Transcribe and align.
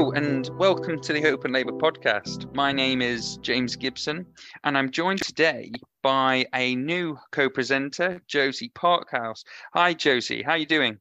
And 0.00 0.48
welcome 0.58 0.98
to 0.98 1.12
the 1.12 1.26
Open 1.26 1.52
Labour 1.52 1.72
podcast. 1.72 2.52
My 2.54 2.72
name 2.72 3.02
is 3.02 3.36
James 3.42 3.76
Gibson, 3.76 4.24
and 4.64 4.78
I'm 4.78 4.90
joined 4.90 5.20
today 5.20 5.70
by 6.02 6.46
a 6.54 6.74
new 6.74 7.18
co-presenter, 7.32 8.22
Josie 8.26 8.70
Parkhouse. 8.74 9.44
Hi, 9.74 9.92
Josie. 9.92 10.42
How 10.42 10.52
are 10.52 10.56
you 10.56 10.64
doing? 10.64 10.96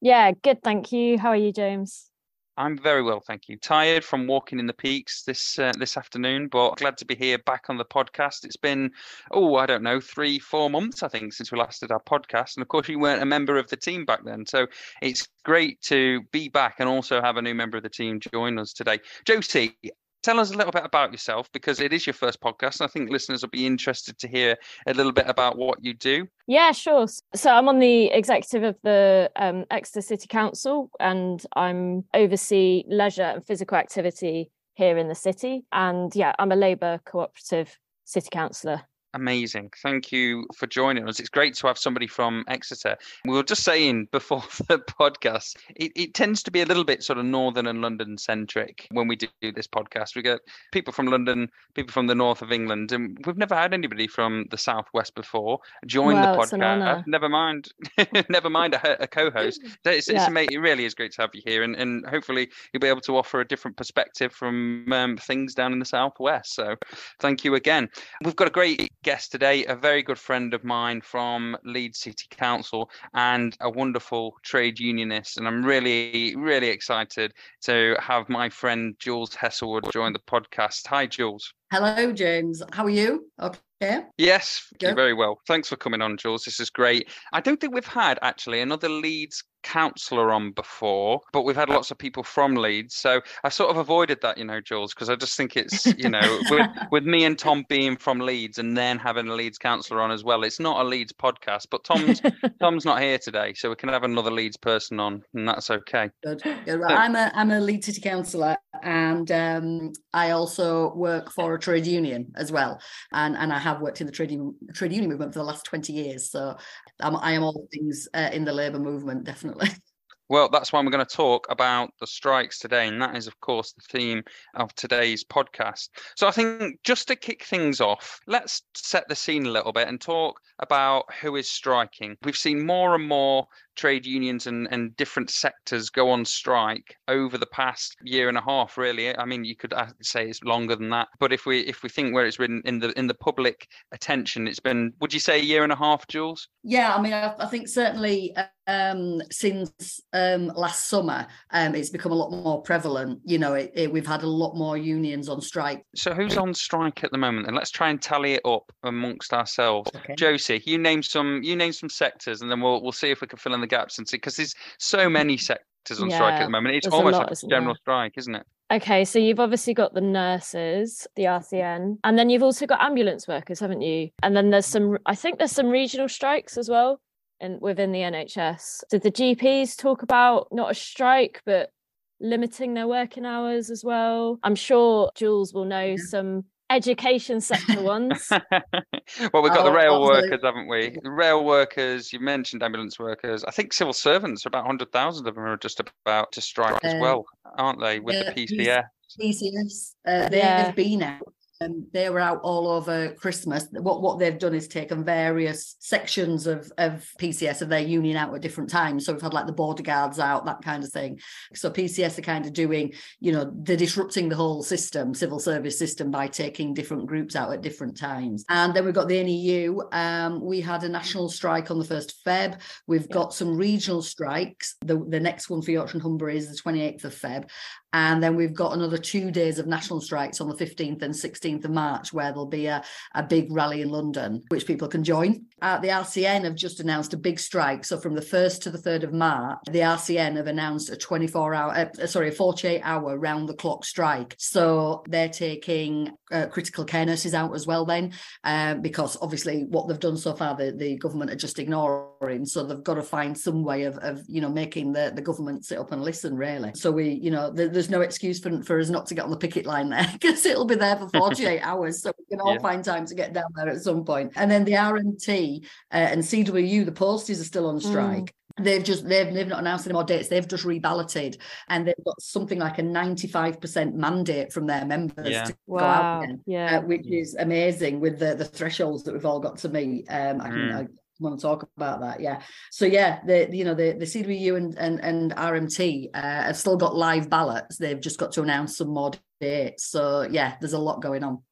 Yeah, 0.00 0.32
good. 0.42 0.60
Thank 0.60 0.90
you. 0.90 1.18
How 1.18 1.28
are 1.28 1.36
you, 1.36 1.52
James? 1.52 2.10
I'm 2.58 2.76
very 2.76 3.02
well, 3.02 3.20
thank 3.20 3.48
you. 3.48 3.56
Tired 3.56 4.04
from 4.04 4.26
walking 4.26 4.58
in 4.58 4.66
the 4.66 4.74
peaks 4.74 5.22
this 5.22 5.58
uh, 5.58 5.72
this 5.78 5.96
afternoon, 5.96 6.48
but 6.48 6.76
glad 6.76 6.98
to 6.98 7.06
be 7.06 7.14
here 7.14 7.38
back 7.38 7.70
on 7.70 7.78
the 7.78 7.84
podcast. 7.84 8.44
It's 8.44 8.58
been 8.58 8.90
oh, 9.30 9.56
I 9.56 9.64
don't 9.64 9.82
know, 9.82 10.00
three, 10.00 10.38
four 10.38 10.68
months 10.68 11.02
I 11.02 11.08
think 11.08 11.32
since 11.32 11.50
we 11.50 11.58
last 11.58 11.80
did 11.80 11.90
our 11.90 12.02
podcast, 12.02 12.56
and 12.56 12.62
of 12.62 12.68
course 12.68 12.88
you 12.88 12.98
weren't 12.98 13.22
a 13.22 13.26
member 13.26 13.56
of 13.56 13.68
the 13.68 13.76
team 13.76 14.04
back 14.04 14.24
then, 14.24 14.44
so 14.44 14.66
it's 15.00 15.28
great 15.44 15.80
to 15.82 16.20
be 16.30 16.50
back 16.50 16.76
and 16.78 16.88
also 16.88 17.22
have 17.22 17.38
a 17.38 17.42
new 17.42 17.54
member 17.54 17.78
of 17.78 17.82
the 17.84 17.88
team 17.88 18.20
join 18.20 18.58
us 18.58 18.74
today. 18.74 18.98
Josie, 19.24 19.74
tell 20.22 20.40
us 20.40 20.50
a 20.50 20.56
little 20.56 20.72
bit 20.72 20.84
about 20.84 21.12
yourself 21.12 21.50
because 21.52 21.80
it 21.80 21.92
is 21.92 22.06
your 22.06 22.14
first 22.14 22.40
podcast. 22.40 22.80
And 22.80 22.88
I 22.88 22.90
think 22.90 23.10
listeners 23.10 23.42
will 23.42 23.50
be 23.50 23.66
interested 23.66 24.18
to 24.18 24.28
hear 24.28 24.56
a 24.86 24.94
little 24.94 25.12
bit 25.12 25.26
about 25.28 25.58
what 25.58 25.84
you 25.84 25.94
do. 25.94 26.26
Yeah, 26.46 26.72
sure. 26.72 27.06
So 27.34 27.50
I'm 27.50 27.68
on 27.68 27.78
the 27.78 28.06
executive 28.06 28.62
of 28.62 28.76
the 28.82 29.30
um, 29.36 29.64
Exeter 29.70 30.00
City 30.00 30.26
Council 30.28 30.90
and 31.00 31.44
I'm 31.56 32.04
oversee 32.14 32.84
leisure 32.88 33.22
and 33.22 33.44
physical 33.44 33.76
activity 33.76 34.50
here 34.74 34.96
in 34.96 35.08
the 35.08 35.14
city. 35.14 35.64
And 35.72 36.14
yeah, 36.14 36.32
I'm 36.38 36.52
a 36.52 36.56
Labour 36.56 37.00
cooperative 37.04 37.78
city 38.04 38.28
councillor. 38.30 38.82
Amazing. 39.14 39.70
Thank 39.82 40.10
you 40.10 40.46
for 40.54 40.66
joining 40.66 41.06
us. 41.06 41.20
It's 41.20 41.28
great 41.28 41.54
to 41.56 41.66
have 41.66 41.76
somebody 41.76 42.06
from 42.06 42.44
Exeter. 42.48 42.96
We 43.26 43.34
were 43.34 43.42
just 43.42 43.62
saying 43.62 44.08
before 44.12 44.42
the 44.68 44.78
podcast, 44.78 45.56
it, 45.76 45.92
it 45.94 46.14
tends 46.14 46.42
to 46.44 46.50
be 46.50 46.62
a 46.62 46.64
little 46.64 46.84
bit 46.84 47.02
sort 47.02 47.18
of 47.18 47.26
northern 47.26 47.66
and 47.66 47.82
London 47.82 48.16
centric 48.16 48.88
when 48.90 49.08
we 49.08 49.16
do 49.16 49.28
this 49.42 49.66
podcast. 49.66 50.16
We 50.16 50.22
get 50.22 50.40
people 50.72 50.94
from 50.94 51.06
London, 51.06 51.50
people 51.74 51.92
from 51.92 52.06
the 52.06 52.14
north 52.14 52.40
of 52.40 52.52
England, 52.52 52.92
and 52.92 53.18
we've 53.26 53.36
never 53.36 53.54
had 53.54 53.74
anybody 53.74 54.06
from 54.06 54.46
the 54.50 54.56
southwest 54.56 55.14
before 55.14 55.58
join 55.86 56.14
well, 56.14 56.34
the 56.34 56.42
podcast. 56.42 57.06
Never 57.06 57.28
mind, 57.28 57.68
never 58.30 58.48
mind 58.48 58.74
a, 58.74 59.02
a 59.02 59.06
co-host. 59.06 59.60
It's, 59.84 60.08
yeah. 60.08 60.26
it's, 60.26 60.52
it 60.52 60.58
really 60.58 60.84
is 60.84 60.94
great 60.94 61.12
to 61.12 61.22
have 61.22 61.30
you 61.34 61.42
here, 61.44 61.62
and, 61.62 61.76
and 61.76 62.06
hopefully 62.06 62.48
you'll 62.72 62.80
be 62.80 62.86
able 62.86 63.00
to 63.02 63.16
offer 63.16 63.40
a 63.40 63.46
different 63.46 63.76
perspective 63.76 64.32
from 64.32 64.90
um, 64.92 65.16
things 65.16 65.54
down 65.54 65.72
in 65.72 65.78
the 65.78 65.84
southwest. 65.84 66.54
So 66.54 66.76
thank 67.20 67.44
you 67.44 67.54
again. 67.54 67.90
We've 68.24 68.36
got 68.36 68.48
a 68.48 68.50
great 68.50 68.90
guest 69.02 69.32
today, 69.32 69.64
a 69.66 69.74
very 69.74 70.02
good 70.02 70.18
friend 70.18 70.54
of 70.54 70.64
mine 70.64 71.00
from 71.00 71.56
Leeds 71.64 71.98
City 71.98 72.26
Council 72.30 72.90
and 73.14 73.56
a 73.60 73.70
wonderful 73.70 74.36
trade 74.42 74.78
unionist. 74.78 75.38
And 75.38 75.46
I'm 75.46 75.64
really, 75.64 76.34
really 76.36 76.68
excited 76.68 77.34
to 77.62 77.96
have 78.00 78.28
my 78.28 78.48
friend 78.48 78.94
Jules 78.98 79.30
Heselwood 79.30 79.92
join 79.92 80.12
the 80.12 80.20
podcast. 80.20 80.86
Hi, 80.86 81.06
Jules. 81.06 81.52
Hello, 81.72 82.12
James. 82.12 82.62
How 82.72 82.84
are 82.84 82.90
you? 82.90 83.30
Okay. 83.40 84.02
Yes, 84.16 84.68
very 84.80 85.14
well. 85.14 85.40
Thanks 85.48 85.68
for 85.68 85.76
coming 85.76 86.02
on, 86.02 86.16
Jules. 86.16 86.44
This 86.44 86.60
is 86.60 86.70
great. 86.70 87.08
I 87.32 87.40
don't 87.40 87.60
think 87.60 87.74
we've 87.74 87.84
had 87.84 88.18
actually 88.22 88.60
another 88.60 88.88
Leeds 88.88 89.42
councillor 89.62 90.32
on 90.32 90.52
before, 90.52 91.20
but 91.32 91.42
we've 91.42 91.56
had 91.56 91.68
lots 91.68 91.90
of 91.90 91.98
people 91.98 92.22
from 92.22 92.54
Leeds. 92.54 92.96
So 92.96 93.20
I 93.44 93.48
sort 93.48 93.70
of 93.70 93.76
avoided 93.76 94.20
that, 94.22 94.38
you 94.38 94.44
know, 94.44 94.60
Jules, 94.60 94.94
because 94.94 95.08
I 95.08 95.16
just 95.16 95.36
think 95.36 95.56
it's, 95.56 95.86
you 95.98 96.08
know, 96.08 96.40
with, 96.50 96.66
with 96.90 97.04
me 97.04 97.24
and 97.24 97.38
Tom 97.38 97.64
being 97.68 97.96
from 97.96 98.20
Leeds 98.20 98.58
and 98.58 98.76
then 98.76 98.98
having 98.98 99.28
a 99.28 99.34
Leeds 99.34 99.58
councillor 99.58 100.00
on 100.00 100.10
as 100.10 100.24
well. 100.24 100.44
It's 100.44 100.60
not 100.60 100.84
a 100.84 100.88
Leeds 100.88 101.12
podcast, 101.12 101.66
but 101.70 101.84
Tom's 101.84 102.20
Tom's 102.60 102.84
not 102.84 103.00
here 103.00 103.18
today, 103.18 103.54
so 103.54 103.70
we 103.70 103.76
can 103.76 103.88
have 103.88 104.04
another 104.04 104.30
Leeds 104.30 104.56
person 104.56 105.00
on, 105.00 105.22
and 105.34 105.48
that's 105.48 105.70
okay. 105.70 106.10
Good. 106.22 106.42
Good. 106.64 106.80
Right. 106.80 106.98
I'm 106.98 107.16
a 107.16 107.30
I'm 107.34 107.50
a 107.50 107.60
Leeds 107.60 107.86
City 107.86 108.00
councillor, 108.00 108.56
and 108.82 109.30
um, 109.30 109.92
I 110.12 110.30
also 110.30 110.94
work 110.94 111.30
for 111.30 111.54
a 111.54 111.60
trade 111.60 111.86
union 111.86 112.32
as 112.36 112.52
well, 112.52 112.80
and 113.12 113.36
and 113.36 113.52
I 113.52 113.58
have 113.58 113.80
worked 113.80 114.00
in 114.00 114.06
the 114.06 114.12
trade 114.12 114.30
union, 114.30 114.54
trade 114.74 114.92
union 114.92 115.10
movement 115.10 115.32
for 115.32 115.40
the 115.40 115.44
last 115.44 115.64
twenty 115.64 115.92
years. 115.92 116.30
So 116.30 116.56
I'm, 117.00 117.16
I 117.16 117.32
am 117.32 117.42
all 117.42 117.68
things 117.72 118.08
uh, 118.14 118.30
in 118.32 118.44
the 118.44 118.52
labour 118.52 118.78
movement, 118.78 119.24
definitely. 119.24 119.51
Well, 120.32 120.48
that's 120.48 120.72
why 120.72 120.80
we're 120.80 120.90
going 120.90 121.04
to 121.04 121.16
talk 121.16 121.46
about 121.50 121.92
the 122.00 122.06
strikes 122.06 122.58
today. 122.58 122.88
And 122.88 123.02
that 123.02 123.16
is, 123.16 123.26
of 123.26 123.38
course, 123.40 123.74
the 123.74 123.82
theme 123.90 124.22
of 124.54 124.74
today's 124.74 125.24
podcast. 125.24 125.90
So 126.16 126.26
I 126.26 126.30
think 126.30 126.82
just 126.84 127.08
to 127.08 127.16
kick 127.16 127.44
things 127.44 127.82
off, 127.82 128.18
let's 128.26 128.62
set 128.74 129.06
the 129.08 129.14
scene 129.14 129.44
a 129.44 129.50
little 129.50 129.74
bit 129.74 129.88
and 129.88 130.00
talk 130.00 130.40
about 130.58 131.12
who 131.20 131.36
is 131.36 131.50
striking. 131.50 132.16
We've 132.22 132.34
seen 132.34 132.64
more 132.64 132.94
and 132.94 133.06
more 133.06 133.46
trade 133.76 134.06
unions 134.06 134.46
and, 134.46 134.68
and 134.70 134.96
different 134.96 135.30
sectors 135.30 135.90
go 135.90 136.10
on 136.10 136.24
strike 136.24 136.96
over 137.08 137.38
the 137.38 137.46
past 137.46 137.96
year 138.02 138.28
and 138.28 138.38
a 138.38 138.42
half 138.42 138.76
really. 138.76 139.16
I 139.16 139.24
mean 139.24 139.44
you 139.44 139.56
could 139.56 139.72
uh, 139.72 139.86
say 140.02 140.28
it's 140.28 140.42
longer 140.42 140.76
than 140.76 140.90
that 140.90 141.08
but 141.18 141.32
if 141.32 141.46
we 141.46 141.60
if 141.60 141.82
we 141.82 141.88
think 141.88 142.14
where 142.14 142.26
it's 142.26 142.36
been 142.36 142.62
in 142.64 142.78
the 142.78 142.96
in 142.98 143.06
the 143.06 143.14
public 143.14 143.68
attention 143.92 144.46
it's 144.46 144.60
been 144.60 144.92
would 145.00 145.12
you 145.12 145.20
say 145.20 145.40
a 145.40 145.42
year 145.42 145.62
and 145.62 145.72
a 145.72 145.76
half 145.76 146.06
jules? 146.08 146.48
Yeah 146.62 146.94
i 146.94 147.00
mean 147.00 147.12
i, 147.12 147.34
I 147.38 147.46
think 147.46 147.68
certainly 147.68 148.34
um, 148.66 149.20
since 149.30 150.00
um, 150.12 150.48
last 150.48 150.86
summer 150.86 151.26
um, 151.50 151.74
it's 151.74 151.90
become 151.90 152.12
a 152.12 152.14
lot 152.14 152.30
more 152.30 152.62
prevalent. 152.62 153.20
You 153.24 153.38
know 153.38 153.54
it, 153.54 153.72
it, 153.74 153.92
we've 153.92 154.06
had 154.06 154.22
a 154.22 154.28
lot 154.28 154.54
more 154.54 154.76
unions 154.76 155.28
on 155.28 155.40
strike. 155.40 155.84
So 155.96 156.14
who's 156.14 156.36
on 156.36 156.54
strike 156.54 157.04
at 157.04 157.10
the 157.10 157.18
moment 157.18 157.46
and 157.46 157.56
let's 157.56 157.70
try 157.70 157.90
and 157.90 158.00
tally 158.00 158.34
it 158.34 158.42
up 158.44 158.70
amongst 158.84 159.32
ourselves. 159.32 159.90
Okay. 159.94 160.14
josie 160.16 160.62
you 160.64 160.78
name 160.78 161.02
some 161.02 161.42
you 161.42 161.56
name 161.56 161.72
some 161.72 161.88
sectors 161.88 162.40
and 162.42 162.50
then 162.50 162.60
we'll 162.60 162.82
we'll 162.82 162.92
see 162.92 163.10
if 163.10 163.20
we 163.20 163.26
can 163.26 163.38
fill 163.38 163.54
in 163.54 163.61
the 163.62 163.66
gaps 163.66 163.98
and 163.98 164.06
see 164.06 164.18
because 164.18 164.36
there's 164.36 164.54
so 164.78 165.08
many 165.08 165.36
sectors 165.36 166.00
on 166.00 166.10
yeah, 166.10 166.16
strike 166.16 166.34
at 166.34 166.44
the 166.44 166.50
moment. 166.50 166.74
It's 166.74 166.86
almost 166.86 167.14
lot, 167.14 167.30
like 167.30 167.42
a 167.42 167.46
general 167.48 167.74
there? 167.74 167.80
strike, 167.80 168.14
isn't 168.16 168.34
it? 168.34 168.46
Okay, 168.72 169.04
so 169.04 169.18
you've 169.18 169.40
obviously 169.40 169.74
got 169.74 169.92
the 169.92 170.00
nurses, 170.00 171.06
the 171.16 171.24
RCN, 171.24 171.98
and 172.04 172.18
then 172.18 172.30
you've 172.30 172.42
also 172.42 172.66
got 172.66 172.80
ambulance 172.80 173.28
workers, 173.28 173.60
haven't 173.60 173.82
you? 173.82 174.08
And 174.22 174.34
then 174.34 174.50
there's 174.50 174.66
some, 174.66 174.98
I 175.04 175.14
think 175.14 175.38
there's 175.38 175.52
some 175.52 175.68
regional 175.68 176.08
strikes 176.08 176.56
as 176.56 176.70
well 176.70 177.00
in, 177.40 177.58
within 177.60 177.92
the 177.92 177.98
NHS. 177.98 178.84
Did 178.88 179.02
the 179.02 179.10
GPs 179.10 179.76
talk 179.76 180.02
about 180.02 180.48
not 180.52 180.70
a 180.70 180.74
strike, 180.74 181.42
but 181.44 181.70
limiting 182.18 182.72
their 182.72 182.88
working 182.88 183.26
hours 183.26 183.70
as 183.70 183.84
well? 183.84 184.38
I'm 184.42 184.54
sure 184.54 185.10
Jules 185.14 185.52
will 185.52 185.66
know 185.66 185.96
some 185.96 186.44
education 186.74 187.40
sector 187.40 187.82
ones. 187.82 188.28
well, 188.30 189.42
we've 189.42 189.52
got 189.52 189.60
oh, 189.60 189.64
the 189.64 189.72
rail 189.72 190.02
workers, 190.02 190.40
haven't 190.42 190.68
we? 190.68 190.96
The 191.02 191.10
rail 191.10 191.44
workers, 191.44 192.12
you 192.12 192.20
mentioned 192.20 192.62
ambulance 192.62 192.98
workers. 192.98 193.44
I 193.44 193.50
think 193.50 193.72
civil 193.72 193.92
servants, 193.92 194.46
about 194.46 194.64
100,000 194.64 195.26
of 195.26 195.34
them 195.34 195.44
are 195.44 195.56
just 195.56 195.80
about 195.80 196.32
to 196.32 196.40
strike 196.40 196.74
uh, 196.84 196.88
as 196.88 196.94
well, 197.00 197.24
aren't 197.56 197.80
they, 197.80 198.00
with 198.00 198.16
uh, 198.16 198.32
the 198.32 198.46
PCS? 198.46 198.84
PCS, 199.20 199.94
uh, 200.06 200.28
they 200.28 200.38
yeah. 200.38 200.64
have 200.64 200.74
been 200.74 201.02
out 201.02 201.32
um, 201.64 201.86
they 201.92 202.10
were 202.10 202.20
out 202.20 202.40
all 202.42 202.68
over 202.68 203.12
Christmas. 203.14 203.66
What 203.70 204.02
what 204.02 204.18
they've 204.18 204.38
done 204.38 204.54
is 204.54 204.68
taken 204.68 205.04
various 205.04 205.76
sections 205.78 206.46
of 206.46 206.70
of 206.78 207.08
PCS 207.18 207.62
of 207.62 207.68
their 207.68 207.80
union 207.80 208.16
out 208.16 208.34
at 208.34 208.40
different 208.40 208.70
times. 208.70 209.06
So 209.06 209.12
we've 209.12 209.22
had 209.22 209.34
like 209.34 209.46
the 209.46 209.52
border 209.52 209.82
guards 209.82 210.18
out, 210.18 210.44
that 210.46 210.62
kind 210.62 210.84
of 210.84 210.90
thing. 210.90 211.20
So 211.54 211.70
PCS 211.70 212.18
are 212.18 212.22
kind 212.22 212.46
of 212.46 212.52
doing, 212.52 212.92
you 213.20 213.32
know, 213.32 213.50
they're 213.54 213.76
disrupting 213.76 214.28
the 214.28 214.36
whole 214.36 214.62
system, 214.62 215.14
civil 215.14 215.38
service 215.38 215.78
system, 215.78 216.10
by 216.10 216.28
taking 216.28 216.74
different 216.74 217.06
groups 217.06 217.36
out 217.36 217.52
at 217.52 217.62
different 217.62 217.96
times. 217.96 218.44
And 218.48 218.74
then 218.74 218.84
we've 218.84 218.94
got 218.94 219.08
the 219.08 219.22
NEU. 219.22 219.82
Um, 219.92 220.40
we 220.40 220.60
had 220.60 220.84
a 220.84 220.88
national 220.88 221.28
strike 221.28 221.70
on 221.70 221.78
the 221.78 221.84
first 221.84 222.24
Feb. 222.24 222.60
We've 222.86 223.08
got 223.08 223.34
some 223.34 223.56
regional 223.56 224.02
strikes. 224.02 224.76
The 224.80 224.98
the 225.08 225.20
next 225.20 225.50
one 225.50 225.62
for 225.62 225.70
Yorkshire 225.70 225.94
and 225.94 226.02
Humber 226.02 226.30
is 226.30 226.48
the 226.48 226.62
28th 226.62 227.04
of 227.04 227.14
Feb. 227.14 227.48
And 227.92 228.22
then 228.22 228.36
we've 228.36 228.54
got 228.54 228.72
another 228.72 228.98
two 228.98 229.30
days 229.30 229.58
of 229.58 229.66
national 229.66 230.00
strikes 230.00 230.40
on 230.40 230.48
the 230.48 230.54
15th 230.54 231.02
and 231.02 231.12
16th 231.12 231.64
of 231.64 231.70
March, 231.70 232.12
where 232.12 232.30
there'll 232.30 232.46
be 232.46 232.66
a, 232.66 232.82
a 233.14 233.22
big 233.22 233.52
rally 233.52 233.82
in 233.82 233.90
London, 233.90 234.42
which 234.48 234.66
people 234.66 234.88
can 234.88 235.04
join. 235.04 235.44
Uh, 235.60 235.78
the 235.78 235.88
RCN 235.88 236.44
have 236.44 236.54
just 236.54 236.80
announced 236.80 237.12
a 237.12 237.16
big 237.16 237.38
strike. 237.38 237.84
So 237.84 237.98
from 237.98 238.14
the 238.14 238.20
1st 238.20 238.62
to 238.62 238.70
the 238.70 238.78
3rd 238.78 239.04
of 239.04 239.12
March, 239.12 239.58
the 239.70 239.80
RCN 239.80 240.36
have 240.36 240.46
announced 240.46 240.90
a 240.90 240.96
24 240.96 241.54
hour, 241.54 241.72
uh, 241.72 242.06
sorry, 242.06 242.28
a 242.28 242.32
48 242.32 242.80
hour 242.82 243.18
round 243.18 243.48
the 243.48 243.54
clock 243.54 243.84
strike. 243.84 244.34
So 244.38 245.04
they're 245.08 245.28
taking 245.28 246.12
uh, 246.32 246.46
critical 246.46 246.84
care 246.84 247.04
nurses 247.04 247.34
out 247.34 247.54
as 247.54 247.66
well, 247.66 247.84
then, 247.84 248.12
uh, 248.44 248.74
because 248.74 249.16
obviously 249.20 249.64
what 249.68 249.86
they've 249.86 250.00
done 250.00 250.16
so 250.16 250.34
far, 250.34 250.56
the, 250.56 250.72
the 250.72 250.96
government 250.96 251.30
are 251.30 251.36
just 251.36 251.58
ignoring. 251.58 252.46
So 252.46 252.64
they've 252.64 252.82
got 252.82 252.94
to 252.94 253.02
find 253.02 253.36
some 253.36 253.62
way 253.62 253.84
of, 253.84 253.98
of 253.98 254.22
you 254.28 254.40
know, 254.40 254.48
making 254.48 254.92
the, 254.92 255.12
the 255.14 255.22
government 255.22 255.64
sit 255.64 255.78
up 255.78 255.92
and 255.92 256.02
listen, 256.02 256.36
really. 256.36 256.72
So 256.74 256.90
we, 256.90 257.10
you 257.10 257.30
know, 257.30 257.50
the, 257.50 257.68
there's 257.82 257.90
no 257.90 258.00
excuse 258.00 258.38
for, 258.38 258.62
for 258.62 258.78
us 258.78 258.90
not 258.90 259.06
to 259.06 259.14
get 259.14 259.24
on 259.24 259.30
the 259.30 259.36
picket 259.36 259.66
line 259.66 259.90
there 259.90 260.08
because 260.12 260.46
it'll 260.46 260.64
be 260.64 260.76
there 260.76 260.96
for 260.96 261.08
48 261.08 261.60
hours. 261.62 262.02
So 262.02 262.12
we 262.18 262.24
can 262.26 262.40
all 262.40 262.54
yeah. 262.54 262.60
find 262.60 262.84
time 262.84 263.06
to 263.06 263.14
get 263.14 263.32
down 263.32 263.50
there 263.54 263.68
at 263.68 263.82
some 263.82 264.04
point. 264.04 264.32
And 264.36 264.50
then 264.50 264.64
the 264.64 264.72
RMT 264.72 265.64
uh, 265.64 265.96
and 265.96 266.22
CWU, 266.22 266.84
the 266.84 266.92
posties 266.92 267.40
are 267.40 267.44
still 267.44 267.68
on 267.68 267.78
mm. 267.78 267.82
strike. 267.82 268.24
Mm 268.24 268.32
they've 268.60 268.84
just 268.84 269.08
they've, 269.08 269.32
they've 269.32 269.48
not 269.48 269.60
announced 269.60 269.86
any 269.86 269.94
more 269.94 270.04
dates 270.04 270.28
they've 270.28 270.46
just 270.46 270.64
reballoted 270.64 271.38
and 271.70 271.86
they've 271.86 272.04
got 272.04 272.20
something 272.20 272.58
like 272.58 272.78
a 272.78 272.82
95% 272.82 273.94
mandate 273.94 274.52
from 274.52 274.66
their 274.66 274.84
members 274.84 275.30
yeah. 275.30 275.44
to 275.44 275.56
wow. 275.66 275.78
go 275.78 275.84
out 275.86 276.22
again 276.24 276.40
yeah. 276.44 276.76
Uh, 276.76 276.80
which 276.82 277.06
is 277.10 277.34
amazing 277.38 277.98
with 277.98 278.18
the 278.18 278.34
the 278.34 278.44
thresholds 278.44 279.04
that 279.04 279.14
we've 279.14 279.24
all 279.24 279.40
got 279.40 279.56
to 279.56 279.70
meet 279.70 280.04
um 280.10 280.38
i 280.42 280.48
can 280.48 280.58
mm. 280.58 280.74
I, 280.74 280.86
want 281.20 281.38
to 281.38 281.42
talk 281.42 281.68
about 281.76 282.00
that. 282.00 282.20
Yeah. 282.20 282.40
So 282.70 282.84
yeah, 282.84 283.20
the 283.26 283.48
you 283.50 283.64
know 283.64 283.74
the 283.74 283.92
the 283.92 284.04
CWU 284.04 284.56
and 284.56 284.76
and, 284.78 285.00
and 285.00 285.32
RMT 285.32 286.10
uh, 286.14 286.20
have 286.20 286.56
still 286.56 286.76
got 286.76 286.96
live 286.96 287.28
ballots. 287.30 287.78
They've 287.78 288.00
just 288.00 288.18
got 288.18 288.32
to 288.32 288.42
announce 288.42 288.76
some 288.76 288.88
more 288.88 289.12
dates. 289.40 289.86
So 289.86 290.22
yeah, 290.22 290.56
there's 290.60 290.72
a 290.72 290.78
lot 290.78 291.02
going 291.02 291.24
on. 291.24 291.42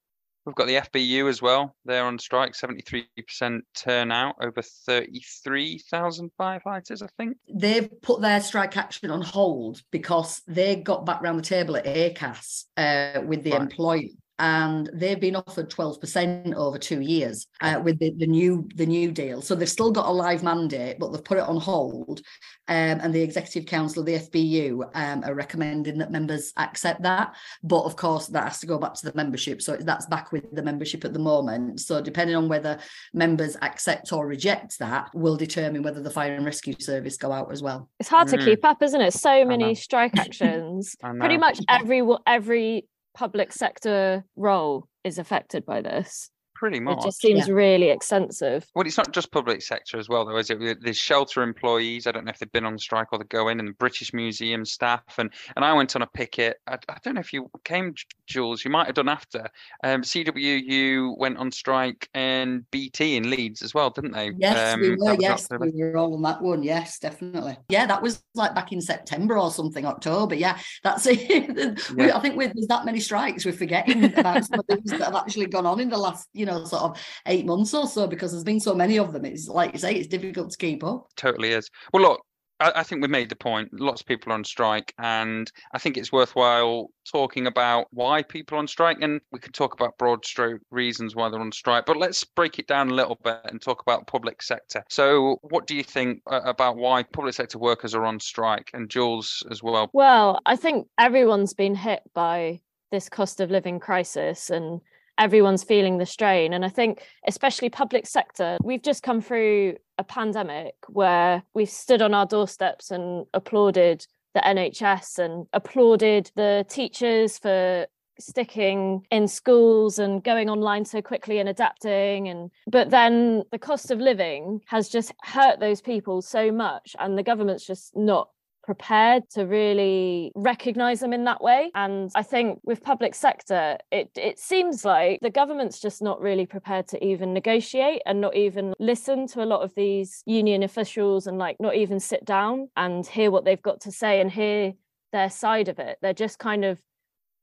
We've 0.46 0.54
got 0.54 0.68
the 0.68 0.76
FBU 0.76 1.28
as 1.28 1.42
well. 1.42 1.76
They're 1.84 2.04
on 2.04 2.18
strike, 2.18 2.54
73% 2.54 3.60
turnout, 3.74 4.36
over 4.40 4.62
33,000 4.62 6.30
firefighters, 6.40 7.02
I 7.02 7.08
think. 7.18 7.36
They've 7.52 7.88
put 8.00 8.22
their 8.22 8.40
strike 8.40 8.76
action 8.76 9.10
on 9.10 9.20
hold 9.20 9.82
because 9.92 10.40
they 10.48 10.76
got 10.76 11.04
back 11.04 11.22
around 11.22 11.36
the 11.36 11.42
table 11.42 11.76
at 11.76 11.84
ACAS 11.84 12.64
uh, 12.78 13.20
with 13.20 13.44
the 13.44 13.52
right. 13.52 13.60
employer 13.60 14.08
and 14.40 14.88
they've 14.94 15.20
been 15.20 15.36
offered 15.36 15.68
12% 15.68 16.54
over 16.54 16.78
two 16.78 17.02
years 17.02 17.46
uh, 17.60 17.78
with 17.84 17.98
the, 17.98 18.10
the 18.16 18.26
new 18.26 18.66
the 18.74 18.86
new 18.86 19.12
deal. 19.12 19.42
So 19.42 19.54
they've 19.54 19.68
still 19.68 19.92
got 19.92 20.06
a 20.06 20.10
live 20.10 20.42
mandate, 20.42 20.98
but 20.98 21.12
they've 21.12 21.22
put 21.22 21.36
it 21.36 21.44
on 21.44 21.58
hold. 21.58 22.22
Um, 22.66 23.00
and 23.02 23.12
the 23.12 23.20
executive 23.20 23.66
council 23.66 24.00
of 24.00 24.06
the 24.06 24.14
FBU 24.14 24.90
um, 24.94 25.24
are 25.24 25.34
recommending 25.34 25.98
that 25.98 26.10
members 26.10 26.52
accept 26.56 27.02
that. 27.02 27.34
But 27.62 27.82
of 27.82 27.96
course, 27.96 28.28
that 28.28 28.44
has 28.44 28.60
to 28.60 28.66
go 28.66 28.78
back 28.78 28.94
to 28.94 29.10
the 29.10 29.14
membership. 29.14 29.60
So 29.60 29.76
that's 29.76 30.06
back 30.06 30.32
with 30.32 30.54
the 30.54 30.62
membership 30.62 31.04
at 31.04 31.12
the 31.12 31.18
moment. 31.18 31.80
So 31.80 32.00
depending 32.00 32.36
on 32.36 32.48
whether 32.48 32.78
members 33.12 33.56
accept 33.60 34.12
or 34.12 34.26
reject 34.26 34.78
that, 34.78 35.10
will 35.14 35.36
determine 35.36 35.82
whether 35.82 36.00
the 36.00 36.10
fire 36.10 36.34
and 36.34 36.46
rescue 36.46 36.74
service 36.78 37.18
go 37.18 37.30
out 37.30 37.52
as 37.52 37.62
well. 37.62 37.90
It's 37.98 38.08
hard 38.08 38.28
mm. 38.28 38.38
to 38.38 38.44
keep 38.44 38.64
up, 38.64 38.82
isn't 38.82 39.00
it? 39.00 39.12
So 39.12 39.44
many 39.44 39.74
strike 39.74 40.16
actions. 40.16 40.96
Pretty 41.18 41.36
much 41.36 41.60
every 41.68 42.02
every 42.26 42.86
public 43.20 43.52
sector 43.52 44.24
role 44.34 44.88
is 45.04 45.18
affected 45.18 45.66
by 45.66 45.82
this. 45.82 46.30
Pretty 46.60 46.78
much. 46.78 46.98
It 46.98 47.04
just 47.04 47.22
seems 47.22 47.48
yeah. 47.48 47.54
really 47.54 47.88
extensive. 47.88 48.66
Well, 48.74 48.86
it's 48.86 48.98
not 48.98 49.12
just 49.12 49.32
public 49.32 49.62
sector 49.62 49.96
as 49.96 50.10
well, 50.10 50.26
though, 50.26 50.36
is 50.36 50.50
it? 50.50 50.82
There's 50.82 50.98
shelter 50.98 51.42
employees. 51.42 52.06
I 52.06 52.12
don't 52.12 52.26
know 52.26 52.30
if 52.30 52.38
they've 52.38 52.52
been 52.52 52.66
on 52.66 52.76
strike 52.76 53.06
or 53.12 53.18
they 53.18 53.24
go 53.24 53.48
in, 53.48 53.60
and 53.60 53.70
the 53.70 53.72
British 53.72 54.12
Museum 54.12 54.66
staff. 54.66 55.00
And 55.16 55.32
and 55.56 55.64
I 55.64 55.72
went 55.72 55.96
on 55.96 56.02
a 56.02 56.06
picket. 56.06 56.58
I, 56.66 56.76
I 56.90 56.98
don't 57.02 57.14
know 57.14 57.20
if 57.20 57.32
you 57.32 57.50
came, 57.64 57.94
Jules. 58.26 58.62
You 58.62 58.70
might 58.70 58.84
have 58.84 58.94
done 58.94 59.08
after. 59.08 59.48
Um, 59.82 60.02
CWU 60.02 61.16
went 61.16 61.38
on 61.38 61.50
strike 61.50 62.10
and 62.12 62.70
BT 62.70 63.16
in 63.16 63.30
Leeds 63.30 63.62
as 63.62 63.72
well, 63.72 63.88
didn't 63.88 64.12
they? 64.12 64.32
Yes, 64.36 64.74
um, 64.74 64.82
we 64.82 64.96
were. 64.96 65.16
Yes, 65.18 65.48
we 65.50 65.82
were 65.82 65.96
all 65.96 66.12
on 66.12 66.20
that 66.20 66.42
one. 66.42 66.62
Yes, 66.62 66.98
definitely. 66.98 67.56
Yeah, 67.70 67.86
that 67.86 68.02
was 68.02 68.22
like 68.34 68.54
back 68.54 68.70
in 68.70 68.82
September 68.82 69.38
or 69.38 69.50
something, 69.50 69.86
October. 69.86 70.34
Yeah, 70.34 70.58
that's 70.84 71.06
it. 71.10 71.80
yeah. 71.96 72.14
I 72.14 72.20
think 72.20 72.36
with 72.36 72.52
there's 72.52 72.66
that 72.66 72.84
many 72.84 73.00
strikes, 73.00 73.46
we're 73.46 73.52
forgetting 73.52 74.04
about 74.04 74.44
some 74.44 74.60
of 74.60 74.66
things 74.66 74.90
that 74.90 75.00
have 75.00 75.14
actually 75.14 75.46
gone 75.46 75.64
on 75.64 75.80
in 75.80 75.88
the 75.88 75.96
last, 75.96 76.28
you 76.34 76.44
know 76.44 76.49
know, 76.50 76.64
sort 76.64 76.82
of 76.82 76.98
eight 77.26 77.46
months 77.46 77.74
or 77.74 77.86
so 77.86 78.06
because 78.06 78.32
there's 78.32 78.44
been 78.44 78.60
so 78.60 78.74
many 78.74 78.98
of 78.98 79.12
them. 79.12 79.24
It's 79.24 79.48
like 79.48 79.72
you 79.72 79.78
say, 79.78 79.94
it's 79.94 80.08
difficult 80.08 80.50
to 80.50 80.58
keep 80.58 80.84
up. 80.84 81.08
Totally 81.16 81.50
is. 81.50 81.68
Well, 81.92 82.02
look, 82.02 82.20
I, 82.60 82.82
think 82.82 83.00
we 83.00 83.08
made 83.08 83.30
the 83.30 83.36
point. 83.36 83.70
Lots 83.72 84.02
of 84.02 84.06
people 84.06 84.32
are 84.32 84.34
on 84.34 84.44
strike, 84.44 84.92
and 84.98 85.50
I 85.72 85.78
think 85.78 85.96
it's 85.96 86.12
worthwhile 86.12 86.90
talking 87.10 87.46
about 87.46 87.86
why 87.90 88.22
people 88.22 88.56
are 88.56 88.58
on 88.58 88.68
strike. 88.68 88.98
And 89.00 89.20
we 89.32 89.38
can 89.38 89.52
talk 89.52 89.72
about 89.72 89.96
broad 89.96 90.24
stroke 90.24 90.60
reasons 90.70 91.16
why 91.16 91.30
they're 91.30 91.40
on 91.40 91.52
strike, 91.52 91.86
but 91.86 91.96
let's 91.96 92.22
break 92.22 92.58
it 92.58 92.66
down 92.66 92.90
a 92.90 92.94
little 92.94 93.18
bit 93.24 93.40
and 93.44 93.60
talk 93.60 93.80
about 93.80 94.06
public 94.06 94.42
sector. 94.42 94.84
So, 94.90 95.38
what 95.42 95.66
do 95.66 95.74
you 95.74 95.82
think 95.82 96.22
uh, 96.30 96.42
about 96.44 96.76
why 96.76 97.02
public 97.02 97.34
sector 97.34 97.58
workers 97.58 97.94
are 97.94 98.04
on 98.04 98.20
strike, 98.20 98.70
and 98.74 98.90
Jules 98.90 99.42
as 99.50 99.62
well? 99.62 99.88
Well, 99.92 100.40
I 100.44 100.56
think 100.56 100.86
everyone's 100.98 101.54
been 101.54 101.74
hit 101.74 102.02
by 102.14 102.60
this 102.90 103.08
cost 103.08 103.40
of 103.40 103.50
living 103.50 103.80
crisis 103.80 104.50
and 104.50 104.80
everyone's 105.20 105.62
feeling 105.62 105.98
the 105.98 106.06
strain. 106.06 106.52
And 106.52 106.64
I 106.64 106.70
think, 106.70 107.04
especially 107.28 107.68
public 107.68 108.06
sector, 108.06 108.56
we've 108.64 108.82
just 108.82 109.02
come 109.04 109.20
through 109.20 109.76
a 109.98 110.02
pandemic 110.02 110.74
where 110.88 111.44
we've 111.54 111.70
stood 111.70 112.02
on 112.02 112.14
our 112.14 112.26
doorsteps 112.26 112.90
and 112.90 113.26
applauded 113.34 114.06
the 114.34 114.40
NHS 114.40 115.18
and 115.18 115.46
applauded 115.52 116.30
the 116.34 116.64
teachers 116.68 117.36
for 117.36 117.86
sticking 118.18 119.06
in 119.10 119.28
schools 119.28 119.98
and 119.98 120.22
going 120.24 120.48
online 120.50 120.84
so 120.84 121.00
quickly 121.00 121.38
and 121.38 121.48
adapting 121.48 122.28
and 122.28 122.50
but 122.66 122.90
then 122.90 123.42
the 123.50 123.58
cost 123.58 123.90
of 123.90 123.98
living 123.98 124.60
has 124.66 124.90
just 124.90 125.10
hurt 125.22 125.58
those 125.58 125.80
people 125.80 126.20
so 126.20 126.52
much 126.52 126.94
and 126.98 127.16
the 127.16 127.22
government's 127.22 127.66
just 127.66 127.96
not 127.96 128.28
prepared 128.70 129.28
to 129.28 129.42
really 129.46 130.30
recognize 130.36 131.00
them 131.00 131.12
in 131.12 131.24
that 131.24 131.42
way. 131.42 131.72
And 131.74 132.08
i 132.14 132.22
think 132.22 132.60
with 132.62 132.84
public 132.84 133.16
sector 133.16 133.78
it 133.90 134.08
it 134.14 134.38
seems 134.38 134.84
like 134.84 135.18
the 135.22 135.36
government's 135.40 135.80
just 135.80 136.00
not 136.00 136.20
really 136.20 136.46
prepared 136.46 136.86
to 136.88 137.04
even 137.04 137.34
negotiate 137.34 138.02
and 138.06 138.20
not 138.20 138.36
even 138.36 138.74
listen 138.78 139.26
to 139.32 139.42
a 139.42 139.48
lot 139.52 139.62
of 139.62 139.74
these 139.74 140.22
union 140.24 140.62
officials 140.62 141.26
and 141.26 141.36
like 141.36 141.56
not 141.58 141.74
even 141.74 141.98
sit 141.98 142.24
down 142.24 142.68
and 142.76 143.08
hear 143.08 143.28
what 143.32 143.44
they've 143.44 143.68
got 143.70 143.80
to 143.80 143.90
say 143.90 144.20
and 144.20 144.30
hear 144.30 144.72
their 145.10 145.30
side 145.30 145.68
of 145.68 145.80
it. 145.80 145.98
They're 146.00 146.22
just 146.26 146.38
kind 146.38 146.64
of 146.64 146.80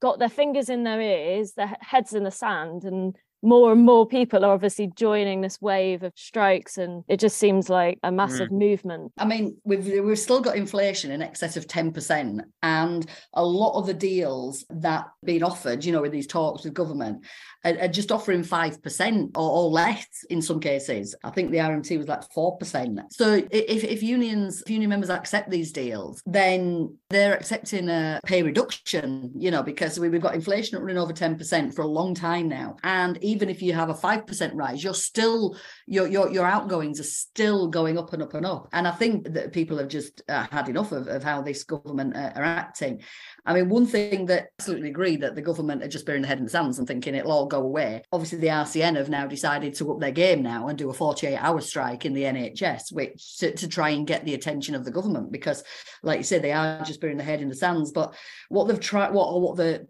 got 0.02 0.20
their 0.20 0.36
fingers 0.42 0.70
in 0.70 0.84
their 0.84 1.02
ears 1.02 1.54
their 1.58 1.76
heads 1.82 2.14
in 2.14 2.24
the 2.24 2.32
sand 2.32 2.86
and 2.86 3.18
more 3.42 3.72
and 3.72 3.86
more 3.86 4.08
people 4.08 4.44
are 4.44 4.54
obviously 4.54 4.92
joining 4.96 5.42
this 5.42 5.62
wave 5.62 6.04
of 6.04 6.14
strikes 6.16 6.78
and 6.78 7.04
it 7.08 7.20
just 7.20 7.38
seems 7.38 7.70
like 7.70 8.00
a 8.04 8.12
massive 8.12 8.50
mm. 8.50 8.60
movement. 8.60 9.12
I 9.18 9.26
mean 9.26 9.58
we've 9.64 9.86
we've 10.04 10.20
still 10.20 10.42
got 10.42 10.56
inflation 10.56 11.12
in 11.12 11.22
excess 11.22 11.58
of 11.58 11.68
10% 11.68 12.42
and 12.64 13.06
a 13.34 13.44
lot 13.44 13.78
of 13.78 13.88
the 13.88 13.94
deals 13.94 14.66
that 14.70 15.08
been 15.24 15.44
offered 15.44 15.86
you 15.86 15.92
know 15.92 16.02
with 16.02 16.12
these 16.12 16.28
talks 16.28 16.64
with 16.64 16.74
government 16.74 17.26
are, 17.64 17.78
are 17.82 17.88
just 17.88 18.12
offering 18.12 18.44
5% 18.44 19.32
or, 19.36 19.52
or, 19.52 19.70
less 19.70 20.08
in 20.30 20.42
some 20.42 20.60
cases. 20.60 21.16
I 21.24 21.32
think 21.32 21.52
the 21.52 21.58
rmt 21.58 21.98
was 21.98 22.08
like 22.08 22.22
4% 22.36 23.00
so 23.12 23.34
if, 23.52 23.84
if 23.84 24.02
unions 24.02 24.62
if 24.62 24.70
union 24.70 24.90
members 24.90 25.10
accept 25.10 25.50
these 25.50 25.72
deals 25.72 26.22
then 26.26 26.98
they're 27.10 27.36
accepting 27.36 27.90
a 27.90 28.20
pay 28.26 28.44
reduction 28.44 29.32
you 29.36 29.52
know 29.52 29.64
because 29.64 30.00
we've 30.00 30.22
got 30.22 30.36
inflation 30.36 30.80
running 30.80 30.98
over 30.98 31.14
10% 31.14 31.74
for 31.74 31.82
a 31.82 31.88
long 31.88 32.14
time 32.14 32.48
now. 32.48 32.78
And 32.84 33.18
even 33.28 33.50
if 33.50 33.62
you 33.62 33.74
have 33.74 33.90
a 33.90 33.94
5% 33.94 34.52
rise, 34.56 34.84
you're 34.84 34.94
still, 34.94 35.58
your, 35.86 36.08
your, 36.08 36.32
your 36.32 36.46
outgoings 36.46 37.00
are 37.00 37.04
still 37.04 37.68
going 37.68 37.98
up 37.98 38.14
and 38.14 38.24
up 38.24 38.34
and 38.34 38.46
up. 38.46 38.70
And 38.72 38.88
I 38.88 38.92
think 38.92 39.34
that 39.34 39.52
people 39.52 39.78
have 39.78 39.90
just 39.90 40.22
uh, 40.30 40.48
had 40.50 40.70
enough 40.70 40.94
of, 40.94 41.08
of 41.08 41.24
how 41.24 41.42
this 41.42 41.64
government 41.64 42.16
uh, 42.16 42.32
are 42.36 42.44
acting. 42.44 43.02
I 43.46 43.54
mean, 43.54 43.68
one 43.70 43.86
thing 43.86 44.26
that 44.28 44.44
I 44.44 44.48
absolutely 44.60 44.90
agree 44.90 45.18
that 45.18 45.36
the 45.36 45.42
government 45.42 45.84
are 45.84 45.88
just 45.88 46.06
burying 46.06 46.22
their 46.22 46.30
head 46.30 46.38
in 46.38 46.46
the 46.46 46.50
sands 46.50 46.80
and 46.80 46.88
thinking 46.88 47.16
it'll 47.16 47.32
all 47.32 47.48
go 47.48 47.62
away. 47.62 48.02
Obviously, 48.12 48.40
the 48.40 48.48
RCN 48.48 48.96
have 48.96 49.10
now 49.10 49.28
decided 49.28 49.76
to 49.76 49.92
up 49.92 50.00
their 50.00 50.12
game 50.12 50.42
now 50.42 50.68
and 50.68 50.78
do 50.78 50.90
a 50.90 50.94
48 50.94 51.38
hour 51.38 51.60
strike 51.62 52.06
in 52.06 52.14
the 52.14 52.24
NHS, 52.24 52.94
which 52.94 53.38
to, 53.38 53.54
to 53.56 53.68
try 53.68 53.90
and 53.90 54.08
get 54.08 54.26
the 54.26 54.34
attention 54.34 54.76
of 54.76 54.86
the 54.86 54.92
government 54.92 55.32
because, 55.32 55.64
like 56.04 56.18
you 56.18 56.24
said, 56.24 56.42
they 56.42 56.54
are 56.54 56.84
just 56.84 57.02
burying 57.02 57.18
their 57.18 57.26
head 57.26 57.42
in 57.42 57.50
the 57.50 57.56
sands. 57.56 57.92
But 57.92 58.16
what 58.50 58.68
they've 58.68 58.80
tried, 58.80 59.14
what 59.14 59.42
what 59.42 59.58
the 59.58 59.86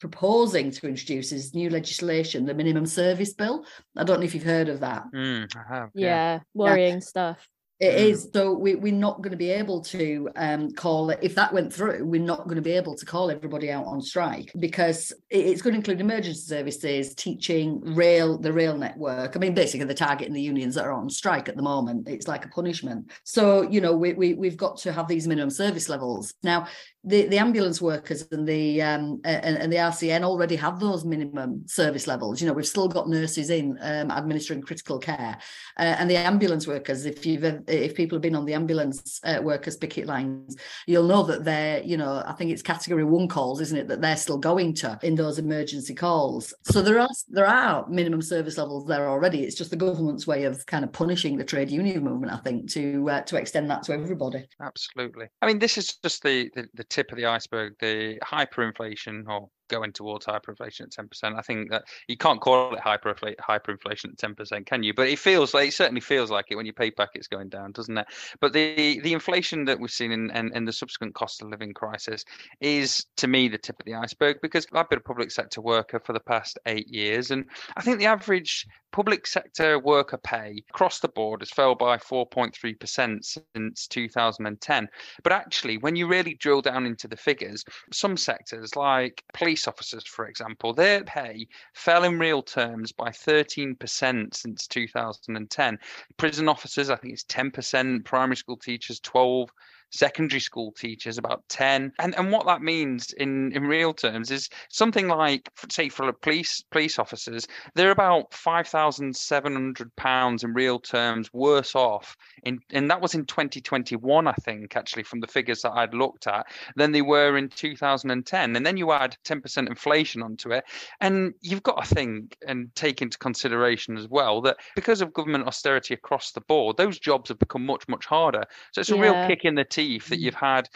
proposing 0.00 0.70
to 0.72 0.88
introduce 0.88 1.32
is 1.32 1.54
new 1.54 1.70
legislation, 1.70 2.46
the 2.46 2.54
minimum 2.54 2.86
service 2.86 3.32
bill. 3.32 3.64
I 3.96 4.04
don't 4.04 4.20
know 4.20 4.26
if 4.26 4.34
you've 4.34 4.42
heard 4.42 4.68
of 4.68 4.80
that. 4.80 5.04
Mm, 5.14 5.54
I 5.56 5.74
have. 5.74 5.90
Yeah, 5.94 6.06
yeah 6.06 6.40
worrying 6.54 6.94
yeah. 6.94 7.00
stuff. 7.00 7.48
It 7.80 7.94
mm. 7.94 8.10
is. 8.10 8.28
So 8.34 8.52
we, 8.52 8.74
we're 8.74 8.92
not 8.92 9.22
going 9.22 9.30
to 9.30 9.38
be 9.38 9.50
able 9.50 9.80
to 9.84 10.28
um, 10.36 10.70
call 10.72 11.08
it, 11.10 11.18
if 11.22 11.34
that 11.36 11.52
went 11.52 11.72
through, 11.72 12.04
we're 12.04 12.20
not 12.20 12.44
going 12.44 12.56
to 12.56 12.62
be 12.62 12.72
able 12.72 12.94
to 12.94 13.06
call 13.06 13.30
everybody 13.30 13.70
out 13.70 13.86
on 13.86 14.02
strike 14.02 14.52
because 14.58 15.14
it's 15.30 15.62
going 15.62 15.72
to 15.72 15.78
include 15.78 16.00
emergency 16.00 16.42
services, 16.42 17.14
teaching, 17.14 17.80
rail, 17.94 18.36
the 18.36 18.52
rail 18.52 18.76
network. 18.76 19.34
I 19.34 19.38
mean, 19.38 19.54
basically, 19.54 19.86
the 19.86 19.94
target 19.94 20.10
targeting 20.10 20.34
the 20.34 20.42
unions 20.42 20.74
that 20.74 20.84
are 20.84 20.92
on 20.92 21.08
strike 21.08 21.48
at 21.48 21.56
the 21.56 21.62
moment. 21.62 22.06
It's 22.06 22.28
like 22.28 22.44
a 22.44 22.48
punishment. 22.48 23.10
So, 23.24 23.62
you 23.62 23.80
know, 23.80 23.96
we, 23.96 24.12
we, 24.12 24.34
we've 24.34 24.56
got 24.56 24.76
to 24.78 24.92
have 24.92 25.08
these 25.08 25.26
minimum 25.26 25.50
service 25.50 25.88
levels. 25.88 26.34
Now, 26.42 26.66
the, 27.02 27.26
the 27.28 27.38
ambulance 27.38 27.80
workers 27.80 28.26
and 28.30 28.46
the 28.46 28.82
um, 28.82 29.20
and, 29.24 29.56
and, 29.56 29.72
the 29.72 29.78
RCN 29.78 30.22
already 30.22 30.54
have 30.56 30.78
those 30.78 31.02
minimum 31.02 31.66
service 31.66 32.06
levels. 32.06 32.40
You 32.40 32.46
know, 32.46 32.52
we've 32.52 32.66
still 32.66 32.88
got 32.88 33.08
nurses 33.08 33.48
in 33.48 33.78
um, 33.80 34.10
administering 34.10 34.60
critical 34.60 34.98
care, 34.98 35.38
uh, 35.78 35.82
and 35.98 36.10
the 36.10 36.16
ambulance 36.16 36.66
workers. 36.66 37.06
If 37.06 37.24
you've 37.24 37.42
if 37.68 37.94
people 37.94 38.16
have 38.16 38.22
been 38.22 38.36
on 38.36 38.44
the 38.44 38.52
ambulance 38.52 39.18
uh, 39.24 39.40
workers 39.42 39.78
picket 39.78 40.06
lines, 40.06 40.56
you'll 40.86 41.06
know 41.06 41.22
that 41.22 41.42
they're 41.42 41.82
you 41.82 41.96
know 41.96 42.22
I 42.26 42.32
think 42.32 42.50
it's 42.50 42.60
category 42.60 43.04
one 43.04 43.28
calls, 43.28 43.62
isn't 43.62 43.78
it? 43.78 43.88
That 43.88 44.02
they're 44.02 44.16
still 44.18 44.38
going 44.38 44.74
to 44.76 44.98
in 45.02 45.14
those 45.14 45.38
emergency 45.38 45.94
calls. 45.94 46.52
So 46.64 46.82
there 46.82 47.00
are 47.00 47.08
there 47.28 47.46
are 47.46 47.88
minimum 47.88 48.20
service 48.20 48.58
levels 48.58 48.86
there 48.86 49.08
already. 49.08 49.44
It's 49.44 49.56
just 49.56 49.70
the 49.70 49.76
government's 49.76 50.26
way 50.26 50.44
of 50.44 50.66
kind 50.66 50.84
of 50.84 50.92
punishing 50.92 51.38
the 51.38 51.44
trade 51.44 51.70
union 51.70 52.04
movement. 52.04 52.32
I 52.32 52.36
think 52.36 52.70
to 52.72 53.08
uh, 53.08 53.20
to 53.22 53.36
extend 53.36 53.70
that 53.70 53.84
to 53.84 53.94
everybody. 53.94 54.46
Absolutely. 54.60 55.28
I 55.40 55.46
mean, 55.46 55.58
this 55.58 55.78
is 55.78 55.96
just 55.96 56.22
the 56.22 56.50
the, 56.54 56.68
the 56.74 56.89
tip 56.90 57.10
of 57.12 57.16
the 57.16 57.26
iceberg, 57.26 57.74
the 57.80 58.18
hyperinflation 58.24 59.26
or 59.26 59.48
going 59.70 59.92
towards 59.92 60.26
hyperinflation 60.26 60.82
at 60.82 60.90
10%. 60.90 61.38
I 61.38 61.40
think 61.40 61.70
that 61.70 61.84
you 62.08 62.16
can't 62.16 62.40
call 62.40 62.74
it 62.74 62.80
hyperinflation 62.80 64.04
at 64.04 64.16
10%, 64.16 64.66
can 64.66 64.82
you? 64.82 64.92
But 64.92 65.08
it 65.08 65.18
feels 65.18 65.54
like 65.54 65.68
it 65.68 65.72
certainly 65.72 66.00
feels 66.02 66.30
like 66.30 66.46
it 66.50 66.56
when 66.56 66.66
your 66.66 66.74
pay 66.74 66.90
packet's 66.90 67.28
going 67.28 67.48
down, 67.48 67.72
doesn't 67.72 67.96
it? 67.96 68.06
But 68.40 68.52
the 68.52 69.00
the 69.00 69.12
inflation 69.12 69.64
that 69.66 69.80
we've 69.80 69.90
seen 69.90 70.12
in, 70.12 70.30
in, 70.30 70.54
in 70.54 70.64
the 70.64 70.72
subsequent 70.72 71.14
cost 71.14 71.40
of 71.40 71.48
living 71.48 71.72
crisis 71.72 72.24
is 72.60 73.06
to 73.16 73.28
me 73.28 73.48
the 73.48 73.58
tip 73.58 73.76
of 73.80 73.86
the 73.86 73.94
iceberg 73.94 74.38
because 74.42 74.66
I've 74.72 74.88
been 74.90 74.98
a 74.98 75.02
public 75.02 75.30
sector 75.30 75.60
worker 75.60 76.00
for 76.00 76.12
the 76.12 76.20
past 76.20 76.58
eight 76.66 76.88
years 76.88 77.30
and 77.30 77.44
I 77.76 77.82
think 77.82 77.98
the 77.98 78.06
average 78.06 78.66
public 78.92 79.26
sector 79.26 79.78
worker 79.78 80.18
pay 80.18 80.62
across 80.70 81.00
the 81.00 81.08
board 81.08 81.40
has 81.40 81.50
fell 81.50 81.74
by 81.74 81.96
4.3% 81.96 83.40
since 83.54 83.86
2010. 83.86 84.88
But 85.22 85.32
actually, 85.32 85.78
when 85.78 85.96
you 85.96 86.06
really 86.06 86.34
drill 86.34 86.60
down 86.60 86.86
into 86.86 87.08
the 87.08 87.16
figures, 87.16 87.64
some 87.92 88.16
sectors 88.16 88.76
like 88.76 89.22
police 89.32 89.59
officers, 89.68 90.06
for 90.06 90.26
example, 90.26 90.72
their 90.72 91.04
pay 91.04 91.48
fell 91.74 92.04
in 92.04 92.18
real 92.18 92.42
terms 92.42 92.92
by 92.92 93.10
13% 93.10 94.34
since 94.34 94.66
2010. 94.66 95.78
Prison 96.16 96.48
officers, 96.48 96.90
I 96.90 96.96
think 96.96 97.14
it's 97.14 97.24
10%, 97.24 98.04
primary 98.04 98.36
school 98.36 98.56
teachers, 98.56 99.00
12 99.00 99.50
secondary 99.90 100.40
school 100.40 100.72
teachers 100.72 101.18
about 101.18 101.42
10 101.48 101.92
and 101.98 102.14
and 102.16 102.32
what 102.32 102.46
that 102.46 102.62
means 102.62 103.12
in 103.14 103.52
in 103.52 103.64
real 103.64 103.92
terms 103.92 104.30
is 104.30 104.48
something 104.68 105.08
like 105.08 105.50
say 105.70 105.88
for 105.88 106.12
police 106.12 106.62
police 106.70 106.98
officers 106.98 107.46
they're 107.74 107.90
about 107.90 108.32
5700 108.32 109.94
pounds 109.96 110.44
in 110.44 110.52
real 110.54 110.78
terms 110.78 111.32
worse 111.32 111.74
off 111.74 112.16
in 112.44 112.58
and 112.70 112.90
that 112.90 113.00
was 113.00 113.14
in 113.14 113.24
2021 113.24 114.26
i 114.26 114.32
think 114.32 114.76
actually 114.76 115.02
from 115.02 115.20
the 115.20 115.26
figures 115.26 115.62
that 115.62 115.72
i'd 115.72 115.94
looked 115.94 116.26
at 116.26 116.46
than 116.76 116.92
they 116.92 117.02
were 117.02 117.36
in 117.36 117.48
2010 117.48 118.56
and 118.56 118.66
then 118.66 118.76
you 118.76 118.92
add 118.92 119.16
10% 119.24 119.68
inflation 119.68 120.22
onto 120.22 120.52
it 120.52 120.64
and 121.00 121.34
you've 121.40 121.62
got 121.62 121.84
to 121.84 121.94
think 121.94 122.36
and 122.46 122.74
take 122.74 123.02
into 123.02 123.18
consideration 123.18 123.96
as 123.96 124.08
well 124.08 124.40
that 124.40 124.56
because 124.74 125.00
of 125.00 125.12
government 125.12 125.46
austerity 125.46 125.94
across 125.94 126.32
the 126.32 126.40
board 126.42 126.76
those 126.76 126.98
jobs 126.98 127.28
have 127.28 127.38
become 127.38 127.66
much 127.66 127.88
much 127.88 128.06
harder. 128.06 128.44
So 128.72 128.80
it's 128.80 128.90
a 128.90 128.96
yeah. 128.96 129.02
real 129.02 129.28
kick 129.28 129.44
in 129.44 129.54
the 129.54 129.64
teeth 129.64 129.79
that 130.08 130.18
mm. 130.18 130.20
you've 130.20 130.34
had 130.34 130.68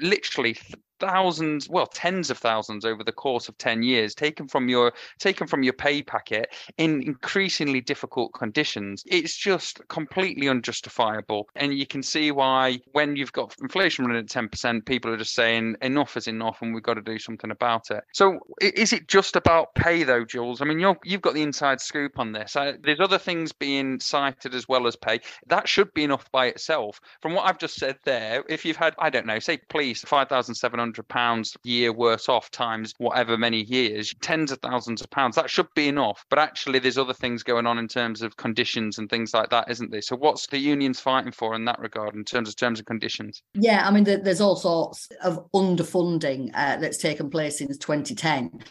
literally 0.00 0.56
thousands 0.98 1.68
well 1.68 1.86
tens 1.86 2.30
of 2.30 2.38
thousands 2.38 2.84
over 2.84 3.04
the 3.04 3.12
course 3.12 3.48
of 3.48 3.58
10 3.58 3.82
years 3.82 4.14
taken 4.14 4.48
from 4.48 4.68
your 4.68 4.92
taken 5.18 5.46
from 5.46 5.62
your 5.62 5.72
pay 5.72 6.02
packet 6.02 6.54
in 6.78 7.02
increasingly 7.02 7.80
difficult 7.80 8.32
conditions. 8.34 9.02
It's 9.06 9.36
just 9.36 9.86
completely 9.88 10.48
unjustifiable. 10.48 11.48
And 11.56 11.76
you 11.76 11.86
can 11.86 12.02
see 12.02 12.30
why 12.30 12.80
when 12.92 13.16
you've 13.16 13.32
got 13.32 13.54
inflation 13.60 14.06
running 14.06 14.20
at 14.20 14.28
10% 14.28 14.86
people 14.86 15.10
are 15.10 15.16
just 15.16 15.34
saying 15.34 15.76
enough 15.82 16.16
is 16.16 16.28
enough 16.28 16.58
and 16.62 16.74
we've 16.74 16.82
got 16.82 16.94
to 16.94 17.02
do 17.02 17.18
something 17.18 17.50
about 17.50 17.90
it. 17.90 18.04
So 18.12 18.38
is 18.60 18.92
it 18.92 19.08
just 19.08 19.36
about 19.36 19.74
pay 19.74 20.02
though 20.02 20.24
jules? 20.24 20.60
I 20.60 20.64
mean 20.64 20.78
you 20.78 20.96
you've 21.04 21.22
got 21.22 21.34
the 21.34 21.42
inside 21.42 21.80
scoop 21.80 22.18
on 22.18 22.32
this. 22.32 22.56
I, 22.56 22.74
there's 22.82 23.00
other 23.00 23.18
things 23.18 23.52
being 23.52 24.00
cited 24.00 24.54
as 24.54 24.68
well 24.68 24.86
as 24.86 24.96
pay. 24.96 25.20
That 25.46 25.68
should 25.68 25.92
be 25.94 26.04
enough 26.04 26.30
by 26.32 26.46
itself. 26.46 27.00
From 27.20 27.34
what 27.34 27.46
i've 27.46 27.58
just 27.58 27.76
said 27.76 27.96
there 28.04 28.44
if 28.48 28.64
you've 28.64 28.76
had 28.76 28.94
i 28.98 29.10
don't 29.10 29.26
know 29.26 29.38
say 29.38 29.58
police 29.68 30.02
5700 30.02 30.85
hundred 30.86 31.08
pounds 31.08 31.56
a 31.56 31.68
year 31.68 31.92
worse 31.92 32.28
off 32.28 32.50
times 32.50 32.94
whatever 32.98 33.36
many 33.36 33.64
years, 33.64 34.14
tens 34.22 34.52
of 34.52 34.58
thousands 34.60 35.00
of 35.00 35.10
pounds. 35.10 35.36
That 35.36 35.50
should 35.50 35.66
be 35.74 35.88
enough. 35.88 36.24
But 36.30 36.38
actually, 36.38 36.78
there's 36.78 36.98
other 36.98 37.12
things 37.12 37.42
going 37.42 37.66
on 37.66 37.78
in 37.78 37.88
terms 37.88 38.22
of 38.22 38.36
conditions 38.36 38.98
and 38.98 39.10
things 39.10 39.34
like 39.34 39.50
that, 39.50 39.70
isn't 39.70 39.90
there? 39.90 40.02
So, 40.02 40.16
what's 40.16 40.46
the 40.46 40.58
unions 40.58 41.00
fighting 41.00 41.32
for 41.32 41.54
in 41.54 41.64
that 41.64 41.80
regard 41.80 42.14
in 42.14 42.24
terms 42.24 42.48
of 42.48 42.56
terms 42.56 42.78
and 42.78 42.86
conditions? 42.86 43.42
Yeah, 43.54 43.86
I 43.86 43.90
mean, 43.90 44.04
there's 44.04 44.40
all 44.40 44.56
sorts 44.56 45.08
of 45.22 45.50
underfunding 45.52 46.50
uh, 46.54 46.76
that's 46.76 46.98
taken 46.98 47.30
place 47.30 47.58
since 47.58 47.76
2010. 47.78 48.62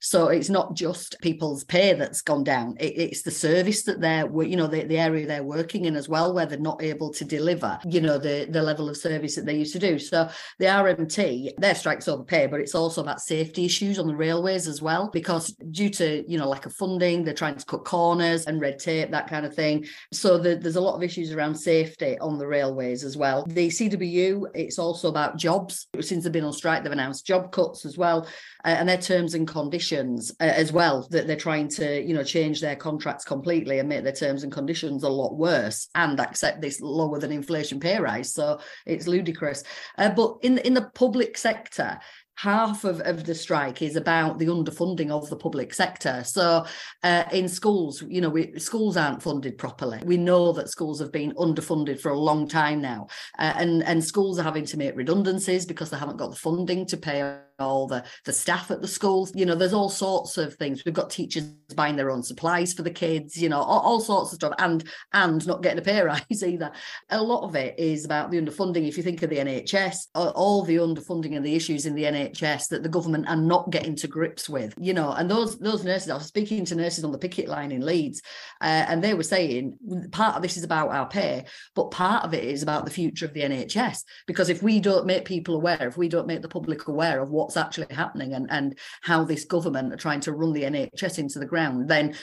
So 0.00 0.28
it's 0.28 0.48
not 0.48 0.74
just 0.74 1.20
people's 1.20 1.62
pay 1.64 1.92
that's 1.92 2.22
gone 2.22 2.42
down; 2.42 2.76
it, 2.80 2.96
it's 2.96 3.22
the 3.22 3.30
service 3.30 3.82
that 3.82 4.00
they're, 4.00 4.26
you 4.42 4.56
know, 4.56 4.66
the, 4.66 4.84
the 4.84 4.98
area 4.98 5.26
they're 5.26 5.42
working 5.42 5.84
in 5.84 5.94
as 5.94 6.08
well, 6.08 6.32
where 6.32 6.46
they're 6.46 6.58
not 6.58 6.82
able 6.82 7.12
to 7.12 7.24
deliver, 7.24 7.78
you 7.84 8.00
know, 8.00 8.16
the 8.16 8.46
the 8.50 8.62
level 8.62 8.88
of 8.88 8.96
service 8.96 9.36
that 9.36 9.44
they 9.44 9.56
used 9.56 9.74
to 9.74 9.78
do. 9.78 9.98
So 9.98 10.30
the 10.58 10.66
RMT, 10.66 11.56
their 11.58 11.74
strikes 11.74 12.08
over 12.08 12.24
pay, 12.24 12.46
but 12.46 12.60
it's 12.60 12.74
also 12.74 13.02
about 13.02 13.20
safety 13.20 13.66
issues 13.66 13.98
on 13.98 14.06
the 14.06 14.16
railways 14.16 14.66
as 14.66 14.80
well, 14.80 15.10
because 15.12 15.52
due 15.70 15.90
to 15.90 16.24
you 16.26 16.38
know 16.38 16.48
lack 16.48 16.64
of 16.64 16.72
funding, 16.72 17.22
they're 17.22 17.34
trying 17.34 17.56
to 17.56 17.66
cut 17.66 17.84
corners 17.84 18.46
and 18.46 18.60
red 18.60 18.78
tape, 18.78 19.10
that 19.10 19.28
kind 19.28 19.44
of 19.44 19.54
thing. 19.54 19.84
So 20.12 20.38
the, 20.38 20.56
there's 20.56 20.76
a 20.76 20.80
lot 20.80 20.96
of 20.96 21.02
issues 21.02 21.32
around 21.32 21.54
safety 21.54 22.18
on 22.20 22.38
the 22.38 22.46
railways 22.46 23.04
as 23.04 23.18
well. 23.18 23.44
The 23.46 23.68
CWU, 23.68 24.46
it's 24.54 24.78
also 24.78 25.10
about 25.10 25.36
jobs. 25.36 25.88
Since 26.00 26.24
they've 26.24 26.32
been 26.32 26.44
on 26.44 26.54
strike, 26.54 26.82
they've 26.82 26.92
announced 26.92 27.26
job 27.26 27.52
cuts 27.52 27.84
as 27.84 27.98
well, 27.98 28.26
uh, 28.64 28.68
and 28.68 28.88
their 28.88 28.96
terms 28.96 29.34
and 29.34 29.46
conditions 29.46 29.89
uh, 29.92 30.44
as 30.44 30.72
well 30.72 31.06
that 31.10 31.26
they're 31.26 31.36
trying 31.36 31.68
to 31.68 32.02
you 32.02 32.14
know 32.14 32.22
change 32.22 32.60
their 32.60 32.76
contracts 32.76 33.24
completely 33.24 33.78
and 33.78 33.88
make 33.88 34.04
their 34.04 34.12
terms 34.12 34.42
and 34.42 34.52
conditions 34.52 35.02
a 35.02 35.08
lot 35.08 35.36
worse 35.36 35.88
and 35.94 36.20
accept 36.20 36.60
this 36.60 36.80
lower 36.80 37.18
than 37.18 37.32
inflation 37.32 37.80
pay 37.80 37.98
rise 37.98 38.32
so 38.32 38.58
it's 38.86 39.06
ludicrous 39.06 39.62
uh, 39.98 40.10
but 40.10 40.36
in 40.42 40.58
in 40.58 40.74
the 40.74 40.90
public 40.94 41.36
sector 41.36 41.98
half 42.40 42.84
of, 42.84 43.00
of 43.02 43.24
the 43.24 43.34
strike 43.34 43.82
is 43.82 43.96
about 43.96 44.38
the 44.38 44.46
underfunding 44.46 45.10
of 45.10 45.28
the 45.28 45.36
public 45.36 45.74
sector. 45.74 46.22
So 46.24 46.64
uh, 47.02 47.24
in 47.32 47.48
schools, 47.48 48.02
you 48.08 48.22
know, 48.22 48.30
we, 48.30 48.58
schools 48.58 48.96
aren't 48.96 49.22
funded 49.22 49.58
properly. 49.58 50.00
We 50.04 50.16
know 50.16 50.52
that 50.52 50.70
schools 50.70 51.00
have 51.00 51.12
been 51.12 51.32
underfunded 51.32 52.00
for 52.00 52.12
a 52.12 52.18
long 52.18 52.48
time 52.48 52.80
now, 52.80 53.08
uh, 53.38 53.52
and 53.56 53.82
and 53.84 54.02
schools 54.02 54.38
are 54.38 54.42
having 54.42 54.64
to 54.66 54.78
make 54.78 54.96
redundancies 54.96 55.66
because 55.66 55.90
they 55.90 55.98
haven't 55.98 56.16
got 56.16 56.30
the 56.30 56.36
funding 56.36 56.86
to 56.86 56.96
pay 56.96 57.40
all 57.60 57.86
the 57.86 58.04
the 58.24 58.32
staff 58.32 58.70
at 58.70 58.80
the 58.80 58.88
schools 58.88 59.32
you 59.34 59.46
know 59.46 59.54
there's 59.54 59.72
all 59.72 59.88
sorts 59.88 60.38
of 60.38 60.54
things. 60.54 60.84
We've 60.84 60.94
got 60.94 61.10
teachers 61.10 61.44
buying 61.74 61.96
their 61.96 62.10
own 62.10 62.22
supplies 62.22 62.72
for 62.72 62.82
the 62.82 62.90
kids 62.90 63.40
you 63.40 63.48
know 63.48 63.60
all, 63.60 63.80
all, 63.80 64.00
sorts 64.00 64.32
of 64.32 64.36
stuff 64.36 64.54
and 64.58 64.82
and 65.12 65.46
not 65.46 65.62
getting 65.62 65.78
a 65.78 65.82
pay 65.82 66.02
rise 66.02 66.42
either. 66.44 66.72
A 67.10 67.22
lot 67.22 67.44
of 67.44 67.54
it 67.54 67.78
is 67.78 68.04
about 68.04 68.30
the 68.30 68.40
underfunding. 68.40 68.88
If 68.88 68.96
you 68.96 69.02
think 69.02 69.22
of 69.22 69.30
the 69.30 69.36
nhs 69.36 70.06
all 70.14 70.62
the 70.64 70.76
underfunding 70.76 71.36
and 71.36 71.44
the 71.44 71.54
issues 71.54 71.86
in 71.86 71.94
the 71.94 72.04
nhs 72.04 72.68
that 72.68 72.82
the 72.82 72.88
government 72.88 73.28
are 73.28 73.36
not 73.36 73.70
getting 73.70 73.96
to 73.96 74.06
grips 74.06 74.48
with 74.48 74.74
you 74.78 74.92
know 74.92 75.12
and 75.12 75.30
those 75.30 75.58
those 75.58 75.84
nurses 75.84 76.10
i 76.10 76.14
was 76.14 76.26
speaking 76.26 76.64
to 76.64 76.74
nurses 76.74 77.04
on 77.04 77.12
the 77.12 77.18
picket 77.18 77.48
line 77.48 77.72
in 77.72 77.84
leeds 77.84 78.22
uh, 78.60 78.84
and 78.88 79.02
they 79.02 79.14
were 79.14 79.22
saying 79.22 79.76
part 80.12 80.36
of 80.36 80.42
this 80.42 80.56
is 80.56 80.64
about 80.64 80.90
our 80.90 81.08
pay 81.08 81.44
but 81.74 81.90
part 81.90 82.24
of 82.24 82.34
it 82.34 82.44
is 82.44 82.62
about 82.62 82.84
the 82.84 82.90
future 82.90 83.24
of 83.24 83.32
the 83.32 83.40
nhs 83.40 84.04
because 84.26 84.48
if 84.48 84.62
we 84.62 84.80
don't 84.80 85.06
make 85.06 85.24
people 85.24 85.54
aware 85.54 85.88
if 85.88 85.96
we 85.96 86.08
don't 86.08 86.26
make 86.26 86.42
the 86.42 86.48
public 86.48 86.86
aware 86.88 87.20
of 87.20 87.30
what 87.30 87.49
what's 87.50 87.56
actually 87.56 87.92
happening 87.92 88.34
and, 88.34 88.48
and 88.50 88.78
how 89.02 89.24
this 89.24 89.44
government 89.44 89.92
are 89.92 89.96
trying 89.96 90.20
to 90.20 90.32
run 90.32 90.52
the 90.52 90.62
NHS 90.62 91.18
into 91.18 91.40
the 91.40 91.46
ground, 91.46 91.88
then 91.88 92.14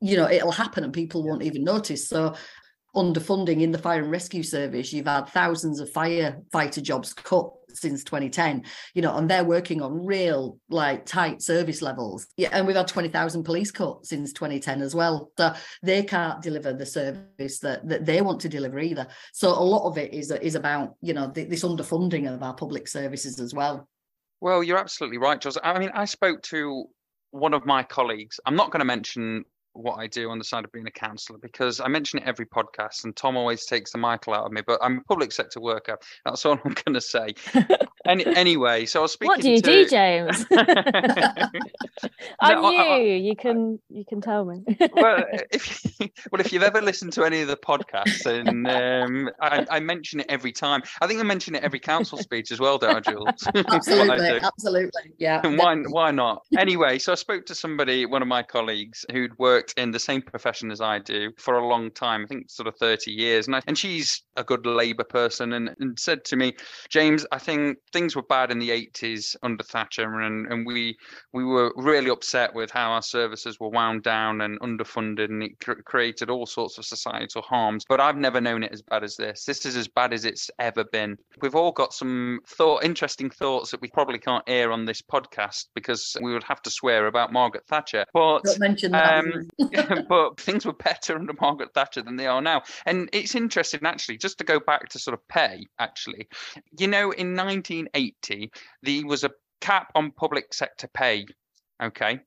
you 0.00 0.16
know 0.16 0.28
it'll 0.30 0.52
happen 0.52 0.84
and 0.84 0.92
people 0.92 1.24
won't 1.24 1.42
even 1.42 1.64
notice. 1.64 2.08
So 2.08 2.34
underfunding 2.94 3.62
in 3.62 3.72
the 3.72 3.78
fire 3.78 4.02
and 4.02 4.10
rescue 4.10 4.42
service, 4.42 4.92
you've 4.92 5.06
had 5.06 5.28
thousands 5.28 5.80
of 5.80 5.90
firefighter 5.90 6.82
jobs 6.82 7.14
cut 7.14 7.50
since 7.70 8.02
2010 8.02 8.64
you 8.94 9.02
know 9.02 9.14
and 9.18 9.30
they're 9.30 9.44
working 9.44 9.82
on 9.82 10.04
real 10.04 10.58
like 10.68 11.06
tight 11.06 11.40
service 11.40 11.80
levels. 11.80 12.26
Yeah 12.36 12.48
and 12.52 12.66
we've 12.66 12.76
had 12.76 12.88
20,000 12.88 13.44
police 13.44 13.70
cuts 13.70 14.08
since 14.08 14.32
2010 14.32 14.82
as 14.82 14.94
well. 14.94 15.30
So 15.38 15.54
they 15.82 16.02
can't 16.02 16.42
deliver 16.42 16.72
the 16.72 16.86
service 16.86 17.58
that, 17.60 17.88
that 17.88 18.04
they 18.04 18.20
want 18.20 18.40
to 18.40 18.48
deliver 18.48 18.78
either. 18.78 19.06
So 19.32 19.50
a 19.50 19.64
lot 19.74 19.86
of 19.86 19.96
it 19.96 20.12
is 20.12 20.30
is 20.30 20.54
about 20.54 20.96
you 21.00 21.14
know 21.14 21.28
this 21.28 21.64
underfunding 21.64 22.32
of 22.32 22.42
our 22.42 22.54
public 22.54 22.88
services 22.88 23.38
as 23.40 23.54
well 23.54 23.88
well, 24.40 24.62
you're 24.62 24.78
absolutely 24.78 25.18
right, 25.18 25.40
Jules. 25.40 25.58
I 25.62 25.78
mean, 25.78 25.90
I 25.94 26.04
spoke 26.04 26.42
to 26.44 26.86
one 27.30 27.54
of 27.54 27.66
my 27.66 27.82
colleagues. 27.82 28.40
I'm 28.46 28.56
not 28.56 28.70
going 28.70 28.80
to 28.80 28.86
mention 28.86 29.44
what 29.78 29.98
I 29.98 30.06
do 30.06 30.30
on 30.30 30.38
the 30.38 30.44
side 30.44 30.64
of 30.64 30.72
being 30.72 30.86
a 30.86 30.90
councillor 30.90 31.38
because 31.38 31.80
I 31.80 31.88
mention 31.88 32.18
it 32.18 32.24
every 32.26 32.46
podcast, 32.46 33.04
and 33.04 33.14
Tom 33.14 33.36
always 33.36 33.64
takes 33.64 33.92
the 33.92 33.98
Michael 33.98 34.34
out 34.34 34.44
of 34.44 34.52
me. 34.52 34.60
But 34.66 34.80
I'm 34.82 34.98
a 34.98 35.02
public 35.02 35.32
sector 35.32 35.60
worker. 35.60 35.98
That's 36.24 36.44
all 36.44 36.58
I'm 36.64 36.74
going 36.84 36.94
to 36.94 37.00
say. 37.00 37.34
Any, 38.06 38.26
anyway, 38.36 38.86
so 38.86 39.00
I 39.00 39.02
was 39.02 39.12
speaking. 39.12 39.28
What 39.28 39.40
do 39.40 39.50
you 39.50 39.60
to... 39.60 39.70
do, 39.70 39.88
James? 39.88 40.46
I 42.40 42.54
knew 42.54 42.66
I, 42.66 42.84
I, 42.84 42.98
you 42.98 43.36
can 43.36 43.78
you 43.88 44.04
can 44.04 44.20
tell 44.20 44.44
me. 44.44 44.64
well, 44.92 45.24
if 45.50 45.84
well, 46.30 46.40
if 46.40 46.52
you've 46.52 46.62
ever 46.62 46.80
listened 46.82 47.12
to 47.14 47.24
any 47.24 47.42
of 47.42 47.48
the 47.48 47.56
podcasts, 47.56 48.26
and 48.26 48.66
um, 48.68 49.30
I, 49.40 49.66
I, 49.70 49.80
mention 49.80 50.20
it 50.20 50.26
every 50.28 50.52
time. 50.52 50.82
I 51.00 51.06
think 51.06 51.20
I 51.20 51.22
mention 51.22 51.54
it 51.54 51.62
every 51.62 51.80
council 51.80 52.18
speech 52.18 52.50
as 52.50 52.60
well, 52.60 52.78
don't 52.78 52.96
I, 52.96 53.00
Jules? 53.00 53.48
absolutely, 53.70 54.40
absolutely, 54.42 55.12
yeah. 55.18 55.40
And 55.44 55.58
why 55.58 55.76
why 55.76 56.10
not? 56.10 56.44
Anyway, 56.56 56.98
so 56.98 57.12
I 57.12 57.14
spoke 57.16 57.46
to 57.46 57.54
somebody, 57.54 58.06
one 58.06 58.22
of 58.22 58.28
my 58.28 58.42
colleagues, 58.42 59.04
who'd 59.12 59.38
worked 59.38 59.67
worked 59.68 59.78
in 59.78 59.90
the 59.90 59.98
same 59.98 60.22
profession 60.22 60.70
as 60.70 60.80
I 60.80 60.98
do 60.98 61.32
for 61.38 61.58
a 61.58 61.66
long 61.66 61.90
time, 61.90 62.24
I 62.24 62.26
think 62.26 62.50
sort 62.50 62.66
of 62.66 62.76
30 62.78 63.10
years. 63.10 63.46
And, 63.46 63.56
I, 63.56 63.62
and 63.66 63.76
she's 63.76 64.22
a 64.36 64.44
good 64.44 64.66
Labour 64.66 65.04
person 65.04 65.52
and, 65.52 65.74
and 65.80 65.98
said 65.98 66.24
to 66.26 66.36
me, 66.36 66.54
James, 66.88 67.26
I 67.32 67.38
think 67.38 67.78
things 67.92 68.16
were 68.16 68.22
bad 68.22 68.50
in 68.50 68.58
the 68.58 68.70
80s 68.70 69.36
under 69.42 69.64
Thatcher, 69.64 70.20
and, 70.20 70.50
and 70.52 70.66
we 70.66 70.96
we 71.32 71.44
were 71.44 71.72
really 71.76 72.10
upset 72.10 72.54
with 72.54 72.70
how 72.70 72.92
our 72.92 73.02
services 73.02 73.58
were 73.60 73.68
wound 73.68 74.02
down 74.02 74.40
and 74.40 74.58
underfunded, 74.60 75.26
and 75.26 75.42
it 75.42 75.60
cr- 75.60 75.82
created 75.84 76.30
all 76.30 76.46
sorts 76.46 76.78
of 76.78 76.84
societal 76.84 77.42
harms. 77.42 77.84
But 77.88 78.00
I've 78.00 78.16
never 78.16 78.40
known 78.40 78.62
it 78.62 78.72
as 78.72 78.82
bad 78.82 79.04
as 79.04 79.16
this. 79.16 79.44
This 79.44 79.66
is 79.66 79.76
as 79.76 79.88
bad 79.88 80.12
as 80.12 80.24
it's 80.24 80.50
ever 80.58 80.84
been. 80.84 81.16
We've 81.40 81.54
all 81.54 81.72
got 81.72 81.92
some 81.92 82.40
thought, 82.46 82.84
interesting 82.84 83.30
thoughts 83.30 83.70
that 83.70 83.80
we 83.80 83.88
probably 83.88 84.18
can't 84.18 84.44
air 84.46 84.72
on 84.72 84.84
this 84.84 85.02
podcast 85.02 85.66
because 85.74 86.16
we 86.22 86.32
would 86.32 86.44
have 86.44 86.62
to 86.62 86.70
swear 86.70 87.06
about 87.06 87.32
Margaret 87.32 87.64
Thatcher. 87.68 88.04
But 88.14 88.44
Don't 88.44 88.60
mention 88.60 88.92
that. 88.92 89.18
um, 89.18 89.48
but 90.08 90.40
things 90.40 90.64
were 90.64 90.72
better 90.72 91.16
under 91.16 91.32
Margaret 91.40 91.74
Thatcher 91.74 92.02
than 92.02 92.16
they 92.16 92.26
are 92.26 92.40
now. 92.40 92.62
And 92.86 93.08
it's 93.12 93.34
interesting, 93.34 93.80
actually, 93.84 94.18
just 94.18 94.38
to 94.38 94.44
go 94.44 94.60
back 94.60 94.88
to 94.90 94.98
sort 94.98 95.14
of 95.14 95.26
pay, 95.28 95.66
actually. 95.78 96.28
You 96.78 96.86
know, 96.86 97.10
in 97.10 97.34
1980, 97.34 98.50
there 98.82 99.06
was 99.06 99.24
a 99.24 99.30
cap 99.60 99.90
on 99.94 100.12
public 100.12 100.54
sector 100.54 100.88
pay. 100.92 101.26
Okay. 101.82 102.20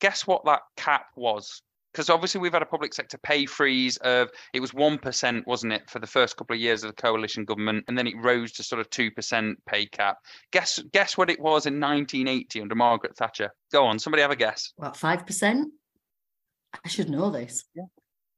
Guess 0.00 0.26
what 0.26 0.44
that 0.44 0.62
cap 0.76 1.06
was? 1.16 1.62
Because 1.92 2.10
obviously 2.10 2.42
we've 2.42 2.52
had 2.52 2.60
a 2.60 2.66
public 2.66 2.92
sector 2.92 3.16
pay 3.16 3.46
freeze 3.46 3.96
of 3.98 4.28
it 4.52 4.60
was 4.60 4.74
one 4.74 4.98
percent, 4.98 5.46
wasn't 5.46 5.72
it, 5.72 5.88
for 5.88 5.98
the 5.98 6.06
first 6.06 6.36
couple 6.36 6.54
of 6.54 6.60
years 6.60 6.84
of 6.84 6.90
the 6.94 7.02
coalition 7.02 7.46
government, 7.46 7.86
and 7.88 7.96
then 7.96 8.06
it 8.06 8.14
rose 8.22 8.52
to 8.52 8.62
sort 8.62 8.80
of 8.80 8.90
two 8.90 9.10
percent 9.10 9.56
pay 9.64 9.86
cap. 9.86 10.18
Guess 10.52 10.80
guess 10.92 11.16
what 11.16 11.30
it 11.30 11.40
was 11.40 11.64
in 11.64 11.80
1980 11.80 12.60
under 12.60 12.74
Margaret 12.74 13.16
Thatcher? 13.16 13.50
Go 13.72 13.86
on, 13.86 13.98
somebody 13.98 14.20
have 14.20 14.30
a 14.30 14.36
guess. 14.36 14.74
What, 14.76 14.92
5%? 14.92 15.64
I 16.84 16.88
should 16.88 17.10
know 17.10 17.30
this. 17.30 17.64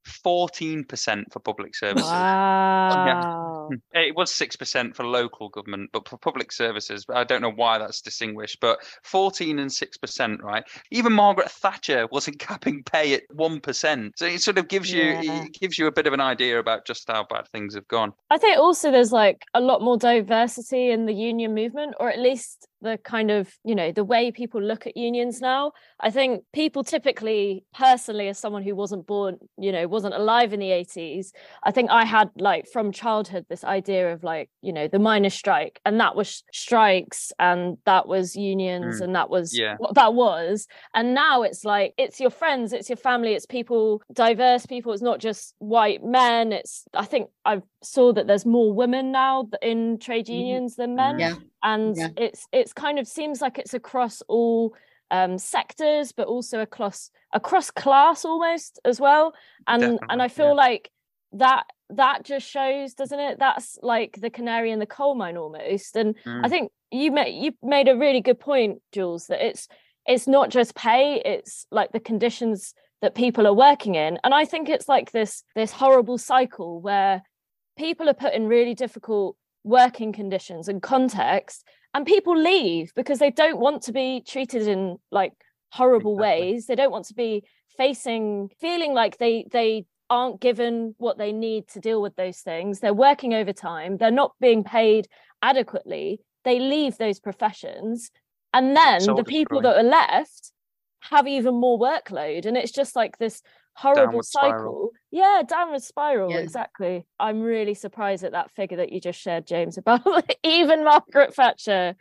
14% 0.07 1.23
for 1.31 1.39
public 1.39 1.75
services. 1.75 2.11
Wow. 2.11 3.69
It 3.93 4.15
was 4.15 4.31
6% 4.31 4.95
for 4.95 5.05
local 5.05 5.49
government, 5.49 5.91
but 5.93 6.07
for 6.07 6.17
public 6.17 6.51
services, 6.51 7.05
I 7.13 7.23
don't 7.23 7.43
know 7.43 7.51
why 7.51 7.77
that's 7.77 8.01
distinguished, 8.01 8.59
but 8.61 8.79
14 9.03 9.59
and 9.59 9.69
6%, 9.69 10.41
right? 10.41 10.63
Even 10.89 11.13
Margaret 11.13 11.51
Thatcher 11.51 12.07
wasn't 12.11 12.39
capping 12.49 12.81
pay 12.81 13.13
at 13.13 13.29
1%. 13.31 14.11
So 14.15 14.25
it 14.25 14.41
sort 14.41 14.57
of 14.57 14.69
gives 14.69 14.91
you 14.91 15.03
Yeah. 15.03 15.43
it 15.43 15.53
gives 15.53 15.77
you 15.77 15.85
a 15.85 15.91
bit 15.91 16.07
of 16.07 16.13
an 16.13 16.21
idea 16.21 16.57
about 16.57 16.87
just 16.87 17.07
how 17.07 17.25
bad 17.29 17.47
things 17.49 17.75
have 17.75 17.87
gone. 17.87 18.11
I 18.31 18.39
think 18.39 18.57
also 18.57 18.89
there's 18.91 19.11
like 19.11 19.43
a 19.53 19.61
lot 19.61 19.83
more 19.83 19.97
diversity 19.97 20.89
in 20.89 21.05
the 21.05 21.13
union 21.13 21.53
movement, 21.53 21.93
or 21.99 22.09
at 22.09 22.17
least 22.17 22.67
the 22.81 22.97
kind 23.03 23.31
of, 23.31 23.53
you 23.63 23.75
know, 23.75 23.91
the 23.91 24.03
way 24.03 24.31
people 24.31 24.61
look 24.61 24.87
at 24.87 24.95
unions 24.97 25.41
now. 25.41 25.71
I 25.99 26.09
think 26.11 26.43
people 26.53 26.83
typically, 26.83 27.65
personally, 27.73 28.27
as 28.29 28.39
someone 28.39 28.63
who 28.63 28.75
wasn't 28.75 29.05
born, 29.07 29.37
you 29.57 29.71
know, 29.71 29.87
wasn't 29.87 30.13
alive 30.15 30.53
in 30.53 30.59
the 30.59 30.71
80s, 30.71 31.31
I 31.63 31.71
think 31.71 31.89
I 31.91 32.05
had 32.05 32.29
like 32.37 32.67
from 32.67 32.91
childhood 32.91 33.45
this 33.49 33.63
idea 33.63 34.13
of 34.13 34.23
like, 34.23 34.49
you 34.61 34.71
know, 34.73 34.87
the 34.87 34.99
miners' 34.99 35.33
strike, 35.33 35.79
and 35.85 35.99
that 35.99 36.15
was 36.15 36.43
strikes, 36.53 37.31
and 37.39 37.77
that 37.85 38.07
was 38.07 38.35
unions, 38.35 38.99
Mm. 39.01 39.03
and 39.05 39.15
that 39.15 39.29
was 39.29 39.57
Yeah. 39.57 39.75
what 39.77 39.95
that 39.95 40.13
was. 40.13 40.67
And 40.93 41.13
now 41.13 41.41
it's 41.43 41.65
like, 41.65 41.93
it's 41.97 42.19
your 42.19 42.29
friends, 42.29 42.73
it's 42.73 42.89
your 42.89 42.97
family, 42.97 43.33
it's 43.33 43.45
people, 43.45 44.01
diverse 44.13 44.65
people, 44.65 44.93
it's 44.93 45.01
not 45.01 45.19
just 45.19 45.53
white 45.59 46.03
men. 46.03 46.51
It's, 46.53 46.85
I 46.93 47.05
think 47.05 47.29
I 47.45 47.61
saw 47.83 48.13
that 48.13 48.27
there's 48.27 48.45
more 48.45 48.73
women 48.73 49.11
now 49.11 49.49
in 49.61 49.97
trade 49.99 50.27
Mhm. 50.27 50.35
unions 50.35 50.75
than 50.75 50.95
men 50.95 51.19
Yeah. 51.19 51.35
and 51.63 51.95
Yeah. 51.97 52.09
it's 52.17 52.47
it's 52.51 52.68
kind 52.73 52.99
of 52.99 53.07
seems 53.07 53.41
like 53.41 53.57
it's 53.57 53.73
across 53.73 54.21
all 54.27 54.73
um 55.11 55.37
sectors 55.37 56.11
but 56.11 56.27
also 56.27 56.59
across 56.59 57.09
across 57.33 57.71
class 57.71 58.25
almost 58.25 58.79
as 58.85 58.99
well 58.99 59.33
and 59.67 59.99
and 60.09 60.21
i 60.21 60.27
feel 60.27 60.47
yeah. 60.47 60.51
like 60.53 60.91
that 61.31 61.63
that 61.89 62.23
just 62.23 62.47
shows 62.47 62.93
doesn't 62.93 63.19
it 63.19 63.39
that's 63.39 63.77
like 63.81 64.19
the 64.21 64.29
canary 64.29 64.71
in 64.71 64.79
the 64.79 64.85
coal 64.85 65.15
mine 65.15 65.37
almost 65.37 65.95
and 65.95 66.15
i 66.25 66.29
Mm. 66.29 66.49
think 66.49 66.71
you 66.91 67.11
made 67.11 67.31
you 67.43 67.53
made 67.63 67.87
a 67.87 67.95
really 67.97 68.21
good 68.21 68.39
point 68.39 68.81
jules 68.91 69.27
that 69.27 69.45
it's 69.45 69.67
it's 70.05 70.27
not 70.27 70.49
just 70.49 70.75
pay 70.75 71.21
it's 71.25 71.65
like 71.71 71.91
the 71.91 71.99
conditions 71.99 72.73
that 73.01 73.15
people 73.15 73.47
are 73.47 73.53
working 73.53 73.95
in 73.95 74.19
and 74.23 74.33
i 74.33 74.45
think 74.45 74.69
it's 74.69 74.87
like 74.89 75.11
this 75.11 75.43
this 75.55 75.71
horrible 75.71 76.17
cycle 76.17 76.81
where 76.81 77.21
people 77.77 78.09
are 78.09 78.13
put 78.13 78.33
in 78.33 78.47
really 78.47 78.73
difficult 78.75 79.35
working 79.63 80.11
conditions 80.13 80.67
and 80.67 80.81
context 80.81 81.63
and 81.93 82.05
people 82.05 82.37
leave 82.37 82.93
because 82.95 83.19
they 83.19 83.31
don't 83.31 83.59
want 83.59 83.83
to 83.83 83.91
be 83.91 84.23
treated 84.25 84.67
in 84.67 84.97
like 85.11 85.33
horrible 85.71 86.15
Exactly. 86.15 86.51
ways. 86.51 86.65
They 86.65 86.75
don't 86.75 86.91
want 86.91 87.05
to 87.05 87.13
be 87.13 87.43
facing 87.77 88.49
feeling 88.59 88.93
like 88.93 89.17
they 89.17 89.45
they 89.51 89.85
aren't 90.09 90.41
given 90.41 90.95
what 90.97 91.17
they 91.17 91.31
need 91.31 91.67
to 91.69 91.79
deal 91.79 92.01
with 92.01 92.15
those 92.15 92.39
things. 92.39 92.79
They're 92.79 92.93
working 92.93 93.33
overtime. 93.33 93.97
They're 93.97 94.11
not 94.11 94.33
being 94.39 94.63
paid 94.63 95.07
adequately. 95.41 96.19
They 96.43 96.59
leave 96.59 96.97
those 96.97 97.19
professions. 97.19 98.11
And 98.53 98.75
then 98.75 99.01
Soul 99.01 99.17
the 99.17 99.23
people 99.23 99.61
that 99.61 99.77
are 99.77 99.83
left 99.83 100.51
have 101.01 101.27
even 101.27 101.55
more 101.55 101.79
workload. 101.79 102.45
And 102.45 102.57
it's 102.57 102.71
just 102.71 102.95
like 102.95 103.17
this 103.17 103.41
horrible 103.73 104.23
cycle 104.23 104.91
yeah 105.11 105.41
downward 105.47 105.81
spiral 105.81 106.31
Yeah. 106.31 106.37
exactly 106.39 107.05
i'm 107.19 107.41
really 107.41 107.73
surprised 107.73 108.23
at 108.23 108.33
that 108.33 108.51
figure 108.51 108.77
that 108.77 108.91
you 108.91 109.01
just 109.01 109.19
shared 109.19 109.47
james 109.47 109.77
about 109.77 110.01
even 110.43 110.83
margaret 110.83 111.33
thatcher 111.33 111.95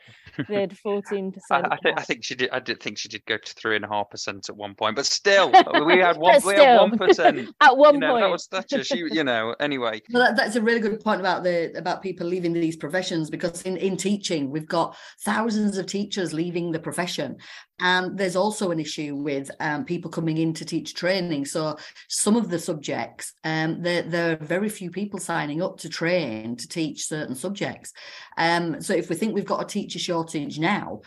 did 0.49 0.77
14% 0.87 1.33
I, 1.51 1.61
I 1.71 1.77
think 1.79 1.99
I 1.99 2.03
think 2.03 2.25
she 2.25 2.35
did. 2.37 2.51
I 2.51 2.61
did 2.61 2.81
think 2.81 2.97
she 2.99 3.09
did 3.09 3.25
go 3.27 3.39
to 3.39 3.55
three 3.55 3.75
and 3.75 3.85
a 3.85 3.89
half 3.89 4.09
percent 4.11 4.49
at 4.49 4.57
one 4.57 4.75
point, 4.77 4.95
but 4.95 5.05
still, 5.07 5.51
we 5.87 5.99
had 5.99 6.17
one. 6.17 6.35
But 6.37 6.45
we 6.45 6.55
had 6.55 6.77
one 6.79 6.97
percent. 6.97 7.49
at 7.61 7.77
one 7.77 7.95
You 7.95 8.01
know, 8.01 8.11
point 8.13 8.23
that 8.25 8.31
was 8.31 8.47
Thatcher. 8.47 8.85
She, 8.85 8.99
you 8.99 9.25
know. 9.25 9.57
Anyway, 9.59 10.01
Well, 10.13 10.23
that, 10.25 10.37
that's 10.37 10.55
a 10.55 10.63
really 10.63 10.79
good 10.81 11.01
point 11.01 11.21
about 11.21 11.43
the 11.43 11.77
about 11.77 12.03
people 12.03 12.27
leaving 12.27 12.53
these 12.53 12.77
professions 12.77 13.31
because 13.31 13.63
in, 13.63 13.77
in 13.79 13.97
teaching 13.97 14.51
we've 14.51 14.69
got 14.69 14.97
thousands 15.25 15.77
of 15.77 15.87
teachers 15.87 16.33
leaving 16.33 16.71
the 16.71 16.79
profession, 16.79 17.37
and 17.81 18.17
there's 18.17 18.37
also 18.37 18.71
an 18.71 18.79
issue 18.79 19.17
with 19.17 19.51
um, 19.59 19.85
people 19.85 20.11
coming 20.11 20.39
in 20.39 20.53
to 20.55 20.65
teach 20.65 20.95
training. 20.95 21.47
So 21.47 21.77
some 22.09 22.37
of 22.37 22.49
the 22.49 22.59
subjects, 22.61 22.98
um, 23.45 23.83
there 23.83 24.03
there 24.03 24.33
are 24.33 24.45
very 24.45 24.69
few 24.69 24.91
people 24.91 25.19
signing 25.21 25.63
up 25.63 25.79
to 25.79 25.89
train 25.89 26.57
to 26.57 26.69
teach 26.69 27.07
certain 27.07 27.35
subjects. 27.35 27.93
Um, 28.37 28.81
so 28.81 28.95
if 28.95 29.09
we 29.09 29.17
think 29.17 29.35
we've 29.35 29.45
got 29.45 29.63
a 29.63 29.67
teacher 29.67 29.99
shortage 29.99 30.59
now. 30.59 31.01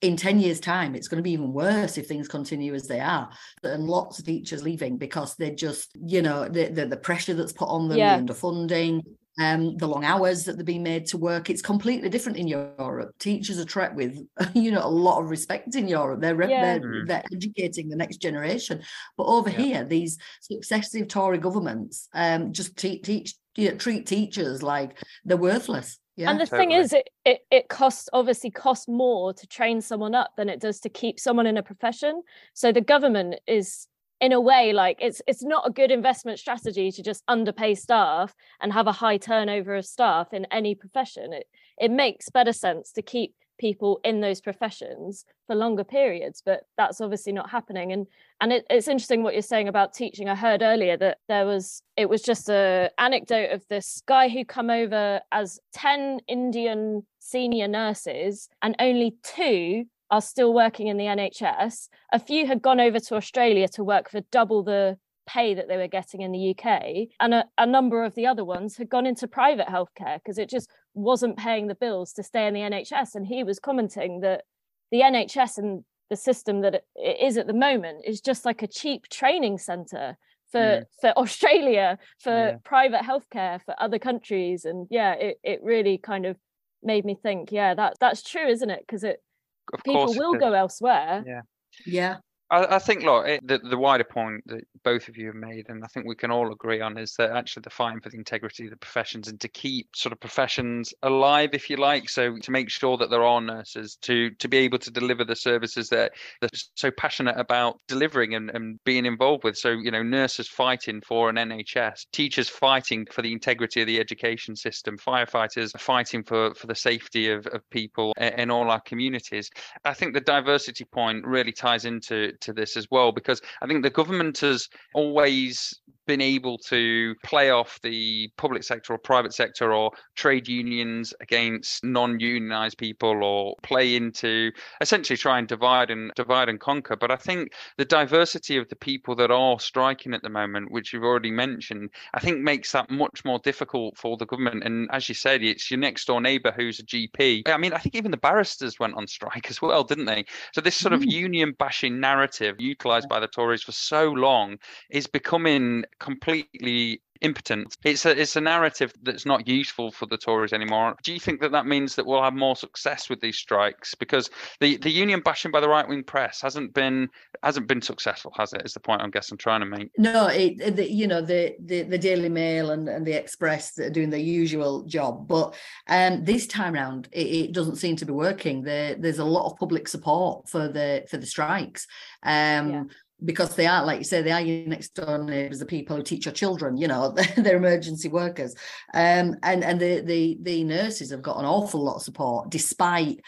In 0.00 0.16
10 0.16 0.38
years' 0.38 0.60
time, 0.60 0.94
it's 0.94 1.08
going 1.08 1.16
to 1.18 1.24
be 1.24 1.32
even 1.32 1.52
worse 1.52 1.98
if 1.98 2.06
things 2.06 2.28
continue 2.28 2.72
as 2.72 2.86
they 2.86 3.00
are. 3.00 3.30
And 3.64 3.82
lots 3.82 4.20
of 4.20 4.26
teachers 4.26 4.62
leaving 4.62 4.96
because 4.96 5.34
they're 5.34 5.50
just, 5.52 5.90
you 6.00 6.22
know, 6.22 6.48
the, 6.48 6.68
the, 6.68 6.86
the 6.86 6.96
pressure 6.96 7.34
that's 7.34 7.52
put 7.52 7.66
on 7.68 7.88
them, 7.88 7.98
Yeah. 7.98 8.16
the 8.16 8.22
underfunding, 8.22 9.02
um, 9.38 9.76
the 9.76 9.86
long 9.86 10.04
hours 10.04 10.44
that 10.44 10.56
they're 10.56 10.64
being 10.64 10.82
made 10.82 11.06
to 11.06 11.16
work. 11.18 11.48
It's 11.48 11.62
completely 11.62 12.08
different 12.08 12.38
in 12.38 12.48
Europe. 12.48 13.14
Teachers 13.18 13.58
are 13.58 13.64
treated 13.64 13.96
with, 13.96 14.26
you 14.54 14.72
know, 14.72 14.84
a 14.84 14.88
lot 14.88 15.20
of 15.22 15.30
respect 15.30 15.74
in 15.76 15.86
Europe. 15.88 16.20
They're 16.20 16.40
Yeah. 16.42 16.78
they're, 16.78 17.04
they're 17.06 17.24
educating 17.32 17.88
the 17.88 17.96
next 17.96 18.16
generation. 18.18 18.82
But 19.16 19.24
over 19.24 19.48
Yeah. 19.50 19.56
here, 19.58 19.84
these 19.84 20.18
successive 20.40 21.08
Tory 21.08 21.38
governments 21.38 22.08
um, 22.14 22.52
just 22.52 22.76
te- 22.76 22.98
teach 23.00 23.34
you 23.56 23.70
know, 23.70 23.76
treat 23.76 24.06
teachers 24.06 24.62
like 24.62 24.98
they're 25.24 25.36
worthless. 25.36 25.98
Yeah. 26.16 26.30
and 26.30 26.40
the 26.40 26.46
thing 26.46 26.72
is 26.72 26.92
it, 26.92 27.08
it 27.24 27.40
it 27.48 27.68
costs 27.68 28.08
obviously 28.12 28.50
costs 28.50 28.88
more 28.88 29.32
to 29.32 29.46
train 29.46 29.80
someone 29.80 30.16
up 30.16 30.32
than 30.36 30.48
it 30.48 30.58
does 30.60 30.80
to 30.80 30.88
keep 30.88 31.20
someone 31.20 31.46
in 31.46 31.56
a 31.56 31.62
profession 31.62 32.22
so 32.54 32.72
the 32.72 32.80
government 32.80 33.36
is 33.46 33.86
in 34.20 34.32
a 34.32 34.40
way 34.40 34.72
like 34.72 34.98
it's 35.00 35.22
it's 35.26 35.42
not 35.42 35.66
a 35.66 35.72
good 35.72 35.90
investment 35.90 36.38
strategy 36.38 36.90
to 36.90 37.02
just 37.02 37.22
underpay 37.28 37.74
staff 37.74 38.34
and 38.60 38.72
have 38.72 38.86
a 38.86 38.92
high 38.92 39.16
turnover 39.16 39.76
of 39.76 39.86
staff 39.86 40.32
in 40.32 40.44
any 40.46 40.74
profession. 40.74 41.32
It 41.32 41.46
it 41.78 41.90
makes 41.90 42.28
better 42.28 42.52
sense 42.52 42.92
to 42.92 43.02
keep 43.02 43.34
people 43.58 43.98
in 44.04 44.20
those 44.20 44.40
professions 44.40 45.24
for 45.48 45.56
longer 45.56 45.82
periods 45.82 46.40
but 46.46 46.60
that's 46.76 47.00
obviously 47.00 47.32
not 47.32 47.50
happening. 47.50 47.92
And 47.92 48.06
and 48.40 48.52
it, 48.52 48.66
it's 48.70 48.88
interesting 48.88 49.22
what 49.22 49.34
you're 49.34 49.42
saying 49.42 49.68
about 49.68 49.92
teaching. 49.92 50.28
I 50.28 50.34
heard 50.34 50.62
earlier 50.62 50.96
that 50.96 51.18
there 51.28 51.46
was 51.46 51.82
it 51.96 52.08
was 52.08 52.22
just 52.22 52.48
a 52.48 52.90
anecdote 52.98 53.50
of 53.50 53.66
this 53.68 54.02
guy 54.06 54.28
who 54.28 54.44
come 54.44 54.70
over 54.70 55.20
as 55.32 55.60
10 55.72 56.20
indian 56.28 57.04
senior 57.18 57.68
nurses 57.68 58.48
and 58.62 58.74
only 58.78 59.16
two 59.22 59.84
are 60.10 60.20
still 60.22 60.54
working 60.54 60.86
in 60.86 60.96
the 60.96 61.04
nhs 61.04 61.88
a 62.12 62.18
few 62.18 62.46
had 62.46 62.62
gone 62.62 62.80
over 62.80 62.98
to 62.98 63.14
australia 63.14 63.68
to 63.68 63.84
work 63.84 64.10
for 64.10 64.20
double 64.30 64.62
the 64.62 64.96
pay 65.26 65.52
that 65.54 65.68
they 65.68 65.76
were 65.76 65.86
getting 65.88 66.22
in 66.22 66.32
the 66.32 66.50
UK, 66.56 67.08
and 67.20 67.34
a, 67.34 67.44
a 67.58 67.66
number 67.66 68.02
of 68.02 68.14
the 68.14 68.26
other 68.26 68.44
ones 68.44 68.78
had 68.78 68.88
gone 68.88 69.04
into 69.04 69.28
private 69.28 69.66
healthcare 69.68 70.16
because 70.16 70.38
it 70.38 70.48
just 70.48 70.70
wasn't 70.94 71.36
paying 71.36 71.66
the 71.66 71.74
bills 71.74 72.14
to 72.14 72.22
stay 72.22 72.46
in 72.46 72.54
the 72.54 72.60
NHS. 72.60 73.14
And 73.14 73.26
he 73.26 73.44
was 73.44 73.58
commenting 73.58 74.20
that 74.20 74.44
the 74.90 75.02
NHS 75.02 75.58
and 75.58 75.84
the 76.08 76.16
system 76.16 76.62
that 76.62 76.74
it 76.96 77.16
is 77.20 77.36
at 77.36 77.46
the 77.46 77.52
moment 77.52 78.04
is 78.06 78.22
just 78.22 78.46
like 78.46 78.62
a 78.62 78.66
cheap 78.66 79.06
training 79.10 79.58
centre 79.58 80.16
for 80.50 80.58
Mm. 80.60 80.84
for 81.02 81.10
Australia, 81.18 81.98
for 82.18 82.30
Yeah. 82.48 82.56
private 82.64 83.02
healthcare, 83.02 83.60
for 83.62 83.74
other 83.78 83.98
countries, 83.98 84.64
and 84.64 84.86
yeah, 84.90 85.12
it 85.12 85.38
it 85.42 85.62
really 85.62 85.98
kind 85.98 86.24
of 86.24 86.38
made 86.82 87.04
me 87.04 87.14
think, 87.14 87.52
yeah, 87.52 87.74
that 87.74 87.98
that's 88.00 88.22
true, 88.22 88.46
isn't 88.48 88.70
it? 88.70 88.80
Because 88.80 89.04
it 89.04 89.22
of 89.72 89.82
people 89.82 90.06
course, 90.06 90.18
will 90.18 90.34
go 90.34 90.52
elsewhere. 90.52 91.24
Yeah. 91.26 91.40
yeah. 91.86 92.16
I, 92.50 92.76
I 92.76 92.78
think, 92.78 93.02
look, 93.02 93.26
it, 93.26 93.46
the, 93.46 93.58
the 93.58 93.76
wider 93.76 94.04
point 94.04 94.42
that 94.46 94.64
both 94.82 95.08
of 95.08 95.16
you 95.16 95.26
have 95.26 95.34
made, 95.34 95.68
and 95.68 95.84
I 95.84 95.86
think 95.88 96.06
we 96.06 96.14
can 96.14 96.30
all 96.30 96.50
agree 96.50 96.80
on, 96.80 96.96
is 96.96 97.14
that 97.18 97.30
actually 97.30 97.62
the 97.62 97.70
fighting 97.70 98.00
for 98.00 98.08
the 98.08 98.16
integrity 98.16 98.64
of 98.64 98.70
the 98.70 98.76
professions 98.76 99.28
and 99.28 99.38
to 99.40 99.48
keep 99.48 99.94
sort 99.94 100.12
of 100.12 100.20
professions 100.20 100.94
alive, 101.02 101.50
if 101.52 101.68
you 101.68 101.76
like. 101.76 102.08
So 102.08 102.36
to 102.38 102.50
make 102.50 102.70
sure 102.70 102.96
that 102.96 103.10
there 103.10 103.24
are 103.24 103.40
nurses 103.40 103.96
to 104.02 104.30
to 104.30 104.48
be 104.48 104.58
able 104.58 104.78
to 104.78 104.90
deliver 104.90 105.24
the 105.24 105.36
services 105.36 105.88
that 105.90 106.12
they're 106.40 106.50
so 106.74 106.90
passionate 106.90 107.38
about 107.38 107.80
delivering 107.86 108.34
and, 108.34 108.50
and 108.50 108.82
being 108.84 109.04
involved 109.04 109.44
with. 109.44 109.56
So 109.58 109.70
you 109.70 109.90
know, 109.90 110.02
nurses 110.02 110.48
fighting 110.48 111.02
for 111.02 111.28
an 111.28 111.36
NHS, 111.36 112.06
teachers 112.12 112.48
fighting 112.48 113.06
for 113.12 113.22
the 113.22 113.32
integrity 113.32 113.82
of 113.82 113.86
the 113.86 114.00
education 114.00 114.56
system, 114.56 114.96
firefighters 114.96 115.78
fighting 115.78 116.22
for 116.22 116.54
for 116.54 116.66
the 116.66 116.74
safety 116.74 117.30
of, 117.30 117.46
of 117.48 117.68
people 117.70 118.14
in 118.18 118.50
all 118.50 118.70
our 118.70 118.80
communities. 118.80 119.50
I 119.84 119.92
think 119.92 120.14
the 120.14 120.20
diversity 120.20 120.84
point 120.84 121.26
really 121.26 121.52
ties 121.52 121.84
into 121.84 122.32
to 122.40 122.52
this 122.52 122.76
as 122.76 122.86
well 122.90 123.12
because 123.12 123.40
I 123.62 123.66
think 123.66 123.82
the 123.82 123.90
government 123.90 124.38
has 124.38 124.68
always 124.94 125.74
been 126.08 126.20
able 126.20 126.58
to 126.58 127.14
play 127.22 127.50
off 127.50 127.80
the 127.82 128.28
public 128.36 128.64
sector 128.64 128.94
or 128.94 128.98
private 128.98 129.34
sector 129.34 129.72
or 129.72 129.92
trade 130.16 130.48
unions 130.48 131.14
against 131.20 131.84
non-unionized 131.84 132.78
people 132.78 133.22
or 133.22 133.54
play 133.62 133.94
into 133.94 134.50
essentially 134.80 135.16
try 135.16 135.38
and 135.38 135.46
divide 135.46 135.90
and 135.90 136.10
divide 136.16 136.48
and 136.48 136.58
conquer. 136.58 136.96
But 136.96 137.10
i 137.10 137.16
think 137.16 137.52
the 137.76 137.84
diversity 137.84 138.56
of 138.56 138.68
the 138.68 138.76
people 138.76 139.14
that 139.16 139.30
are 139.30 139.60
striking 139.60 140.14
at 140.14 140.22
the 140.22 140.30
moment 140.30 140.72
which 140.72 140.92
you've 140.92 141.04
already 141.04 141.30
mentioned 141.30 141.90
i 142.14 142.20
think 142.20 142.40
makes 142.40 142.72
that 142.72 142.90
much 142.90 143.24
more 143.24 143.38
difficult 143.40 143.96
for 143.96 144.16
the 144.16 144.26
government. 144.26 144.64
And 144.64 144.88
as 144.90 145.08
you 145.08 145.14
said 145.14 145.42
it's 145.42 145.70
your 145.70 145.78
next 145.78 146.06
door 146.06 146.20
neighbor 146.20 146.52
who's 146.56 146.80
a 146.80 146.84
gp 146.84 147.46
i 147.48 147.56
mean 147.58 147.72
i 147.72 147.78
think 147.78 147.94
even 147.94 148.10
the 148.10 148.16
barristers 148.16 148.78
went 148.78 148.94
on 148.94 149.06
strike 149.06 149.50
as 149.50 149.60
well 149.60 149.84
didn't 149.84 150.06
they? 150.06 150.24
So 150.52 150.60
this 150.60 150.76
sort 150.76 150.94
of 150.94 151.00
mm. 151.00 151.10
union 151.10 151.54
bashing 151.58 152.00
narrative 152.00 152.56
utilized 152.58 153.08
by 153.08 153.20
the 153.20 153.26
tories 153.26 153.62
for 153.62 153.72
so 153.72 154.10
long 154.10 154.58
is 154.90 155.06
becoming 155.06 155.84
completely 155.98 157.02
impotent. 157.20 157.76
It's 157.84 158.06
a 158.06 158.20
it's 158.20 158.36
a 158.36 158.40
narrative 158.40 158.92
that's 159.02 159.26
not 159.26 159.48
useful 159.48 159.90
for 159.90 160.06
the 160.06 160.16
Tories 160.16 160.52
anymore. 160.52 160.96
Do 161.02 161.12
you 161.12 161.20
think 161.20 161.40
that 161.40 161.52
that 161.52 161.66
means 161.66 161.94
that 161.96 162.06
we'll 162.06 162.22
have 162.22 162.34
more 162.34 162.56
success 162.56 163.08
with 163.08 163.20
these 163.20 163.36
strikes? 163.36 163.94
Because 163.94 164.30
the, 164.60 164.76
the 164.78 164.90
union 164.90 165.20
bashing 165.20 165.50
by 165.50 165.60
the 165.60 165.68
right 165.68 165.88
wing 165.88 166.04
press 166.04 166.40
hasn't 166.40 166.74
been 166.74 167.08
hasn't 167.42 167.66
been 167.66 167.82
successful, 167.82 168.32
has 168.36 168.52
it? 168.52 168.62
Is 168.64 168.72
the 168.72 168.80
point 168.80 169.02
I'm 169.02 169.10
guess 169.10 169.30
I'm 169.30 169.38
trying 169.38 169.60
to 169.60 169.66
make. 169.66 169.90
No, 169.98 170.28
it, 170.28 170.76
the, 170.76 170.90
you 170.90 171.06
know 171.06 171.20
the, 171.20 171.56
the 171.64 171.82
the 171.82 171.98
Daily 171.98 172.28
Mail 172.28 172.70
and, 172.70 172.88
and 172.88 173.06
the 173.06 173.12
Express 173.12 173.72
that 173.72 173.86
are 173.86 173.90
doing 173.90 174.10
their 174.10 174.20
usual 174.20 174.82
job, 174.84 175.28
but 175.28 175.54
um, 175.88 176.24
this 176.24 176.46
time 176.46 176.74
round 176.74 177.08
it, 177.12 177.26
it, 177.26 177.52
doesn't 177.52 177.76
seem 177.76 177.96
to 177.96 178.06
be 178.06 178.12
working. 178.12 178.62
There, 178.62 178.94
there's 178.94 179.18
a 179.18 179.24
lot 179.24 179.50
of 179.50 179.58
public 179.58 179.88
support 179.88 180.48
for 180.48 180.68
the 180.68 181.04
for 181.10 181.16
the 181.16 181.26
strikes. 181.26 181.86
Um, 182.22 182.70
yeah 182.70 182.84
because 183.24 183.56
they 183.56 183.66
are, 183.66 183.84
like 183.84 183.98
you 183.98 184.04
say, 184.04 184.22
they 184.22 184.30
are 184.30 184.40
your 184.40 184.68
next 184.68 184.94
door 184.94 185.18
neighbours, 185.18 185.58
the 185.58 185.66
people 185.66 185.96
who 185.96 186.02
teach 186.02 186.26
your 186.26 186.34
children, 186.34 186.76
you 186.76 186.88
know, 186.88 187.14
they're 187.36 187.56
emergency 187.56 188.08
workers. 188.08 188.54
Um, 188.94 189.36
and 189.42 189.64
and 189.64 189.80
the, 189.80 190.00
the 190.00 190.38
the 190.42 190.64
nurses 190.64 191.10
have 191.10 191.22
got 191.22 191.38
an 191.38 191.44
awful 191.44 191.82
lot 191.82 191.96
of 191.96 192.02
support, 192.02 192.50
despite 192.50 193.20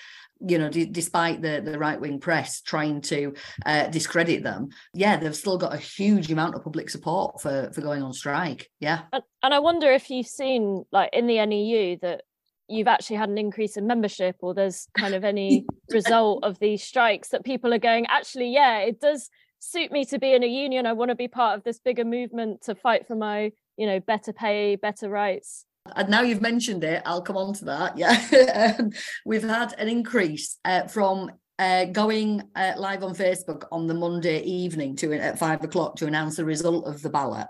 you 0.46 0.58
know, 0.58 0.70
d- 0.70 0.86
despite 0.86 1.42
the, 1.42 1.60
the 1.62 1.78
right 1.78 2.00
wing 2.00 2.18
press 2.18 2.62
trying 2.62 3.02
to 3.02 3.34
uh, 3.66 3.88
discredit 3.88 4.42
them, 4.42 4.70
yeah, 4.94 5.18
they've 5.18 5.36
still 5.36 5.58
got 5.58 5.74
a 5.74 5.78
huge 5.78 6.32
amount 6.32 6.54
of 6.54 6.64
public 6.64 6.88
support 6.88 7.40
for 7.40 7.70
for 7.74 7.80
going 7.80 8.02
on 8.02 8.12
strike. 8.12 8.70
Yeah, 8.80 9.02
and, 9.12 9.22
and 9.42 9.54
I 9.54 9.58
wonder 9.58 9.90
if 9.90 10.10
you've 10.10 10.26
seen, 10.26 10.84
like 10.92 11.10
in 11.12 11.26
the 11.26 11.44
NEU, 11.44 11.98
that 12.02 12.22
you've 12.68 12.88
actually 12.88 13.16
had 13.16 13.28
an 13.28 13.38
increase 13.38 13.76
in 13.76 13.86
membership, 13.86 14.36
or 14.40 14.54
there's 14.54 14.86
kind 14.96 15.14
of 15.14 15.24
any 15.24 15.66
result 15.90 16.44
of 16.44 16.58
these 16.58 16.82
strikes 16.82 17.28
that 17.30 17.44
people 17.44 17.74
are 17.74 17.78
going, 17.78 18.06
actually, 18.06 18.52
yeah, 18.52 18.78
it 18.78 19.00
does 19.00 19.28
suit 19.60 19.92
me 19.92 20.04
to 20.06 20.18
be 20.18 20.34
in 20.34 20.42
a 20.42 20.48
union. 20.48 20.86
I 20.86 20.92
want 20.92 21.10
to 21.10 21.14
be 21.14 21.28
part 21.28 21.56
of 21.56 21.64
this 21.64 21.78
bigger 21.78 22.04
movement 22.04 22.62
to 22.62 22.74
fight 22.74 23.06
for 23.06 23.14
my, 23.14 23.52
you 23.76 23.86
know, 23.86 24.00
better 24.00 24.32
pay, 24.32 24.76
better 24.76 25.08
rights. 25.08 25.66
And 25.96 26.08
now 26.08 26.22
you've 26.22 26.42
mentioned 26.42 26.84
it, 26.84 27.02
I'll 27.06 27.22
come 27.22 27.36
on 27.36 27.54
to 27.54 27.64
that. 27.66 27.96
Yeah, 27.96 28.74
um, 28.78 28.90
we've 29.24 29.42
had 29.42 29.74
an 29.78 29.88
increase 29.88 30.58
uh, 30.64 30.86
from 30.86 31.30
uh, 31.58 31.84
going 31.86 32.42
uh, 32.54 32.72
live 32.76 33.02
on 33.02 33.14
Facebook 33.14 33.64
on 33.70 33.86
the 33.86 33.94
Monday 33.94 34.42
evening 34.42 34.96
to 34.96 35.12
at 35.12 35.38
five 35.38 35.62
o'clock 35.62 35.96
to 35.96 36.06
announce 36.06 36.36
the 36.36 36.44
result 36.44 36.86
of 36.86 37.02
the 37.02 37.10
ballot 37.10 37.46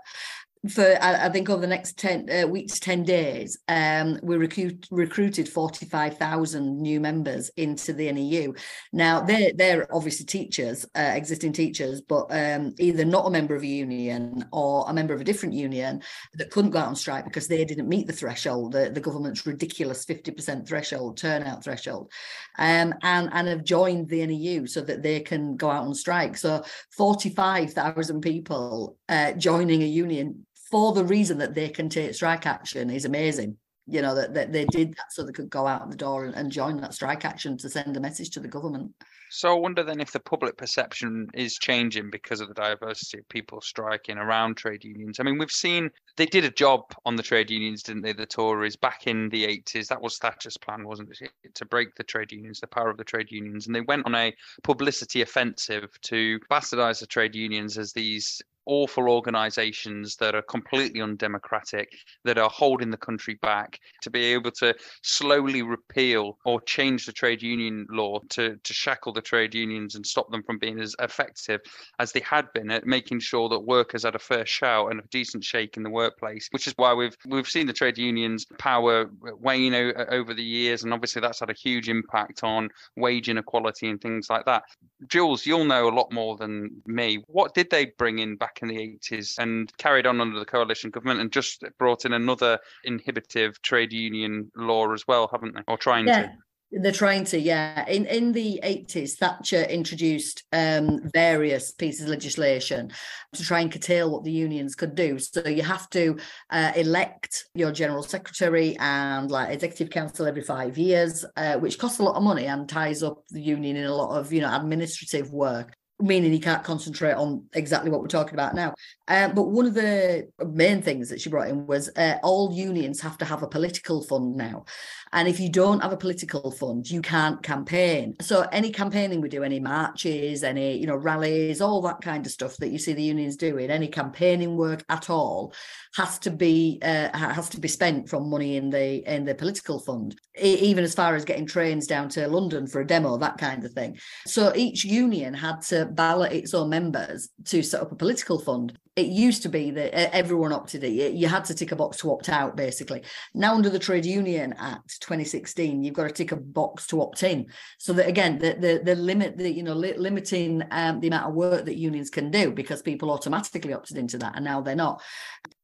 for 0.69 0.97
I, 1.01 1.25
I, 1.25 1.29
think 1.29 1.49
over 1.49 1.61
the 1.61 1.67
next 1.67 1.97
10 1.97 2.29
uh, 2.29 2.47
weeks 2.47 2.79
10 2.79 3.03
days 3.03 3.57
um, 3.67 4.19
we 4.21 4.37
recruit, 4.37 4.87
recruited 4.91 5.49
45,000 5.49 6.79
new 6.79 6.99
members 6.99 7.49
into 7.57 7.93
the 7.93 8.11
NEU 8.11 8.53
now 8.93 9.21
they're 9.21 9.51
they're 9.55 9.87
obviously 9.93 10.25
teachers 10.25 10.85
uh, 10.95 11.13
existing 11.15 11.53
teachers 11.53 12.01
but 12.01 12.25
um, 12.29 12.75
either 12.77 13.03
not 13.03 13.25
a 13.25 13.31
member 13.31 13.55
of 13.55 13.63
a 13.63 13.67
union 13.67 14.45
or 14.51 14.85
a 14.87 14.93
member 14.93 15.15
of 15.15 15.21
a 15.21 15.25
different 15.25 15.55
union 15.55 16.01
that 16.35 16.51
couldn't 16.51 16.71
go 16.71 16.79
out 16.79 16.87
on 16.87 16.95
strike 16.95 17.25
because 17.25 17.47
they 17.47 17.65
didn't 17.65 17.89
meet 17.89 18.05
the 18.05 18.13
threshold 18.13 18.73
the, 18.73 18.91
the 18.91 19.01
government's 19.01 19.47
ridiculous 19.47 20.05
50% 20.05 20.67
threshold 20.67 21.17
turnout 21.17 21.63
threshold 21.63 22.11
um, 22.59 22.93
and 23.01 23.29
and 23.31 23.47
have 23.47 23.63
joined 23.63 24.09
the 24.09 24.25
NEU 24.25 24.67
so 24.67 24.81
that 24.81 25.01
they 25.01 25.19
can 25.21 25.55
go 25.55 25.69
out 25.69 25.85
on 25.85 25.93
strike. 25.93 26.37
So 26.37 26.63
45,000 26.97 28.21
people 28.21 28.97
uh, 29.09 29.33
joining 29.33 29.81
a 29.83 29.87
union 29.87 30.45
for 30.71 30.93
the 30.93 31.03
reason 31.03 31.37
that 31.39 31.53
they 31.53 31.69
can 31.69 31.89
take 31.89 32.15
strike 32.15 32.47
action 32.47 32.89
is 32.89 33.05
amazing. 33.05 33.57
You 33.87 34.01
know, 34.01 34.15
that, 34.15 34.33
that 34.35 34.53
they 34.53 34.65
did 34.65 34.91
that 34.91 35.11
so 35.11 35.23
they 35.23 35.33
could 35.33 35.49
go 35.49 35.67
out 35.67 35.89
the 35.89 35.97
door 35.97 36.23
and, 36.23 36.33
and 36.33 36.51
join 36.51 36.79
that 36.81 36.93
strike 36.93 37.25
action 37.25 37.57
to 37.57 37.69
send 37.69 37.97
a 37.97 37.99
message 37.99 38.29
to 38.31 38.39
the 38.39 38.47
government. 38.47 38.93
So 39.33 39.49
I 39.55 39.59
wonder 39.59 39.81
then 39.81 40.01
if 40.01 40.11
the 40.11 40.19
public 40.19 40.57
perception 40.57 41.27
is 41.33 41.57
changing 41.57 42.09
because 42.09 42.41
of 42.41 42.49
the 42.49 42.53
diversity 42.53 43.19
of 43.19 43.29
people 43.29 43.61
striking 43.61 44.17
around 44.17 44.55
trade 44.55 44.83
unions. 44.83 45.19
I 45.19 45.23
mean, 45.23 45.37
we've 45.37 45.49
seen 45.49 45.89
they 46.17 46.25
did 46.25 46.43
a 46.43 46.51
job 46.51 46.81
on 47.05 47.15
the 47.15 47.23
trade 47.23 47.49
unions, 47.49 47.81
didn't 47.81 48.01
they? 48.01 48.11
The 48.11 48.25
Tories 48.25 48.75
back 48.75 49.07
in 49.07 49.29
the 49.29 49.45
80s. 49.45 49.87
That 49.87 50.01
was 50.01 50.17
Thatcher's 50.17 50.57
plan, 50.57 50.83
wasn't 50.83 51.17
it? 51.21 51.31
To 51.55 51.65
break 51.65 51.95
the 51.95 52.03
trade 52.03 52.33
unions, 52.33 52.59
the 52.59 52.67
power 52.67 52.89
of 52.89 52.97
the 52.97 53.05
trade 53.05 53.31
unions. 53.31 53.67
And 53.67 53.75
they 53.75 53.81
went 53.81 54.05
on 54.05 54.15
a 54.15 54.35
publicity 54.63 55.21
offensive 55.21 55.89
to 56.03 56.37
bastardize 56.51 56.99
the 56.99 57.07
trade 57.07 57.33
unions 57.33 57.77
as 57.77 57.93
these 57.93 58.41
awful 58.65 59.09
organizations 59.09 60.15
that 60.17 60.35
are 60.35 60.41
completely 60.41 61.01
undemocratic, 61.01 61.93
that 62.23 62.37
are 62.37 62.49
holding 62.49 62.91
the 62.91 62.97
country 62.97 63.37
back, 63.41 63.79
to 64.01 64.09
be 64.09 64.23
able 64.25 64.51
to 64.51 64.75
slowly 65.03 65.61
repeal 65.61 66.37
or 66.45 66.61
change 66.61 67.05
the 67.05 67.11
trade 67.11 67.41
union 67.41 67.85
law 67.89 68.19
to, 68.29 68.57
to 68.63 68.73
shackle 68.73 69.13
the 69.13 69.21
trade 69.21 69.55
unions 69.55 69.95
and 69.95 70.05
stop 70.05 70.29
them 70.31 70.43
from 70.43 70.57
being 70.57 70.79
as 70.79 70.95
effective 70.99 71.61
as 71.99 72.11
they 72.11 72.21
had 72.21 72.51
been 72.53 72.71
at 72.71 72.85
making 72.85 73.19
sure 73.19 73.49
that 73.49 73.59
workers 73.59 74.03
had 74.03 74.15
a 74.15 74.19
fair 74.19 74.45
shout 74.45 74.91
and 74.91 74.99
a 74.99 75.07
decent 75.11 75.43
shake 75.43 75.77
in 75.77 75.83
the 75.83 75.89
workplace, 75.89 76.47
which 76.51 76.67
is 76.67 76.73
why 76.77 76.93
we've 76.93 77.15
we've 77.27 77.47
seen 77.47 77.67
the 77.67 77.73
trade 77.73 77.97
unions 77.97 78.45
power 78.57 79.09
wane 79.39 79.73
over 79.73 80.33
the 80.33 80.43
years, 80.43 80.83
and 80.83 80.93
obviously 80.93 81.21
that's 81.21 81.39
had 81.39 81.49
a 81.49 81.53
huge 81.53 81.89
impact 81.89 82.43
on 82.43 82.69
wage 82.95 83.29
inequality 83.29 83.89
and 83.89 84.01
things 84.01 84.29
like 84.29 84.45
that. 84.45 84.63
Jules, 85.07 85.45
you'll 85.45 85.65
know 85.65 85.87
a 85.87 85.95
lot 85.95 86.11
more 86.11 86.37
than 86.37 86.69
me. 86.85 87.23
What 87.27 87.53
did 87.53 87.69
they 87.69 87.85
bring 87.97 88.19
in 88.19 88.35
back 88.35 88.50
in 88.61 88.67
the 88.67 88.77
80s 88.77 89.37
and 89.39 89.75
carried 89.77 90.07
on 90.07 90.21
under 90.21 90.39
the 90.39 90.45
coalition 90.45 90.89
government 90.89 91.19
and 91.19 91.31
just 91.31 91.63
brought 91.77 92.05
in 92.05 92.13
another 92.13 92.59
inhibitive 92.83 93.61
trade 93.61 93.93
union 93.93 94.51
law 94.55 94.91
as 94.93 95.07
well, 95.07 95.29
haven't 95.31 95.55
they? 95.55 95.61
Or 95.67 95.77
trying 95.77 96.07
yeah. 96.07 96.23
to. 96.23 96.31
They're 96.73 96.93
trying 96.93 97.25
to, 97.25 97.37
yeah. 97.37 97.85
In 97.89 98.05
in 98.05 98.31
the 98.31 98.61
80s, 98.63 99.17
Thatcher 99.17 99.63
introduced 99.63 100.45
um, 100.53 101.01
various 101.13 101.71
pieces 101.71 102.03
of 102.03 102.07
legislation 102.07 102.93
to 103.33 103.43
try 103.43 103.59
and 103.59 103.69
curtail 103.69 104.09
what 104.09 104.23
the 104.23 104.31
unions 104.31 104.75
could 104.75 104.95
do. 104.95 105.19
So 105.19 105.45
you 105.49 105.63
have 105.63 105.89
to 105.89 106.17
uh, 106.49 106.71
elect 106.77 107.47
your 107.55 107.73
general 107.73 108.03
secretary 108.03 108.77
and 108.79 109.29
like 109.29 109.49
executive 109.49 109.89
council 109.89 110.27
every 110.27 110.43
five 110.43 110.77
years, 110.77 111.25
uh, 111.35 111.55
which 111.55 111.77
costs 111.77 111.99
a 111.99 112.03
lot 112.03 112.15
of 112.15 112.23
money 112.23 112.45
and 112.45 112.69
ties 112.69 113.03
up 113.03 113.23
the 113.31 113.41
union 113.41 113.75
in 113.75 113.85
a 113.85 113.93
lot 113.93 114.17
of 114.17 114.31
you 114.31 114.39
know 114.39 114.55
administrative 114.55 115.33
work 115.33 115.75
meaning 116.01 116.31
he 116.31 116.39
can't 116.39 116.63
concentrate 116.63 117.13
on 117.13 117.45
exactly 117.53 117.91
what 117.91 118.01
we're 118.01 118.07
talking 118.07 118.33
about 118.33 118.55
now. 118.55 118.73
Uh, 119.11 119.27
but 119.27 119.49
one 119.49 119.65
of 119.65 119.73
the 119.73 120.25
main 120.53 120.81
things 120.81 121.09
that 121.09 121.19
she 121.19 121.29
brought 121.29 121.49
in 121.49 121.67
was 121.67 121.89
uh, 121.97 122.15
all 122.23 122.53
unions 122.53 123.01
have 123.01 123.17
to 123.17 123.25
have 123.25 123.43
a 123.43 123.47
political 123.47 124.01
fund 124.01 124.37
now. 124.37 124.63
And 125.11 125.27
if 125.27 125.37
you 125.37 125.49
don't 125.49 125.81
have 125.81 125.91
a 125.91 125.97
political 125.97 126.49
fund, 126.49 126.89
you 126.89 127.01
can't 127.01 127.43
campaign. 127.43 128.15
So 128.21 128.47
any 128.53 128.71
campaigning 128.71 129.19
we 129.19 129.27
do, 129.27 129.43
any 129.43 129.59
marches, 129.59 130.45
any 130.45 130.77
you 130.77 130.87
know 130.87 130.95
rallies, 130.95 131.59
all 131.59 131.81
that 131.81 131.99
kind 131.99 132.25
of 132.25 132.31
stuff 132.31 132.55
that 132.57 132.69
you 132.69 132.79
see 132.79 132.93
the 132.93 133.03
unions 133.03 133.35
doing, 133.35 133.69
any 133.69 133.89
campaigning 133.89 134.55
work 134.55 134.85
at 134.87 135.09
all, 135.09 135.53
has 135.95 136.17
to 136.19 136.31
be 136.31 136.79
uh, 136.81 137.09
has 137.17 137.49
to 137.49 137.59
be 137.59 137.67
spent 137.67 138.07
from 138.07 138.29
money 138.29 138.55
in 138.55 138.69
the 138.69 139.03
in 139.13 139.25
the 139.25 139.35
political 139.35 139.79
fund. 139.79 140.15
even 140.39 140.85
as 140.85 140.95
far 140.95 141.15
as 141.15 141.25
getting 141.25 141.45
trains 141.45 141.85
down 141.85 142.07
to 142.07 142.29
London 142.29 142.65
for 142.65 142.79
a 142.79 142.87
demo, 142.87 143.17
that 143.17 143.37
kind 143.37 143.65
of 143.65 143.73
thing. 143.73 143.97
So 144.25 144.53
each 144.55 144.85
union 144.85 145.33
had 145.33 145.59
to 145.63 145.87
ballot 145.87 146.31
its 146.31 146.53
own 146.53 146.69
members 146.69 147.27
to 147.47 147.61
set 147.61 147.81
up 147.81 147.91
a 147.91 147.95
political 147.95 148.39
fund 148.39 148.79
it 149.01 149.11
used 149.11 149.41
to 149.43 149.49
be 149.49 149.71
that 149.71 149.93
everyone 150.15 150.53
opted 150.53 150.83
it. 150.83 151.13
You 151.13 151.27
had 151.27 151.45
to 151.45 151.53
tick 151.53 151.71
a 151.71 151.75
box 151.75 151.97
to 151.97 152.11
opt 152.11 152.29
out, 152.29 152.55
basically. 152.55 153.03
Now, 153.33 153.55
under 153.55 153.69
the 153.69 153.79
Trade 153.79 154.05
Union 154.05 154.53
Act 154.57 155.01
2016, 155.01 155.83
you've 155.83 155.93
got 155.93 156.07
to 156.07 156.13
tick 156.13 156.31
a 156.31 156.35
box 156.35 156.87
to 156.87 157.01
opt 157.01 157.23
in. 157.23 157.47
So 157.77 157.93
that 157.93 158.07
again, 158.07 158.39
the 158.39 158.53
the, 158.53 158.81
the 158.83 158.95
limit, 158.95 159.37
the 159.37 159.51
you 159.51 159.63
know, 159.63 159.73
li- 159.73 159.97
limiting 159.97 160.63
um, 160.71 160.99
the 160.99 161.07
amount 161.07 161.27
of 161.27 161.33
work 161.33 161.65
that 161.65 161.77
unions 161.77 162.09
can 162.09 162.31
do 162.31 162.51
because 162.51 162.81
people 162.81 163.11
automatically 163.11 163.73
opted 163.73 163.97
into 163.97 164.17
that, 164.19 164.35
and 164.35 164.45
now 164.45 164.61
they're 164.61 164.75
not. 164.75 165.01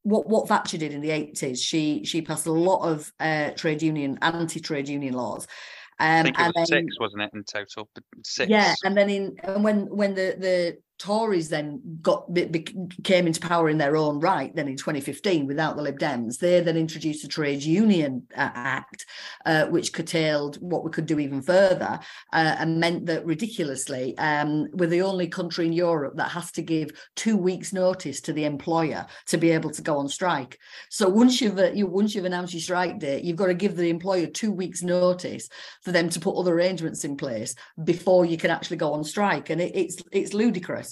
What 0.04 0.28
what 0.28 0.48
Thatcher 0.48 0.78
did 0.78 0.94
in 0.94 1.02
the 1.02 1.10
80s, 1.10 1.60
she 1.60 2.04
she 2.06 2.22
passed 2.22 2.48
a 2.48 2.52
lot 2.52 2.90
of 2.90 3.12
uh, 3.20 3.52
trade 3.52 3.82
union 3.82 4.18
anti-trade 4.22 4.88
union 4.88 5.14
laws. 5.14 5.48
Um, 6.00 6.08
I 6.08 6.24
think 6.24 6.40
it 6.40 6.54
was 6.56 6.70
then, 6.70 6.84
six, 6.86 7.00
wasn't 7.00 7.24
it, 7.24 7.32
in 7.34 7.44
total? 7.44 7.90
Six. 8.24 8.50
Yeah, 8.50 8.76
and 8.84 8.96
then 8.96 9.10
in 9.10 9.36
and 9.44 9.64
when 9.64 9.88
when 9.88 10.14
the 10.14 10.36
the 10.38 10.78
Tories 11.00 11.50
then 11.50 12.00
got 12.02 12.28
came 13.04 13.28
into 13.28 13.40
power 13.40 13.70
in 13.70 13.78
their 13.78 13.96
own 13.96 14.20
right. 14.20 14.56
Then 14.56 14.68
in 14.68 14.76
2015, 14.76 15.46
without 15.46 15.76
the 15.76 15.84
Lib 15.84 16.00
Dems, 16.00 16.40
they 16.40 16.60
then 16.60 16.78
introduced 16.78 17.22
the 17.22 17.28
Trade 17.28 17.62
Union 17.62 18.26
uh, 18.36 18.50
Act, 18.54 19.06
uh, 19.46 19.66
which 19.68 19.94
curtailed 19.94 20.58
what 20.58 20.84
we 20.84 20.90
could 20.90 21.06
do 21.06 21.20
even 21.20 21.42
further, 21.42 22.00
uh, 22.34 22.56
and 22.60 22.80
meant 22.80 23.06
that 23.06 23.26
ridiculously, 23.26 24.18
um, 24.18 24.68
we're 24.74 24.90
the 24.90 25.02
only 25.02 25.28
country 25.28 25.68
in 25.68 25.74
Europe 25.74 26.16
that 26.18 26.32
has 26.32 26.52
to 26.54 26.62
give 26.62 26.90
two 27.16 27.38
weeks' 27.38 27.74
notice 27.74 28.20
to 28.22 28.34
the 28.34 28.46
employer 28.46 29.06
to 29.28 29.38
be 29.38 29.52
able 29.52 29.70
to 29.70 29.82
go 29.82 29.98
on 29.98 30.08
strike. 30.10 30.58
So 30.90 31.08
once 31.08 31.40
you've 31.42 31.60
uh, 31.60 31.72
you, 31.74 31.86
once 31.86 32.16
you've 32.16 32.26
announced 32.26 32.54
your 32.54 32.62
strike 32.62 33.00
date, 33.00 33.24
you've 33.24 33.38
got 33.38 33.48
to 33.48 33.54
give 33.54 33.76
the 33.76 33.90
employer 33.90 34.26
two 34.26 34.52
weeks' 34.52 34.82
notice 34.82 35.48
for 35.84 35.92
them 35.92 36.10
to 36.10 36.20
put 36.20 36.36
other 36.36 36.54
arrangements 36.54 37.04
in 37.04 37.18
place 37.18 37.54
before 37.84 38.26
you 38.26 38.38
can 38.38 38.50
actually 38.50 38.78
go 38.78 38.94
on 38.94 39.04
strike, 39.04 39.52
and 39.52 39.62
it, 39.62 39.76
it's 39.76 39.98
it's 40.12 40.34
ludicrous. 40.34 40.87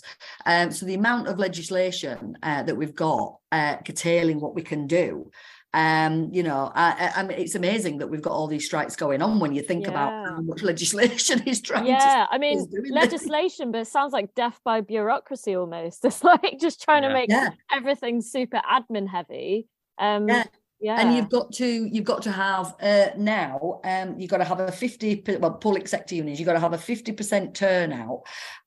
Um, 0.45 0.71
so 0.71 0.85
the 0.85 0.95
amount 0.95 1.27
of 1.27 1.39
legislation 1.39 2.37
uh, 2.43 2.63
that 2.63 2.75
we've 2.75 2.95
got 2.95 3.37
uh, 3.51 3.77
curtailing 3.77 4.39
what 4.39 4.55
we 4.55 4.61
can 4.61 4.87
do. 4.87 5.31
Um, 5.75 6.29
you 6.31 6.41
know, 6.41 6.71
I, 6.73 7.11
I, 7.17 7.23
mean, 7.23 7.37
it's 7.37 7.55
amazing 7.55 7.97
that 7.97 8.07
we've 8.07 8.21
got 8.21 8.31
all 8.31 8.47
these 8.47 8.65
strikes 8.65 8.95
going 8.95 9.21
on 9.21 9.41
when 9.41 9.53
you 9.53 9.61
think 9.61 9.83
yeah. 9.83 9.89
about 9.89 10.29
how 10.29 10.41
much 10.41 10.63
legislation 10.71 11.43
is 11.45 11.59
trying 11.59 11.85
yeah, 11.85 12.27
I 12.31 12.37
mean, 12.37 12.65
legislation, 12.91 13.73
but 13.73 13.81
it 13.81 13.87
sounds 13.87 14.13
like 14.13 14.33
death 14.35 14.57
by 14.63 14.79
bureaucracy 14.79 15.53
almost. 15.53 16.05
It's 16.05 16.23
like 16.23 16.59
just 16.61 16.81
trying 16.81 17.03
yeah. 17.03 17.09
to 17.09 17.13
make 17.13 17.29
yeah. 17.29 17.49
everything 17.69 18.21
super 18.21 18.61
admin 18.71 19.09
heavy. 19.09 19.67
Um, 19.97 20.29
yeah. 20.29 20.45
Yeah. 20.79 20.99
And 20.99 21.15
you've 21.15 21.29
got 21.29 21.51
to 21.53 21.65
you've 21.65 22.05
got 22.05 22.21
to 22.23 22.31
have 22.31 22.75
uh, 22.81 23.07
now 23.17 23.79
um, 23.83 24.19
you've 24.19 24.29
got 24.29 24.37
to 24.37 24.43
have 24.43 24.59
a 24.59 24.71
50 24.71 25.23
well 25.39 25.53
public 25.53 25.87
sector 25.87 26.15
unions 26.15 26.37
you've 26.37 26.45
got 26.45 26.53
to 26.53 26.59
have 26.59 26.73
a 26.73 26.77
50% 26.77 27.53
turnout 27.53 28.21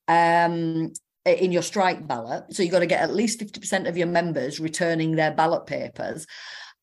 um, 0.09 0.93
in 1.37 1.53
your 1.53 1.63
strike 1.63 2.07
ballot. 2.07 2.45
So 2.55 2.63
you've 2.63 2.73
got 2.73 2.81
to 2.81 2.87
get 2.87 3.03
at 3.03 3.15
least 3.15 3.41
50% 3.41 3.89
of 3.89 3.97
your 3.97 4.07
members 4.07 4.61
returning 4.61 5.17
their 5.17 5.33
ballot 5.33 5.67
papers. 5.67 6.27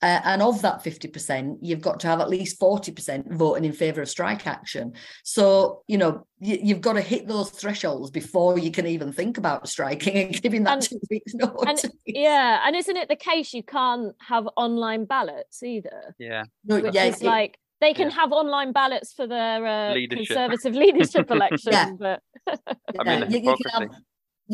Uh, 0.01 0.19
and 0.25 0.41
of 0.41 0.61
that 0.61 0.83
50%, 0.83 1.57
you've 1.61 1.81
got 1.81 1.99
to 2.01 2.07
have 2.07 2.19
at 2.19 2.29
least 2.29 2.59
40% 2.59 3.31
voting 3.31 3.63
in 3.63 3.71
favour 3.71 4.01
of 4.01 4.09
strike 4.09 4.45
action. 4.45 4.93
So, 5.23 5.83
you 5.87 5.97
know, 5.97 6.27
you, 6.39 6.75
have 6.75 6.81
got 6.81 6.93
to 6.93 7.01
hit 7.01 7.27
those 7.27 7.49
thresholds 7.49 8.11
before 8.11 8.59
you 8.59 8.71
can 8.71 8.85
even 8.85 9.13
think 9.13 9.37
about 9.37 9.67
striking 9.69 10.15
and 10.17 10.41
giving 10.41 10.63
that 10.65 10.73
and, 10.73 10.81
two 10.81 10.99
weeks 11.09 11.33
notice. 11.33 11.85
And, 11.85 11.93
yeah. 12.05 12.61
And 12.65 12.75
isn't 12.75 12.95
it 12.95 13.07
the 13.07 13.15
case 13.15 13.53
you 13.53 13.63
can't 13.63 14.13
have 14.19 14.47
online 14.57 15.05
ballots 15.05 15.63
either? 15.63 16.13
Yeah. 16.19 16.43
No, 16.65 16.81
which 16.81 16.93
yeah, 16.93 17.05
is 17.05 17.21
it, 17.21 17.25
like, 17.25 17.57
they 17.81 17.93
can 17.93 18.09
yeah. 18.09 18.15
have 18.15 18.31
online 18.31 18.73
ballots 18.73 19.13
for 19.13 19.27
their 19.27 19.65
uh, 19.65 19.95
conservative 20.09 20.75
leadership 20.75 21.31
election, 21.31 21.71
yeah. 21.71 21.91
but 21.97 22.21
I 22.99 23.03
mean, 23.03 23.31
you, 23.31 23.39
you, 23.39 23.55
can 23.55 23.71
have 23.71 23.81
you 23.83 23.89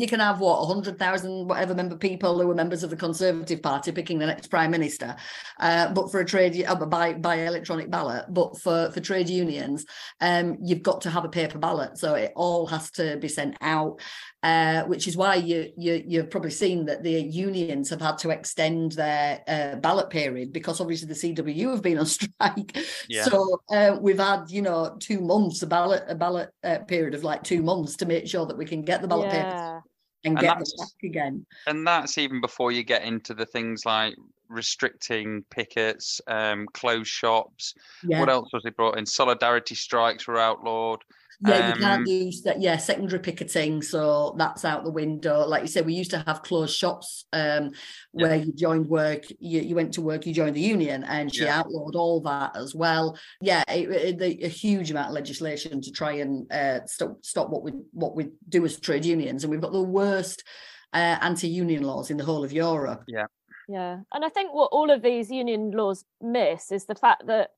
can 0.08 0.20
have 0.20 0.40
what 0.40 0.60
100,000 0.60 1.48
whatever 1.48 1.74
member 1.74 1.96
people 1.96 2.40
who 2.40 2.50
are 2.50 2.54
members 2.54 2.82
of 2.82 2.90
the 2.90 2.96
Conservative 2.96 3.62
Party 3.62 3.92
picking 3.92 4.18
the 4.18 4.26
next 4.26 4.46
prime 4.46 4.70
minister, 4.70 5.16
uh, 5.60 5.92
but 5.92 6.10
for 6.10 6.20
a 6.20 6.24
trade 6.24 6.64
uh, 6.66 6.74
by 6.86 7.12
by 7.12 7.36
electronic 7.36 7.90
ballot. 7.90 8.24
But 8.28 8.58
for 8.58 8.90
for 8.90 9.00
trade 9.00 9.28
unions, 9.28 9.84
um, 10.20 10.56
you've 10.62 10.82
got 10.82 11.02
to 11.02 11.10
have 11.10 11.24
a 11.24 11.28
paper 11.28 11.58
ballot, 11.58 11.98
so 11.98 12.14
it 12.14 12.32
all 12.34 12.66
has 12.68 12.90
to 12.92 13.18
be 13.18 13.28
sent 13.28 13.56
out. 13.60 14.00
Uh, 14.42 14.82
which 14.86 15.06
is 15.06 15.16
why 15.16 15.36
you, 15.36 15.72
you 15.76 16.02
you've 16.04 16.28
probably 16.28 16.50
seen 16.50 16.86
that 16.86 17.04
the 17.04 17.12
unions 17.12 17.88
have 17.88 18.00
had 18.00 18.18
to 18.18 18.30
extend 18.30 18.90
their 18.90 19.40
uh, 19.46 19.76
ballot 19.76 20.10
period 20.10 20.52
because 20.52 20.80
obviously 20.80 21.06
the 21.06 21.14
CWU 21.14 21.70
have 21.70 21.82
been 21.82 21.96
on 21.96 22.06
strike. 22.06 22.76
Yeah. 23.08 23.22
So 23.22 23.62
uh, 23.70 23.98
we've 24.00 24.18
had 24.18 24.50
you 24.50 24.62
know 24.62 24.96
two 24.98 25.20
months 25.20 25.62
a 25.62 25.66
ballot 25.68 26.02
a 26.08 26.16
ballot 26.16 26.50
uh, 26.64 26.78
period 26.78 27.14
of 27.14 27.22
like 27.22 27.44
two 27.44 27.62
months 27.62 27.94
to 27.98 28.06
make 28.06 28.26
sure 28.26 28.44
that 28.46 28.58
we 28.58 28.64
can 28.64 28.82
get 28.82 29.00
the 29.00 29.06
ballot 29.06 29.32
yeah. 29.32 29.42
papers 29.44 29.81
and, 30.24 30.38
and 30.38 30.40
get 30.40 30.58
them 30.58 30.64
back 30.78 31.02
again. 31.02 31.46
And 31.66 31.86
that's 31.86 32.18
even 32.18 32.40
before 32.40 32.72
you 32.72 32.82
get 32.82 33.02
into 33.02 33.34
the 33.34 33.46
things 33.46 33.84
like 33.84 34.14
restricting 34.48 35.44
pickets, 35.50 36.20
um, 36.26 36.66
closed 36.72 37.08
shops. 37.08 37.74
Yeah. 38.06 38.20
What 38.20 38.28
else 38.28 38.50
was 38.52 38.62
they 38.62 38.70
brought 38.70 38.98
in? 38.98 39.06
Solidarity 39.06 39.74
strikes 39.74 40.26
were 40.26 40.38
outlawed. 40.38 41.02
Yeah, 41.44 41.74
you 41.74 41.80
can't 41.80 42.00
um, 42.00 42.06
use 42.06 42.42
that. 42.42 42.60
Yeah, 42.60 42.76
secondary 42.76 43.18
picketing, 43.18 43.82
so 43.82 44.34
that's 44.38 44.64
out 44.64 44.84
the 44.84 44.90
window. 44.90 45.44
Like 45.46 45.62
you 45.62 45.68
said, 45.68 45.86
we 45.86 45.94
used 45.94 46.12
to 46.12 46.22
have 46.26 46.42
closed 46.42 46.76
shops 46.76 47.24
um, 47.32 47.72
where 48.12 48.36
yeah. 48.36 48.44
you 48.44 48.52
joined 48.52 48.86
work, 48.88 49.24
you, 49.40 49.60
you 49.60 49.74
went 49.74 49.94
to 49.94 50.02
work, 50.02 50.24
you 50.24 50.32
joined 50.32 50.54
the 50.54 50.60
union, 50.60 51.02
and 51.04 51.34
she 51.34 51.44
yeah. 51.44 51.58
outlawed 51.58 51.96
all 51.96 52.20
that 52.20 52.56
as 52.56 52.74
well. 52.74 53.18
Yeah, 53.40 53.64
it, 53.68 54.20
it, 54.20 54.44
a 54.44 54.48
huge 54.48 54.90
amount 54.90 55.08
of 55.08 55.14
legislation 55.14 55.80
to 55.80 55.90
try 55.90 56.12
and 56.12 56.50
uh, 56.52 56.86
stop 56.86 57.24
stop 57.24 57.50
what 57.50 57.64
we 57.64 57.72
what 57.92 58.14
we 58.14 58.30
do 58.48 58.64
as 58.64 58.78
trade 58.78 59.04
unions, 59.04 59.42
and 59.42 59.50
we've 59.50 59.60
got 59.60 59.72
the 59.72 59.82
worst 59.82 60.44
uh, 60.92 61.18
anti-union 61.20 61.82
laws 61.82 62.10
in 62.10 62.18
the 62.18 62.24
whole 62.24 62.44
of 62.44 62.52
Europe. 62.52 63.02
Yeah. 63.08 63.26
Yeah. 63.68 64.00
And 64.12 64.24
I 64.24 64.28
think 64.28 64.52
what 64.52 64.70
all 64.72 64.90
of 64.90 65.02
these 65.02 65.30
union 65.30 65.70
laws 65.70 66.04
miss 66.20 66.72
is 66.72 66.84
the 66.84 66.94
fact 66.94 67.26
that 67.26 67.50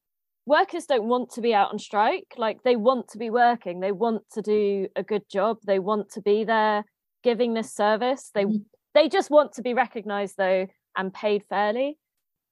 workers 0.46 0.86
don't 0.86 1.04
want 1.04 1.30
to 1.30 1.40
be 1.40 1.54
out 1.54 1.72
on 1.72 1.78
strike 1.78 2.34
like 2.36 2.62
they 2.62 2.76
want 2.76 3.08
to 3.08 3.18
be 3.18 3.30
working 3.30 3.80
they 3.80 3.92
want 3.92 4.22
to 4.30 4.42
do 4.42 4.86
a 4.96 5.02
good 5.02 5.22
job 5.28 5.58
they 5.66 5.78
want 5.78 6.08
to 6.10 6.20
be 6.20 6.44
there 6.44 6.84
giving 7.22 7.54
this 7.54 7.72
service 7.72 8.30
they 8.34 8.44
mm-hmm. 8.44 8.58
they 8.94 9.08
just 9.08 9.30
want 9.30 9.52
to 9.52 9.62
be 9.62 9.74
recognized 9.74 10.36
though 10.36 10.66
and 10.96 11.14
paid 11.14 11.42
fairly 11.48 11.98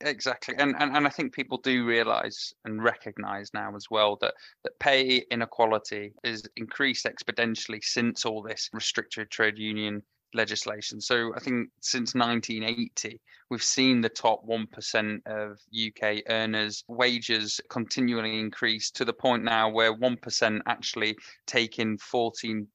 exactly 0.00 0.54
and, 0.58 0.74
and 0.78 0.96
and 0.96 1.06
i 1.06 1.10
think 1.10 1.32
people 1.32 1.58
do 1.58 1.84
realize 1.84 2.54
and 2.64 2.82
recognize 2.82 3.50
now 3.54 3.74
as 3.76 3.86
well 3.90 4.16
that 4.20 4.34
that 4.64 4.78
pay 4.80 5.22
inequality 5.30 6.12
is 6.24 6.42
increased 6.56 7.06
exponentially 7.06 7.82
since 7.82 8.24
all 8.24 8.42
this 8.42 8.70
restricted 8.72 9.30
trade 9.30 9.58
union 9.58 10.02
legislation. 10.34 11.00
So 11.00 11.32
I 11.34 11.40
think 11.40 11.68
since 11.80 12.14
1980, 12.14 13.20
we've 13.50 13.62
seen 13.62 14.00
the 14.00 14.08
top 14.08 14.46
1% 14.46 15.20
of 15.26 15.58
UK 15.74 16.22
earners' 16.28 16.84
wages 16.88 17.60
continually 17.68 18.38
increase 18.38 18.90
to 18.92 19.04
the 19.04 19.12
point 19.12 19.44
now 19.44 19.68
where 19.68 19.94
1% 19.94 20.60
actually 20.66 21.16
take 21.46 21.78
in 21.78 21.98
14, 21.98 22.66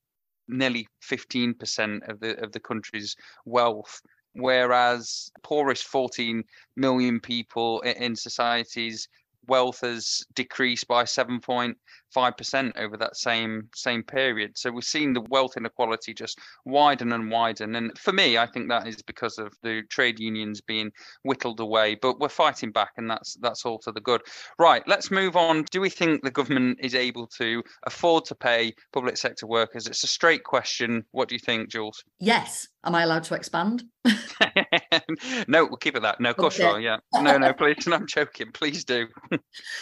nearly 0.48 0.88
15% 1.04 2.10
of 2.10 2.20
the 2.20 2.42
of 2.44 2.52
the 2.52 2.60
country's 2.60 3.16
wealth. 3.46 4.02
Whereas 4.34 5.32
poorest 5.42 5.86
14 5.86 6.44
million 6.76 7.20
people 7.20 7.82
in 7.82 8.16
societies 8.16 9.08
wealth 9.48 9.82
has 9.82 10.26
decreased 10.34 10.88
by 10.88 11.04
7.5% 11.04 12.78
over 12.78 12.98
that 12.98 13.16
same 13.16 13.70
same 13.76 14.04
period. 14.04 14.58
So 14.58 14.72
we've 14.72 14.84
seen 14.84 15.14
the 15.14 15.26
wealth 15.30 15.58
inequality 15.58 16.14
just 16.14 16.40
widen 16.66 17.14
and 17.14 17.32
widen. 17.32 17.76
And 17.76 17.98
for 17.98 18.14
me, 18.14 18.38
I 18.38 18.46
think 18.46 18.70
that 18.70 18.88
is 18.88 19.02
because 19.02 19.38
of 19.38 19.54
the 19.64 19.84
trade 19.90 20.20
unions 20.20 20.62
being 20.62 20.92
whittled 21.24 21.60
away. 21.60 21.96
But 21.96 22.20
we're 22.20 22.30
fighting 22.30 22.72
back, 22.72 22.92
and 22.98 23.10
that's 23.10 23.36
that's 23.42 23.66
all 23.66 23.80
to 23.80 23.92
the 23.92 24.02
good. 24.02 24.22
Right, 24.60 24.84
let's 24.88 25.12
move 25.12 25.36
on. 25.36 25.66
Do 25.72 25.82
we 25.82 25.90
think 25.90 26.24
the 26.24 26.32
government 26.32 26.80
is 26.82 26.96
able 26.96 27.28
to 27.38 27.64
afford 27.86 28.26
to 28.26 28.36
pay 28.36 28.74
public 28.94 29.18
sector 29.18 29.48
workers? 29.48 29.88
It's 29.88 30.04
a 30.04 30.08
straight 30.08 30.44
question. 30.44 31.04
What 31.12 31.30
do 31.30 31.36
you 31.36 31.40
think, 31.40 31.70
Jules? 31.70 32.04
Yes. 32.20 32.68
Am 32.88 32.96
I 32.96 33.04
allowed 33.04 33.26
to 33.26 33.36
expand? 33.36 33.84
no, 35.48 35.66
we'll 35.66 35.78
keep 35.78 35.96
it 35.96 36.02
that. 36.02 36.20
No, 36.20 36.30
of 36.30 36.38
course 36.38 36.56
okay. 36.56 36.64
you 36.64 36.76
are. 36.76 36.80
Yeah. 36.80 36.98
No, 37.14 37.38
no, 37.38 37.54
please. 37.58 37.88
No, 37.88 37.96
I'm 37.96 38.08
joking. 38.08 38.52
Please 38.54 38.84
do. 38.84 39.08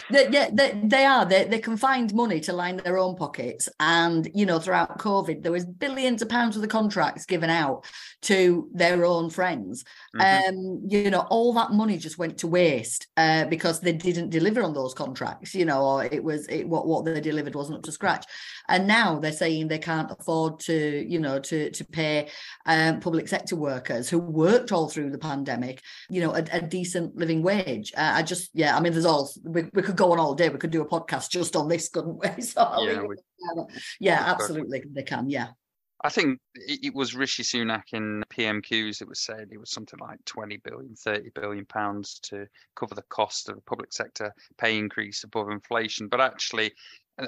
they, 0.09 0.29
yeah, 0.29 0.49
they, 0.51 0.79
they 0.83 1.05
are. 1.05 1.25
They, 1.25 1.45
they 1.45 1.59
can 1.59 1.77
find 1.77 2.13
money 2.13 2.39
to 2.41 2.53
line 2.53 2.77
their 2.77 2.97
own 2.97 3.15
pockets. 3.15 3.69
And, 3.79 4.29
you 4.33 4.45
know, 4.45 4.59
throughout 4.59 4.97
COVID, 4.99 5.43
there 5.43 5.51
was 5.51 5.65
billions 5.65 6.21
of 6.21 6.29
pounds 6.29 6.55
of 6.55 6.61
the 6.61 6.67
contracts 6.67 7.25
given 7.25 7.49
out 7.49 7.85
to 8.23 8.69
their 8.73 9.05
own 9.05 9.29
friends. 9.29 9.83
Mm-hmm. 10.15 10.49
Um, 10.49 10.81
you 10.87 11.09
know, 11.09 11.27
all 11.29 11.53
that 11.53 11.71
money 11.71 11.97
just 11.97 12.17
went 12.17 12.37
to 12.39 12.47
waste 12.47 13.07
uh, 13.17 13.45
because 13.45 13.81
they 13.81 13.93
didn't 13.93 14.29
deliver 14.29 14.63
on 14.63 14.73
those 14.73 14.93
contracts, 14.93 15.53
you 15.53 15.65
know, 15.65 15.83
or 15.83 16.05
it 16.05 16.23
was 16.23 16.47
it, 16.47 16.67
what, 16.67 16.87
what 16.87 17.05
they 17.05 17.21
delivered 17.21 17.55
wasn't 17.55 17.77
up 17.77 17.83
to 17.83 17.91
scratch. 17.91 18.25
And 18.67 18.87
now 18.87 19.19
they're 19.19 19.31
saying 19.31 19.67
they 19.67 19.77
can't 19.77 20.11
afford 20.11 20.59
to, 20.61 21.05
you 21.07 21.19
know, 21.19 21.39
to, 21.39 21.69
to 21.69 21.85
pay 21.85 22.29
um, 22.65 22.94
public 23.01 23.27
sector 23.27 23.55
workers 23.55 24.09
who 24.09 24.19
worked 24.19 24.71
all 24.71 24.89
through 24.89 25.11
the 25.11 25.17
pandemic, 25.17 25.81
you 26.09 26.21
know, 26.21 26.33
a, 26.33 26.43
a 26.51 26.61
decent 26.61 27.15
living 27.15 27.41
wage. 27.41 27.93
Uh, 27.95 28.13
I 28.15 28.23
just, 28.23 28.49
yeah, 28.53 28.75
I 28.75 28.79
mean, 28.79 28.93
there's 28.93 29.05
all, 29.05 29.29
we, 29.43 29.63
we 29.73 29.81
could 29.81 29.95
go 29.95 30.11
on 30.11 30.19
all 30.19 30.35
day. 30.35 30.49
We 30.49 30.57
could 30.57 30.71
do 30.71 30.81
a 30.81 30.87
podcast 30.87 31.29
just 31.29 31.55
on 31.55 31.67
this, 31.67 31.89
couldn't 31.89 32.17
we? 32.17 32.29
So, 32.41 32.85
yeah, 32.85 33.01
we, 33.01 33.15
yeah, 33.99 34.23
absolutely. 34.25 34.83
They 34.91 35.03
can. 35.03 35.29
Yeah. 35.29 35.49
I 36.03 36.09
think 36.09 36.39
it 36.55 36.93
was 36.93 37.15
Rishi 37.15 37.41
Sunak 37.41 37.93
in 37.93 38.23
PMQs. 38.29 39.01
It 39.01 39.07
was 39.07 39.21
said 39.21 39.49
it 39.51 39.59
was 39.59 39.71
something 39.71 39.99
like 39.99 40.23
20 40.25 40.57
billion, 40.57 40.95
30 40.95 41.31
billion 41.33 41.65
pounds 41.65 42.19
to 42.25 42.47
cover 42.75 42.93
the 42.93 43.01
cost 43.03 43.49
of 43.49 43.55
the 43.55 43.61
public 43.61 43.91
sector 43.91 44.31
pay 44.59 44.77
increase 44.77 45.23
above 45.23 45.49
inflation. 45.49 46.07
But 46.07 46.21
actually, 46.21 46.73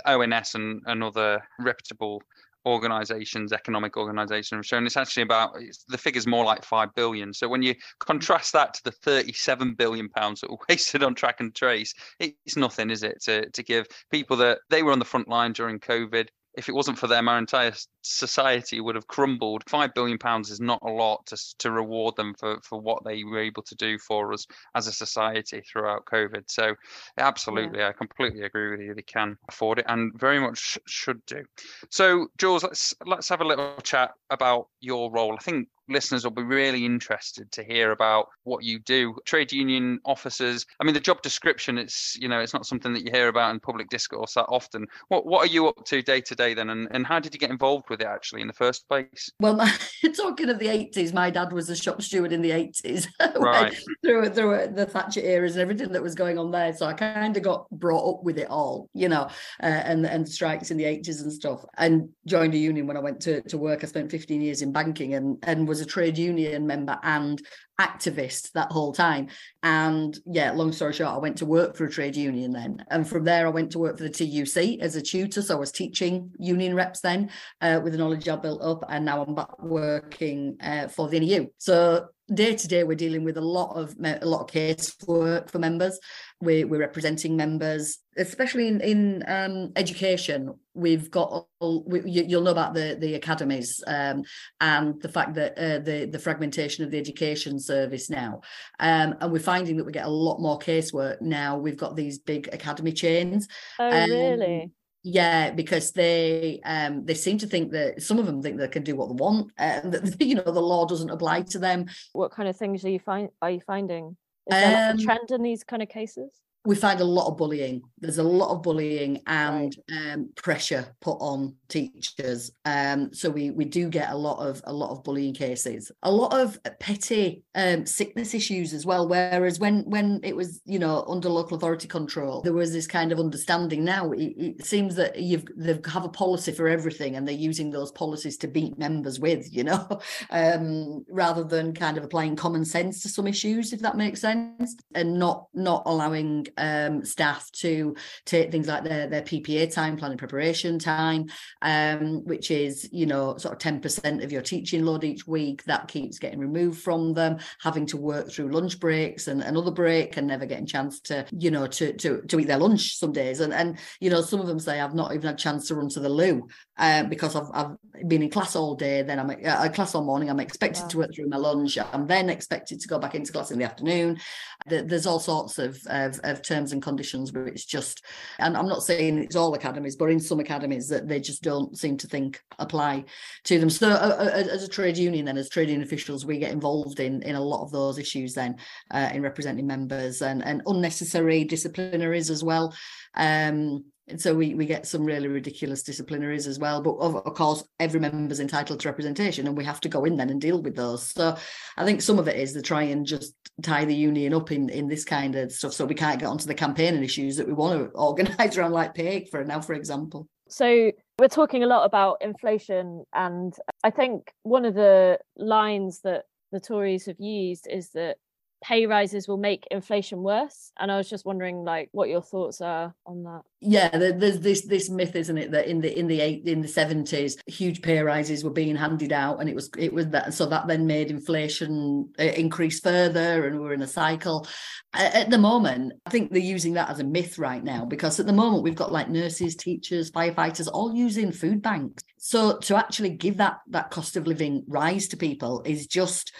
ONS 0.06 0.56
and, 0.56 0.82
and 0.86 1.04
other 1.04 1.42
reputable 1.60 2.22
organizations, 2.68 3.54
economic 3.54 3.98
organizations 3.98 4.58
have 4.58 4.66
shown 4.66 4.86
it's 4.86 4.98
actually 4.98 5.24
about 5.24 5.52
it's, 5.60 5.84
the 5.88 5.98
figure's 5.98 6.28
more 6.28 6.46
like 6.46 6.64
five 6.64 6.94
billion. 6.96 7.34
So 7.34 7.48
when 7.48 7.62
you 7.62 7.76
contrast 8.00 8.54
that 8.54 8.74
to 8.76 8.84
the 8.84 8.92
37 8.92 9.74
billion 9.76 10.10
pounds 10.10 10.42
that 10.42 10.52
were 10.52 10.58
wasted 10.70 11.04
on 11.04 11.16
track 11.16 11.40
and 11.40 11.56
trace, 11.56 11.94
it's 12.20 12.58
nothing, 12.58 12.90
is 12.90 13.04
it? 13.04 13.22
To 13.24 13.50
to 13.50 13.64
give 13.64 13.88
people 14.12 14.38
that 14.38 14.60
they 14.70 14.84
were 14.84 14.92
on 14.92 15.00
the 15.00 15.06
front 15.06 15.28
line 15.28 15.54
during 15.54 15.80
COVID, 15.80 16.28
if 16.58 16.68
it 16.68 16.76
wasn't 16.76 16.98
for 16.98 17.06
them, 17.06 17.30
our 17.30 17.38
entire 17.38 17.72
society 18.02 18.82
would 18.82 18.96
have 18.96 19.08
crumbled. 19.08 19.64
Five 19.70 19.94
billion 19.94 20.18
pounds 20.18 20.50
is 20.50 20.60
not 20.60 20.80
a 20.82 20.90
lot 20.90 21.26
to 21.28 21.38
to 21.60 21.72
reward 21.72 22.16
them 22.16 22.34
for 22.34 22.60
for 22.62 22.82
what 22.82 23.04
they 23.06 23.24
were 23.24 23.40
able 23.40 23.62
to 23.64 23.76
do 23.76 24.00
for 24.00 24.34
us 24.34 24.48
as 24.76 24.88
a 24.88 24.92
society 24.92 25.62
throughout 25.62 26.06
COVID. 26.06 26.46
So, 26.48 26.76
absolutely, 27.20 27.80
yeah. 27.80 27.90
I 27.90 27.94
completely 27.94 28.42
agree 28.42 28.72
with 28.72 28.82
you. 28.82 28.96
They 28.96 29.04
can 29.04 29.38
afford 29.48 29.80
it 29.80 29.86
and 29.88 30.20
very 30.20 30.40
much 30.40 30.80
should 30.88 31.24
do. 31.28 31.46
So, 31.92 32.28
Jules, 32.38 32.64
let's 32.64 32.96
let's 33.06 33.30
have 33.30 33.42
a 33.42 33.48
little 33.48 33.76
chat 33.84 34.12
about 34.32 34.68
your 34.82 35.12
role. 35.12 35.34
I 35.34 35.44
think 35.44 35.70
listeners 35.90 36.24
will 36.24 36.32
be 36.32 36.44
really 36.44 36.86
interested 36.86 37.52
to 37.54 37.64
hear 37.64 37.92
about 37.92 38.30
what 38.44 38.64
you 38.64 38.80
do. 38.80 39.16
Trade 39.26 39.52
union 39.52 40.00
officers. 40.06 40.66
I 40.80 40.84
mean, 40.84 40.94
the 40.94 41.00
job 41.00 41.22
description. 41.22 41.78
It's 41.78 42.18
you 42.20 42.28
know, 42.28 42.40
it's 42.40 42.54
not 42.54 42.66
something 42.66 42.94
that 42.94 43.06
you 43.06 43.12
hear 43.12 43.28
about 43.28 43.52
in 43.52 43.60
public 43.60 43.90
discourse 43.90 44.34
that 44.34 44.46
often. 44.46 44.88
What 45.08 45.26
what 45.26 45.44
are 45.44 45.52
you 45.52 45.68
up 45.68 45.86
to 45.86 46.02
day 46.02 46.22
to 46.22 46.36
day 46.36 46.54
then, 46.54 46.70
and, 46.70 46.88
and 46.92 47.06
how 47.06 47.20
did 47.20 47.34
you 47.34 47.40
get 47.40 47.50
involved 47.50 47.90
with 47.90 48.02
it 48.02 48.08
actually 48.08 48.42
in 48.42 48.48
the 48.48 48.54
first 48.54 48.88
place? 48.88 49.32
Well, 49.40 49.56
my, 49.56 49.72
talking 50.16 50.50
of 50.50 50.60
the 50.60 50.68
eighties, 50.68 51.14
my 51.14 51.30
dad 51.30 51.54
was 51.54 51.70
a 51.70 51.76
shop 51.76 52.02
steward 52.02 52.32
in 52.32 52.42
the 52.42 52.52
eighties, 52.52 53.08
right? 53.36 53.76
through 54.04 54.30
through 54.30 54.68
the 54.74 54.86
Thatcher 54.86 55.22
eras 55.22 55.56
and 55.56 55.62
everything 55.62 55.92
that 55.92 56.04
was 56.04 56.16
going 56.16 56.38
on 56.38 56.52
there. 56.52 56.74
So 56.74 56.86
I 56.86 56.94
kind 56.94 57.36
of 57.36 57.44
got 57.44 57.70
brought 57.72 58.10
up 58.10 58.24
with 58.24 58.38
it 58.38 58.50
all, 58.50 58.90
you 58.94 59.10
know, 59.10 59.30
uh, 59.62 59.66
and 59.66 60.06
and 60.06 60.28
strikes 60.28 60.72
in 60.72 60.78
the 60.78 60.86
eighties 60.86 61.22
and 61.22 61.32
stuff, 61.32 61.64
and 61.78 62.10
joined 62.26 62.54
a 62.54 62.58
union 62.58 62.88
when 62.88 62.98
I 62.98 63.02
went 63.02 63.22
to 63.22 63.42
to 63.44 63.58
work. 63.58 63.84
I 63.84 63.88
spent 63.88 64.12
fifteen 64.12 64.42
years 64.42 64.62
in 64.62 64.72
banking 64.72 65.14
and 65.14 65.38
and 65.44 65.68
was 65.68 65.77
was 65.78 65.86
a 65.86 65.90
trade 65.90 66.18
union 66.18 66.66
member 66.66 66.98
and 67.04 67.40
activist 67.80 68.52
that 68.54 68.72
whole 68.72 68.92
time. 68.92 69.28
And 69.62 70.18
yeah, 70.26 70.52
long 70.52 70.72
story 70.72 70.94
short, 70.94 71.14
I 71.14 71.18
went 71.18 71.38
to 71.38 71.46
work 71.46 71.76
for 71.76 71.86
a 71.86 71.92
trade 71.92 72.16
union 72.16 72.52
then. 72.52 72.84
And 72.90 73.08
from 73.08 73.24
there, 73.24 73.46
I 73.46 73.52
went 73.52 73.72
to 73.74 73.80
work 73.80 73.98
for 73.98 74.04
the 74.04 74.10
TUC 74.10 74.82
as 74.82 74.96
a 74.96 75.02
tutor. 75.02 75.44
So 75.44 75.56
I 75.56 75.60
was 75.60 75.72
teaching 75.72 76.32
union 76.40 76.74
reps 76.74 77.02
then 77.02 77.30
uh, 77.62 77.80
with 77.84 77.94
the 77.94 78.00
knowledge 78.00 78.28
I 78.28 78.36
built 78.38 78.64
up. 78.64 78.84
And 78.90 79.06
now 79.06 79.22
I'm 79.22 79.36
back 79.36 79.62
working 79.62 80.58
uh, 80.62 80.88
for 80.88 81.08
the 81.08 81.20
NEU. 81.20 81.48
So 81.60 82.08
day 82.34 82.56
to 82.56 82.68
day 82.68 82.84
we're 82.84 82.96
dealing 82.96 83.24
with 83.24 83.38
a 83.38 83.42
lot 83.42 83.76
of 83.76 83.96
a 84.04 84.26
lot 84.26 84.42
of 84.42 84.48
casework 84.48 85.50
for 85.50 85.60
members. 85.60 86.00
We're, 86.42 86.68
we're 86.68 86.80
representing 86.80 87.36
members 87.36 88.00
especially 88.18 88.68
in 88.68 88.82
in 88.82 89.24
um, 89.28 89.72
education. 89.76 90.54
We've 90.74 91.10
got 91.10 91.46
we, 91.62 92.02
you'll 92.06 92.42
know 92.42 92.52
about 92.52 92.74
the 92.74 92.98
the 93.00 93.16
academies 93.16 93.84
um, 93.88 94.24
and 94.60 95.02
the 95.02 95.10
fact 95.10 95.36
that 95.36 95.58
uh, 95.58 95.80
the 95.80 96.06
the 96.06 96.20
fragmentation 96.20 96.84
of 96.84 96.92
the 96.92 96.98
education 96.98 97.60
service 97.60 98.10
now. 98.10 98.42
Um, 98.80 99.16
and 99.22 99.32
we're 99.32 99.40
finding 99.40 99.78
that 99.78 99.86
we 99.86 99.92
get 99.92 100.06
a 100.06 100.10
lot 100.10 100.40
more 100.40 100.60
casework 100.60 101.22
now. 101.22 101.58
We've 101.58 101.78
got 101.78 101.96
these 101.96 102.20
big 102.20 102.50
academy 102.54 102.92
chains. 102.92 103.48
Oh 103.80 103.90
um, 103.90 104.10
really 104.10 104.72
yeah 105.08 105.52
because 105.52 105.92
they 105.92 106.60
um 106.66 107.06
they 107.06 107.14
seem 107.14 107.38
to 107.38 107.48
think 107.48 107.72
that 107.72 108.02
some 108.02 108.20
of 108.20 108.26
them 108.26 108.42
think 108.42 108.58
they 108.58 108.68
can 108.68 108.84
do 108.84 108.96
what 108.96 109.08
they 109.08 109.16
want 109.16 109.52
and 109.58 109.94
that 109.94 110.22
you 110.26 110.36
know 110.36 110.44
the 110.44 110.62
law 110.62 110.86
doesn't 110.86 111.10
apply 111.10 111.42
to 111.42 111.60
them. 111.60 111.86
What 112.14 112.32
kind 112.32 112.50
of 112.50 112.58
things 112.58 112.84
are 112.84 112.90
you 112.90 113.00
find 113.00 113.30
are 113.42 113.52
you 113.52 113.62
finding? 113.62 114.18
Is 114.48 114.56
there 114.56 114.92
um, 114.92 114.98
a 114.98 115.02
trend 115.02 115.32
in 115.32 115.42
these 115.42 115.64
kind 115.64 115.82
of 115.82 115.90
cases 115.90 116.30
we 116.68 116.76
find 116.76 117.00
a 117.00 117.06
lot 117.06 117.30
of 117.30 117.38
bullying. 117.38 117.82
There's 118.00 118.18
a 118.18 118.24
lot 118.24 118.52
of 118.52 118.62
bullying 118.62 119.22
and 119.26 119.74
right. 119.90 120.12
um, 120.12 120.30
pressure 120.36 120.86
put 121.00 121.16
on 121.22 121.56
teachers. 121.70 122.52
Um, 122.66 123.14
so 123.14 123.30
we 123.30 123.52
we 123.52 123.64
do 123.64 123.88
get 123.88 124.10
a 124.10 124.18
lot 124.18 124.46
of 124.46 124.62
a 124.66 124.74
lot 124.74 124.92
of 124.92 125.02
bullying 125.06 125.34
cases, 125.34 125.94
a 126.04 126.12
lot 126.12 126.34
of 126.34 126.60
petty 126.82 127.44
um, 127.56 127.86
sickness 127.86 128.34
issues 128.34 128.74
as 128.74 128.86
well. 128.86 129.08
Whereas 129.08 129.60
when 129.60 129.84
when 129.90 130.20
it 130.24 130.36
was 130.36 130.60
you 130.66 130.78
know 130.78 131.06
under 131.08 131.30
local 131.30 131.56
authority 131.56 131.88
control, 131.88 132.42
there 132.42 132.52
was 132.52 132.74
this 132.74 132.86
kind 132.86 133.14
of 133.14 133.20
understanding. 133.20 133.86
Now 133.86 134.12
it, 134.12 134.34
it 134.38 134.66
seems 134.66 134.96
that 134.96 135.18
you've 135.18 135.46
they 135.56 135.80
have 135.90 136.04
a 136.04 136.10
policy 136.10 136.52
for 136.52 136.68
everything, 136.68 137.16
and 137.16 137.26
they're 137.26 137.34
using 137.34 137.72
those 137.72 137.94
policies 137.94 138.36
to 138.40 138.48
beat 138.50 138.78
members 138.78 139.22
with, 139.22 139.56
you 139.56 139.64
know, 139.64 140.02
um, 140.32 141.06
rather 141.10 141.46
than 141.46 141.74
kind 141.74 141.98
of 141.98 142.04
applying 142.04 142.36
common 142.36 142.66
sense 142.66 143.02
to 143.04 143.10
some 143.10 143.26
issues, 143.26 143.72
if 143.72 143.80
that 143.80 143.96
makes 143.96 144.20
sense, 144.20 144.76
and 144.94 145.18
not 145.18 145.48
not 145.54 145.84
allowing 145.86 146.46
um, 146.58 147.04
staff 147.04 147.52
to 147.54 147.96
take 148.26 148.52
things 148.52 148.68
like 148.68 148.84
their, 148.84 149.08
their 149.08 149.22
PPA 149.22 149.74
time, 149.74 149.98
planning 149.98 150.18
preparation 150.18 150.80
time, 150.80 151.28
um, 151.62 152.26
which 152.26 152.52
is, 152.52 152.90
you 152.92 153.06
know, 153.06 153.38
sort 153.38 153.54
of 153.54 153.74
10% 153.82 154.24
of 154.24 154.32
your 154.32 154.42
teaching 154.42 154.86
load 154.86 155.04
each 155.04 155.28
week. 155.28 155.64
That 155.66 155.88
keeps 155.88 156.20
getting 156.20 156.40
removed 156.40 156.82
from 156.82 157.14
them, 157.14 157.40
having 157.62 157.86
to 157.88 157.98
work 157.98 158.32
through 158.32 158.52
lunch 158.52 158.80
breaks 158.80 159.28
and 159.28 159.42
another 159.42 159.72
break 159.72 160.18
and 160.18 160.28
never 160.28 160.46
getting 160.46 160.66
a 160.66 160.68
chance 160.68 161.00
to, 161.02 161.26
you 161.32 161.52
know, 161.52 161.68
to 161.68 161.94
to 161.94 162.22
to 162.22 162.40
eat 162.40 162.48
their 162.48 162.58
lunch 162.58 162.98
some 162.98 163.12
days. 163.12 163.40
And 163.40 163.54
and 163.54 163.78
you 164.00 164.10
know, 164.10 164.22
some 164.22 164.40
of 164.40 164.48
them 164.48 164.60
say 164.60 164.80
I've 164.80 164.96
not 164.96 165.14
even 165.14 165.28
had 165.28 165.36
a 165.36 165.38
chance 165.38 165.68
to 165.68 165.76
run 165.76 165.90
to 165.90 166.00
the 166.00 166.10
loo 166.10 166.48
um, 166.78 167.10
because 167.10 167.36
I've, 167.36 167.50
I've 167.54 168.08
been 168.08 168.24
in 168.24 168.30
class 168.30 168.56
all 168.56 168.76
day. 168.76 169.02
Then 169.02 169.20
I'm 169.20 169.30
uh, 169.30 169.70
class 169.70 169.96
all 169.96 170.04
morning. 170.04 170.30
I'm 170.30 170.40
expected 170.40 170.84
wow. 170.84 170.88
to 170.88 170.98
work 170.98 171.16
through 171.16 171.30
my 171.30 171.38
lunch. 171.38 171.78
I'm 171.78 172.08
then 172.08 172.30
expected 172.30 172.80
to 172.80 172.88
go 172.88 173.00
back 173.00 173.16
into 173.16 173.32
class 173.32 173.52
in 173.52 173.60
the 173.60 173.66
afternoon. 173.66 174.20
There's 174.68 175.06
all 175.06 175.20
sorts 175.20 175.60
of, 175.60 175.80
of, 175.88 176.20
of 176.24 176.42
terms 176.48 176.72
and 176.72 176.82
conditions 176.82 177.34
where 177.34 177.48
it's 177.48 177.66
just, 177.66 178.04
and 178.40 178.56
I'm 178.58 178.68
not 178.68 178.84
saying 178.84 179.18
it's 179.20 179.36
all 179.36 179.54
academies, 179.54 179.96
but 179.96 180.10
in 180.10 180.20
some 180.20 180.40
academies 180.40 180.88
that 180.90 181.08
they 181.08 181.20
just 181.20 181.44
don't 181.44 181.78
seem 181.78 181.98
to 181.98 182.08
think 182.08 182.42
apply 182.60 183.06
to 183.46 183.60
them. 183.60 183.70
So 183.70 183.90
uh, 183.90 184.16
uh, 184.20 184.44
as 184.52 184.64
a 184.64 184.68
trade 184.68 184.98
union, 184.98 185.26
then 185.26 185.38
as 185.38 185.50
trading 185.50 185.82
officials, 185.82 186.26
we 186.26 186.40
get 186.40 186.52
involved 186.52 187.00
in 187.00 187.22
in 187.24 187.36
a 187.36 187.42
lot 187.42 187.64
of 187.64 187.72
those 187.72 187.98
issues 187.98 188.34
then 188.34 188.58
uh, 188.92 189.10
in 189.14 189.22
representing 189.22 189.68
members 189.68 190.22
and 190.22 190.44
and 190.44 190.62
unnecessary 190.66 191.46
disciplinaries 191.46 192.30
as 192.30 192.44
well. 192.44 192.74
Um, 193.16 193.86
and 194.10 194.22
so 194.22 194.34
we, 194.34 194.54
we 194.54 194.66
get 194.66 194.88
some 194.88 195.04
really 195.04 195.28
ridiculous 195.28 195.84
disciplinaries 195.84 196.48
as 196.48 196.60
well. 196.60 196.82
But 196.82 196.96
of, 196.96 197.18
of 197.18 197.34
course, 197.34 197.64
every 197.80 198.00
member's 198.00 198.40
entitled 198.40 198.80
to 198.80 198.88
representation 198.88 199.48
and 199.48 199.58
we 199.58 199.66
have 199.66 199.82
to 199.82 199.90
go 199.90 200.06
in 200.06 200.16
then 200.16 200.30
and 200.30 200.40
deal 200.40 200.62
with 200.62 200.76
those. 200.76 201.10
So 201.10 201.36
I 201.76 201.84
think 201.84 202.02
some 202.02 202.18
of 202.18 202.28
it 202.30 202.38
is 202.38 202.54
to 202.54 202.62
try 202.62 202.84
and 202.84 203.06
just 203.06 203.36
tie 203.62 203.84
the 203.84 203.94
union 203.94 204.34
up 204.34 204.52
in, 204.52 204.70
in 204.70 204.88
this 204.88 205.04
kind 205.04 205.36
of 205.36 205.52
stuff 205.52 205.74
so 205.74 205.86
we 205.86 205.96
can't 205.96 206.20
get 206.20 206.28
onto 206.28 206.46
the 206.46 206.54
campaigning 206.54 207.04
issues 207.04 207.36
that 207.36 207.48
we 207.48 207.54
want 207.54 207.80
to 207.80 207.90
organise 208.00 208.58
around 208.58 208.72
like 208.72 208.94
pay 208.94 209.26
for 209.26 209.44
now, 209.44 209.60
for 209.60 209.74
example. 209.74 210.28
So 210.48 210.92
we're 211.20 211.28
talking 211.28 211.64
a 211.64 211.68
lot 211.68 211.84
about 211.84 212.18
inflation 212.22 213.04
and 213.14 213.54
I 213.84 213.90
think 213.90 214.32
one 214.44 214.64
of 214.64 214.74
the 214.74 215.20
lines 215.36 216.00
that 216.06 216.24
the 216.54 216.62
Tories 216.62 217.08
have 217.08 217.20
used 217.20 217.68
is 217.70 217.90
that 217.90 218.16
pay 218.64 218.86
rises 218.86 219.28
will 219.28 219.38
make 219.38 219.68
inflation 219.70 220.24
worse 220.24 220.72
and 220.80 220.92
i 220.92 220.98
was 220.98 221.10
just 221.10 221.26
wondering 221.26 221.64
like 221.64 221.90
what 221.92 222.10
your 222.10 222.22
thoughts 222.22 222.62
are 222.62 222.94
on 223.06 223.24
that. 223.24 223.42
Yeah 223.60 223.90
there's 223.90 224.40
this 224.40 224.66
this 224.66 224.90
myth 224.90 225.16
isn't 225.16 225.38
it 225.38 225.52
that 225.52 225.68
in 225.68 225.82
the 225.82 225.98
in 225.98 226.08
the 226.08 226.22
eight 226.22 226.48
in 226.48 226.62
the 226.62 226.68
70s 226.68 227.38
huge 227.48 227.82
pay 227.82 228.00
rises 228.02 228.44
were 228.44 228.50
being 228.50 228.76
handed 228.76 229.12
out 229.12 229.40
and 229.40 229.50
it 229.50 229.56
was 229.56 229.70
it 229.78 229.94
was 229.94 230.08
that 230.10 230.34
so 230.34 230.46
that 230.48 230.68
then 230.68 230.88
made 230.88 231.10
inflation 231.10 232.10
uh, 232.20 232.24
increase 232.24 232.80
further 232.80 233.48
and 233.48 233.60
we're 233.60 233.74
in 233.74 233.82
a 233.82 233.88
cycle. 233.88 234.48
At 234.94 235.30
the 235.30 235.38
moment 235.38 235.94
i 236.06 236.10
think 236.10 236.32
they're 236.32 236.42
using 236.42 236.74
that 236.74 236.90
as 236.90 237.00
a 237.00 237.04
myth 237.04 237.38
right 237.38 237.64
now 237.64 237.86
because 237.86 238.20
at 238.20 238.26
the 238.26 238.34
moment 238.34 238.64
we've 238.64 238.76
got 238.76 238.92
like 238.92 239.10
nurses 239.10 239.56
teachers 239.56 240.12
firefighters 240.12 240.68
all 240.72 240.96
using 240.96 241.32
food 241.32 241.62
banks. 241.62 242.04
So 242.18 242.58
to 242.60 242.76
actually 242.76 243.12
give 243.12 243.38
that 243.38 243.60
that 243.70 243.92
cost 243.92 244.18
of 244.18 244.28
living 244.28 244.64
rise 244.68 245.08
to 245.10 245.18
people 245.18 245.62
is 245.66 245.88
just 245.88 246.34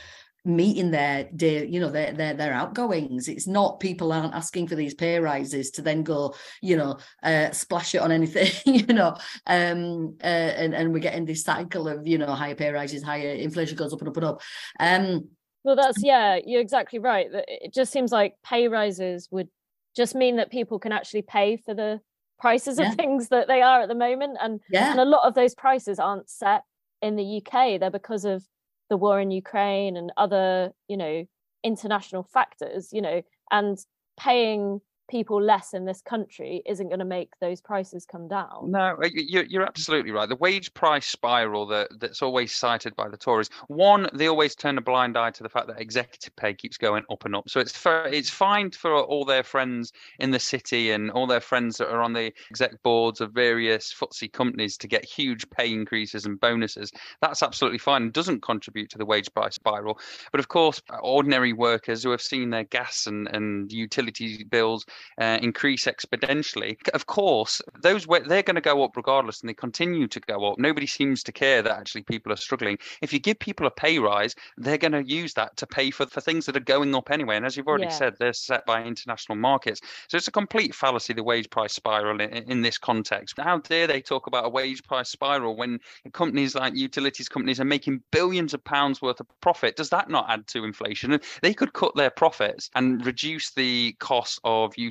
meeting 0.46 0.92
their 0.92 1.26
day, 1.36 1.66
you 1.66 1.80
know, 1.80 1.90
their 1.90 2.14
their 2.14 2.34
their 2.34 2.54
outgoings. 2.54 3.28
It's 3.28 3.48
not 3.48 3.80
people 3.80 4.14
aren't 4.14 4.34
asking 4.34 4.68
for 4.68 4.76
these 4.76 4.94
pay 4.94 5.20
rises 5.20 5.72
to 5.72 5.82
then 5.82 6.04
go, 6.04 6.36
you 6.62 6.78
know, 6.78 6.98
uh, 7.24 7.52
splash 7.52 7.96
it 7.96 8.02
on 8.02 8.12
anything, 8.12 8.52
you 8.74 8.94
know, 8.94 9.16
um, 9.46 10.18
uh, 10.24 10.28
and 10.28 10.74
and 10.74 10.94
we're 10.94 11.00
getting 11.00 11.26
this 11.26 11.44
cycle 11.44 11.88
of 11.88 12.08
you 12.08 12.18
know 12.18 12.34
higher 12.34 12.56
pay 12.56 12.72
rises, 12.72 13.04
higher 13.04 13.30
inflation 13.30 13.78
goes 13.78 13.94
up 13.94 14.00
and 14.00 14.10
up 14.10 14.18
and 14.18 14.26
up. 14.26 14.42
Um, 14.80 15.30
well, 15.64 15.76
that's 15.76 16.02
yeah, 16.02 16.40
you're 16.46 16.62
exactly 16.62 17.00
right. 17.00 17.28
It 17.32 17.74
just 17.74 17.92
seems 17.92 18.12
like 18.12 18.36
pay 18.44 18.68
rises 18.68 19.28
would 19.32 19.50
just 19.96 20.16
mean 20.16 20.38
that 20.38 20.52
people 20.52 20.80
can 20.80 20.92
actually 20.92 21.24
pay 21.24 21.58
for 21.58 21.74
the 21.74 22.00
prices 22.40 22.80
yeah. 22.80 22.90
of 22.90 22.96
things 22.96 23.30
that 23.30 23.48
they 23.48 23.62
are 23.62 23.82
at 23.82 23.90
the 23.90 23.96
moment, 23.96 24.38
and 24.42 24.62
yeah. 24.70 24.92
and 24.92 25.00
a 25.00 25.06
lot 25.06 25.28
of 25.28 25.34
those 25.34 25.54
prices 25.56 26.00
aren't 26.00 26.30
set 26.30 26.64
in 27.02 27.16
the 27.16 27.42
UK. 27.42 27.80
They're 27.80 27.92
because 27.92 28.24
of 28.24 28.46
the 28.90 28.98
war 28.98 29.20
in 29.20 29.32
Ukraine 29.32 29.98
and 29.98 30.12
other, 30.18 30.72
you 30.88 30.98
know, 30.98 31.26
international 31.64 32.24
factors, 32.24 32.90
you 32.92 33.02
know, 33.02 33.22
and 33.52 33.78
paying 34.20 34.82
people 35.08 35.42
less 35.42 35.74
in 35.74 35.86
this 35.86 36.02
country 36.02 36.62
isn't 36.66 36.88
going 36.88 37.00
to 37.00 37.06
make 37.06 37.32
those 37.40 37.62
prices 37.62 38.06
come 38.06 38.28
down. 38.28 38.72
No, 38.72 38.98
you're, 39.14 39.44
you're 39.44 39.64
absolutely 39.64 40.12
right. 40.12 40.28
The 40.28 40.36
wage 40.36 40.74
price 40.74 41.08
spiral 41.08 41.66
that, 41.68 41.90
that's 42.00 42.22
always 42.22 42.54
cited 42.54 42.96
by 42.96 43.10
the 43.10 43.18
Tories, 43.18 43.50
one, 43.68 44.10
they 44.14 44.28
always 44.28 44.56
turn 44.56 44.78
a 44.78 44.82
blind 44.82 45.18
eye 45.18 45.32
to 45.32 45.44
the 45.44 45.50
fact 45.50 45.68
that 45.68 45.80
executive 45.80 46.36
pay 46.36 46.54
keeps 46.54 46.78
going 46.78 47.04
up 47.10 47.26
and 47.26 47.36
up. 47.36 47.50
So 47.50 47.60
it's 47.60 47.76
for, 47.76 48.06
it's 48.06 48.30
fine 48.30 48.72
for 48.72 48.94
all 48.96 49.26
their 49.26 49.44
friends 49.44 49.94
in 50.20 50.32
the 50.32 50.40
city 50.40 50.92
and 50.92 51.12
all 51.12 51.28
their 51.28 51.42
friends 51.42 51.78
that 51.78 51.90
are 51.90 52.02
on 52.02 52.14
the 52.14 52.34
exec 52.50 52.82
boards 52.84 53.22
of 53.22 53.32
various 53.32 53.94
FTSE 53.94 54.32
companies 54.34 54.78
to 54.78 54.88
get 54.88 55.06
huge 55.06 55.50
pay 55.50 55.72
increases 55.72 56.26
and 56.26 56.40
bonuses. 56.40 56.92
That's 57.22 57.44
absolutely 57.44 57.80
fine 57.80 58.04
and 58.04 58.14
doesn't 58.14 58.42
contribute 58.42 58.90
to 58.92 58.98
the 58.98 59.06
wage 59.06 59.34
price 59.34 59.56
spiral. 59.56 60.00
But 60.32 60.40
of 60.40 60.48
course, 60.48 60.82
ordinary 61.02 61.54
workers 61.54 62.04
who 62.04 62.12
have 62.12 62.22
seen 62.22 62.50
their 62.50 62.64
gas 62.66 63.08
and, 63.08 63.28
and 63.34 63.72
utility 63.72 64.44
bills 64.44 64.86
uh, 65.20 65.40
increase 65.42 65.86
exponentially. 65.86 66.78
Of 66.94 67.06
course, 67.06 67.62
those 67.82 68.06
they're 68.06 68.44
going 68.44 68.56
to 68.56 68.62
go 68.62 68.84
up 68.84 68.96
regardless, 68.96 69.42
and 69.42 69.50
they 69.50 69.54
continue 69.54 70.08
to 70.08 70.20
go 70.20 70.46
up. 70.52 70.60
Nobody 70.60 70.88
seems 70.88 71.24
to 71.24 71.32
care 71.32 71.62
that 71.62 71.78
actually 71.78 72.04
people 72.04 72.32
are 72.32 72.38
struggling. 72.38 72.78
If 73.02 73.14
you 73.14 73.20
give 73.20 73.40
people 73.40 73.68
a 73.68 73.72
pay 73.72 74.00
rise, 74.00 74.36
they're 74.58 74.78
going 74.78 74.92
to 74.94 75.04
use 75.04 75.34
that 75.34 75.56
to 75.58 75.68
pay 75.68 75.92
for 75.92 76.06
for 76.06 76.22
things 76.22 76.46
that 76.46 76.56
are 76.56 76.62
going 76.62 76.96
up 76.96 77.12
anyway. 77.12 77.36
And 77.38 77.46
as 77.46 77.58
you've 77.58 77.68
already 77.68 77.86
yeah. 77.86 77.90
said, 77.92 78.16
they're 78.20 78.34
set 78.34 78.66
by 78.66 78.84
international 78.84 79.38
markets. 79.38 79.82
So 80.08 80.18
it's 80.18 80.28
a 80.28 80.32
complete 80.32 80.74
fallacy 80.74 81.14
the 81.14 81.24
wage 81.24 81.50
price 81.50 81.74
spiral 81.74 82.22
in, 82.22 82.30
in 82.30 82.62
this 82.62 82.78
context. 82.78 83.36
How 83.38 83.60
dare 83.60 83.88
they 83.88 84.02
talk 84.02 84.28
about 84.28 84.46
a 84.46 84.50
wage 84.50 84.84
price 84.84 85.10
spiral 85.10 85.56
when 85.56 85.80
companies 86.14 86.56
like 86.56 86.76
utilities 86.76 87.30
companies 87.30 87.60
are 87.60 87.66
making 87.66 88.02
billions 88.12 88.54
of 88.54 88.64
pounds 88.64 89.02
worth 89.02 89.20
of 89.20 89.28
profit? 89.42 89.76
Does 89.76 89.90
that 89.90 90.10
not 90.10 90.30
add 90.30 90.48
to 90.48 90.64
inflation? 90.64 91.20
They 91.42 91.54
could 91.54 91.74
cut 91.74 91.96
their 91.96 92.10
profits 92.10 92.70
and 92.76 93.06
reduce 93.06 93.52
the 93.52 93.96
cost 94.00 94.40
of 94.44 94.78
utilities 94.78 94.87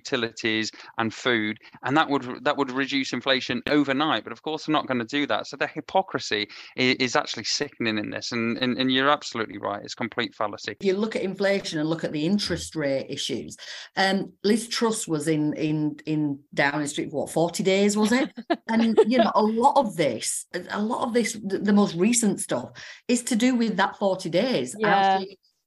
and 0.99 1.13
food, 1.13 1.59
and 1.85 1.97
that 1.97 2.09
would 2.09 2.45
that 2.45 2.57
would 2.57 2.71
reduce 2.71 3.13
inflation 3.13 3.63
overnight. 3.69 4.25
But 4.25 4.33
of 4.33 4.43
course, 4.43 4.67
they're 4.67 4.73
not 4.73 4.87
going 4.87 4.99
to 4.99 5.05
do 5.05 5.27
that. 5.27 5.47
So 5.47 5.57
the 5.57 5.67
hypocrisy 5.67 6.49
is, 6.77 6.97
is 6.97 7.17
actually 7.17 7.45
sickening 7.45 7.99
in 7.99 8.11
this, 8.11 8.33
and, 8.33 8.59
and 8.59 8.79
and 8.79 8.91
you're 8.91 9.11
absolutely 9.11 9.59
right. 9.59 9.83
It's 9.83 9.95
complete 9.95 10.35
fallacy. 10.35 10.77
If 10.81 10.87
you 10.87 10.97
look 10.97 11.17
at 11.17 11.23
inflation 11.23 11.79
and 11.79 11.89
look 11.89 12.05
at 12.05 12.13
the 12.13 12.25
interest 12.25 12.77
rate 12.77 13.07
issues, 13.09 13.57
um, 13.97 14.33
Liz 14.45 14.69
Truss 14.69 15.07
was 15.07 15.29
in 15.29 15.53
in 15.55 15.97
in 16.07 16.41
Downing 16.55 16.87
Street 16.87 17.11
for 17.11 17.23
what 17.23 17.31
forty 17.31 17.63
days 17.63 17.97
was 17.97 18.13
it? 18.13 18.33
and 18.69 18.99
you 19.07 19.19
know, 19.19 19.33
a 19.35 19.43
lot 19.43 19.77
of 19.77 19.97
this, 19.97 20.47
a 20.71 20.83
lot 20.83 21.07
of 21.07 21.15
this, 21.15 21.39
the 21.43 21.73
most 21.73 21.95
recent 21.95 22.41
stuff 22.41 22.71
is 23.09 23.23
to 23.25 23.37
do 23.37 23.55
with 23.55 23.77
that 23.77 23.97
forty 23.97 24.31
days. 24.31 24.75
Yeah 24.79 25.21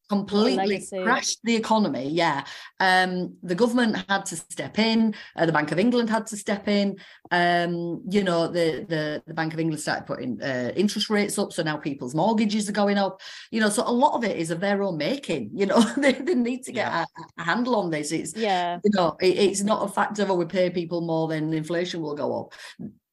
completely 0.09 0.85
crashed 1.03 1.39
the 1.43 1.55
economy. 1.55 2.09
Yeah, 2.09 2.43
um, 2.79 3.35
the 3.43 3.55
government 3.55 4.03
had 4.09 4.25
to 4.27 4.35
step 4.35 4.79
in. 4.79 5.13
Uh, 5.35 5.45
the 5.45 5.51
Bank 5.51 5.71
of 5.71 5.79
England 5.79 6.09
had 6.09 6.25
to 6.27 6.37
step 6.37 6.67
in. 6.67 6.97
Um, 7.31 8.03
you 8.09 8.23
know, 8.23 8.47
the, 8.47 8.85
the 8.87 9.23
the 9.27 9.33
Bank 9.33 9.53
of 9.53 9.59
England 9.59 9.81
started 9.81 10.05
putting 10.05 10.41
uh, 10.41 10.71
interest 10.75 11.09
rates 11.09 11.37
up, 11.37 11.53
so 11.53 11.63
now 11.63 11.77
people's 11.77 12.15
mortgages 12.15 12.67
are 12.67 12.73
going 12.73 12.97
up. 12.97 13.21
You 13.51 13.61
know, 13.61 13.69
so 13.69 13.83
a 13.85 13.91
lot 13.91 14.15
of 14.15 14.23
it 14.23 14.37
is 14.37 14.51
of 14.51 14.59
their 14.59 14.83
own 14.83 14.97
making. 14.97 15.51
You 15.53 15.67
know, 15.67 15.81
they, 15.97 16.13
they 16.13 16.35
need 16.35 16.63
to 16.63 16.71
get 16.71 16.87
yeah. 16.87 17.05
a, 17.37 17.41
a, 17.41 17.45
handle 17.45 17.75
on 17.75 17.91
this. 17.91 18.11
It's 18.11 18.35
yeah, 18.35 18.79
you 18.83 18.91
know, 18.93 19.15
it, 19.21 19.37
it's 19.37 19.61
not 19.61 19.83
a 19.83 19.87
factor 19.87 20.23
of 20.23 20.31
oh, 20.31 20.35
we 20.35 20.45
pay 20.45 20.69
people 20.69 21.01
more 21.01 21.27
than 21.27 21.53
inflation 21.53 22.01
will 22.01 22.15
go 22.15 22.41
up 22.41 22.53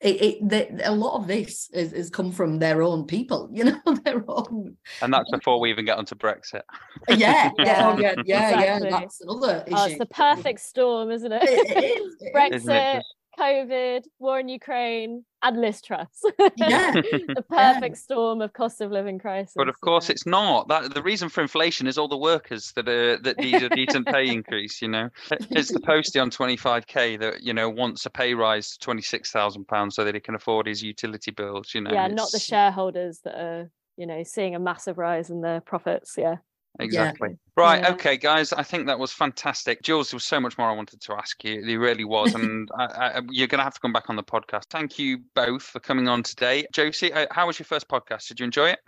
it, 0.01 0.23
it 0.23 0.49
the, 0.49 0.91
a 0.91 0.93
lot 0.93 1.19
of 1.19 1.27
this 1.27 1.71
is, 1.73 1.93
is 1.93 2.11
come 2.11 2.31
from 2.31 2.59
their 2.59 2.83
own 2.83 3.07
people, 3.07 3.49
you 3.53 3.65
know, 3.65 3.81
their 4.05 4.25
own. 4.29 4.77
And 5.01 5.13
that's 5.13 5.31
before 5.31 5.61
we 5.61 5.71
even 5.71 5.85
get 5.85 5.99
onto 5.99 6.15
Brexit. 6.15 6.63
yeah, 7.09 7.51
yeah, 7.59 7.89
oh, 7.95 7.99
yeah, 7.99 8.15
yeah, 8.25 8.51
exactly. 8.51 8.89
yeah. 8.89 9.01
That's 9.01 9.21
another 9.21 9.65
issue. 9.67 9.77
Oh, 9.77 9.87
it's 9.87 9.99
the 9.99 10.07
perfect 10.07 10.61
storm, 10.61 11.11
isn't 11.11 11.33
it? 11.33 11.43
it, 11.43 11.77
it 11.77 11.85
is, 12.01 12.17
Brexit, 12.35 13.03
COVID, 13.39 14.05
war 14.19 14.41
in 14.41 14.49
Ukraine, 14.49 15.25
and 15.43 15.61
Liz 15.61 15.81
Truss. 15.83 16.23
Yeah. 16.57 16.93
the 16.93 17.45
perfect 17.49 17.97
yeah. 17.97 18.03
storm 18.03 18.41
of 18.41 18.53
cost 18.53 18.81
of 18.81 18.91
living 18.91 19.19
crisis. 19.19 19.53
But 19.55 19.69
of 19.69 19.81
course, 19.81 20.09
yeah. 20.09 20.13
it's 20.13 20.27
not. 20.27 20.69
That 20.69 20.95
the 20.95 21.03
reason 21.03 21.29
for 21.29 21.43
inflation 21.43 21.87
is 21.87 21.99
all 21.99 22.09
the 22.09 22.17
workers 22.17 22.73
that 22.77 22.89
are 22.89 23.19
that 23.19 23.39
need 23.39 23.63
a 23.63 23.69
decent 23.69 24.07
pay 24.07 24.29
increase. 24.33 24.81
You 24.81 24.89
know, 24.89 25.11
it's 25.51 25.73
the 25.73 25.81
postie 25.81 26.19
on 26.19 26.31
25k 26.31 27.21
that 27.21 27.43
you 27.43 27.53
know 27.53 27.69
wants 27.69 28.07
a 28.07 28.11
pay 28.11 28.35
rise 28.35 28.71
to 28.73 28.79
26,000 28.79 29.67
pounds 29.67 29.95
so 29.95 30.05
that 30.05 30.15
he 30.15 30.21
can 30.21 30.35
afford 30.35 30.67
his 30.67 30.83
utility 30.83 31.31
bills. 31.31 31.73
You 31.75 31.83
know, 31.83 31.93
yeah, 31.93 32.07
not 32.09 32.31
the 32.33 32.41
shareholders 32.41 33.21
that 33.25 33.35
are 33.35 33.71
you 33.97 34.07
know 34.07 34.23
seeing 34.23 34.55
a 34.55 34.59
massive 34.59 34.99
rise 34.99 35.31
in 35.31 35.41
their 35.41 35.61
profits. 35.61 36.15
Yeah. 36.17 36.37
Exactly. 36.79 37.31
Yeah. 37.31 37.37
Right. 37.57 37.83
Yeah. 37.83 37.93
Okay, 37.93 38.17
guys. 38.17 38.53
I 38.53 38.63
think 38.63 38.87
that 38.87 38.99
was 38.99 39.13
fantastic. 39.13 39.83
Jules, 39.83 40.11
there 40.11 40.17
was 40.17 40.25
so 40.25 40.41
much 40.41 40.59
more 40.59 40.69
I 40.69 40.75
wanted 40.75 41.01
to 41.01 41.15
ask 41.15 41.43
you. 41.45 41.65
There 41.65 41.79
really 41.79 42.05
was. 42.05 42.35
and 42.37 42.69
I, 42.79 42.85
I, 42.85 43.21
you're 43.31 43.47
going 43.47 43.59
to 43.59 43.65
have 43.65 43.75
to 43.75 43.81
come 43.81 43.93
back 43.93 44.09
on 44.09 44.17
the 44.17 44.23
podcast. 44.23 44.65
Thank 44.71 44.99
you 44.99 45.19
both 45.35 45.63
for 45.63 45.81
coming 45.81 46.09
on 46.09 46.23
today. 46.23 46.67
Josie, 46.73 47.13
uh, 47.13 47.27
how 47.31 47.47
was 47.47 47.59
your 47.59 47.67
first 47.67 47.89
podcast? 47.89 48.29
Did 48.29 48.41
you 48.41 48.45
enjoy 48.45 48.71
it? 48.71 48.79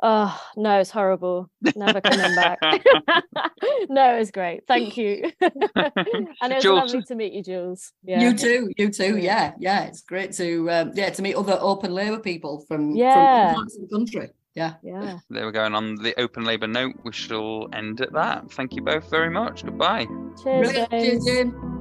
Oh, 0.00 0.40
no, 0.56 0.78
it's 0.78 0.90
horrible. 0.90 1.50
Never 1.74 2.00
coming 2.00 2.34
back. 2.36 2.58
no, 3.88 4.14
it 4.14 4.18
was 4.18 4.30
great. 4.30 4.64
Thank 4.68 4.96
you. 4.96 5.32
and 5.40 5.52
it 5.54 6.54
was 6.54 6.62
Jules. 6.62 6.92
lovely 6.92 7.02
to 7.02 7.14
meet 7.16 7.32
you, 7.32 7.42
Jules. 7.42 7.92
Yeah. 8.04 8.20
You 8.20 8.36
too. 8.36 8.70
You 8.76 8.90
too. 8.90 9.18
Yeah. 9.18 9.54
Yeah. 9.58 9.84
It's 9.84 10.02
great 10.02 10.32
to 10.34 10.70
um, 10.70 10.92
yeah 10.94 11.10
to 11.10 11.22
meet 11.22 11.34
other 11.34 11.58
open 11.60 11.92
labour 11.92 12.20
people 12.20 12.64
from, 12.68 12.92
yeah. 12.92 13.54
from 13.54 13.66
the 13.66 13.88
country. 13.92 14.30
Yeah. 14.54 14.74
Yeah. 14.82 15.18
There 15.30 15.46
we 15.46 15.52
go. 15.52 15.64
And 15.64 15.76
on 15.76 15.96
the 15.96 16.18
open 16.18 16.44
labour 16.44 16.66
note, 16.66 16.94
we 17.04 17.12
shall 17.12 17.68
end 17.72 18.00
at 18.00 18.12
that. 18.12 18.50
Thank 18.52 18.74
you 18.74 18.82
both 18.82 19.08
very 19.10 19.30
much. 19.30 19.64
Goodbye. 19.64 20.06
Cheers, 20.42 20.72
Cheers, 20.90 21.24
Jane. 21.24 21.77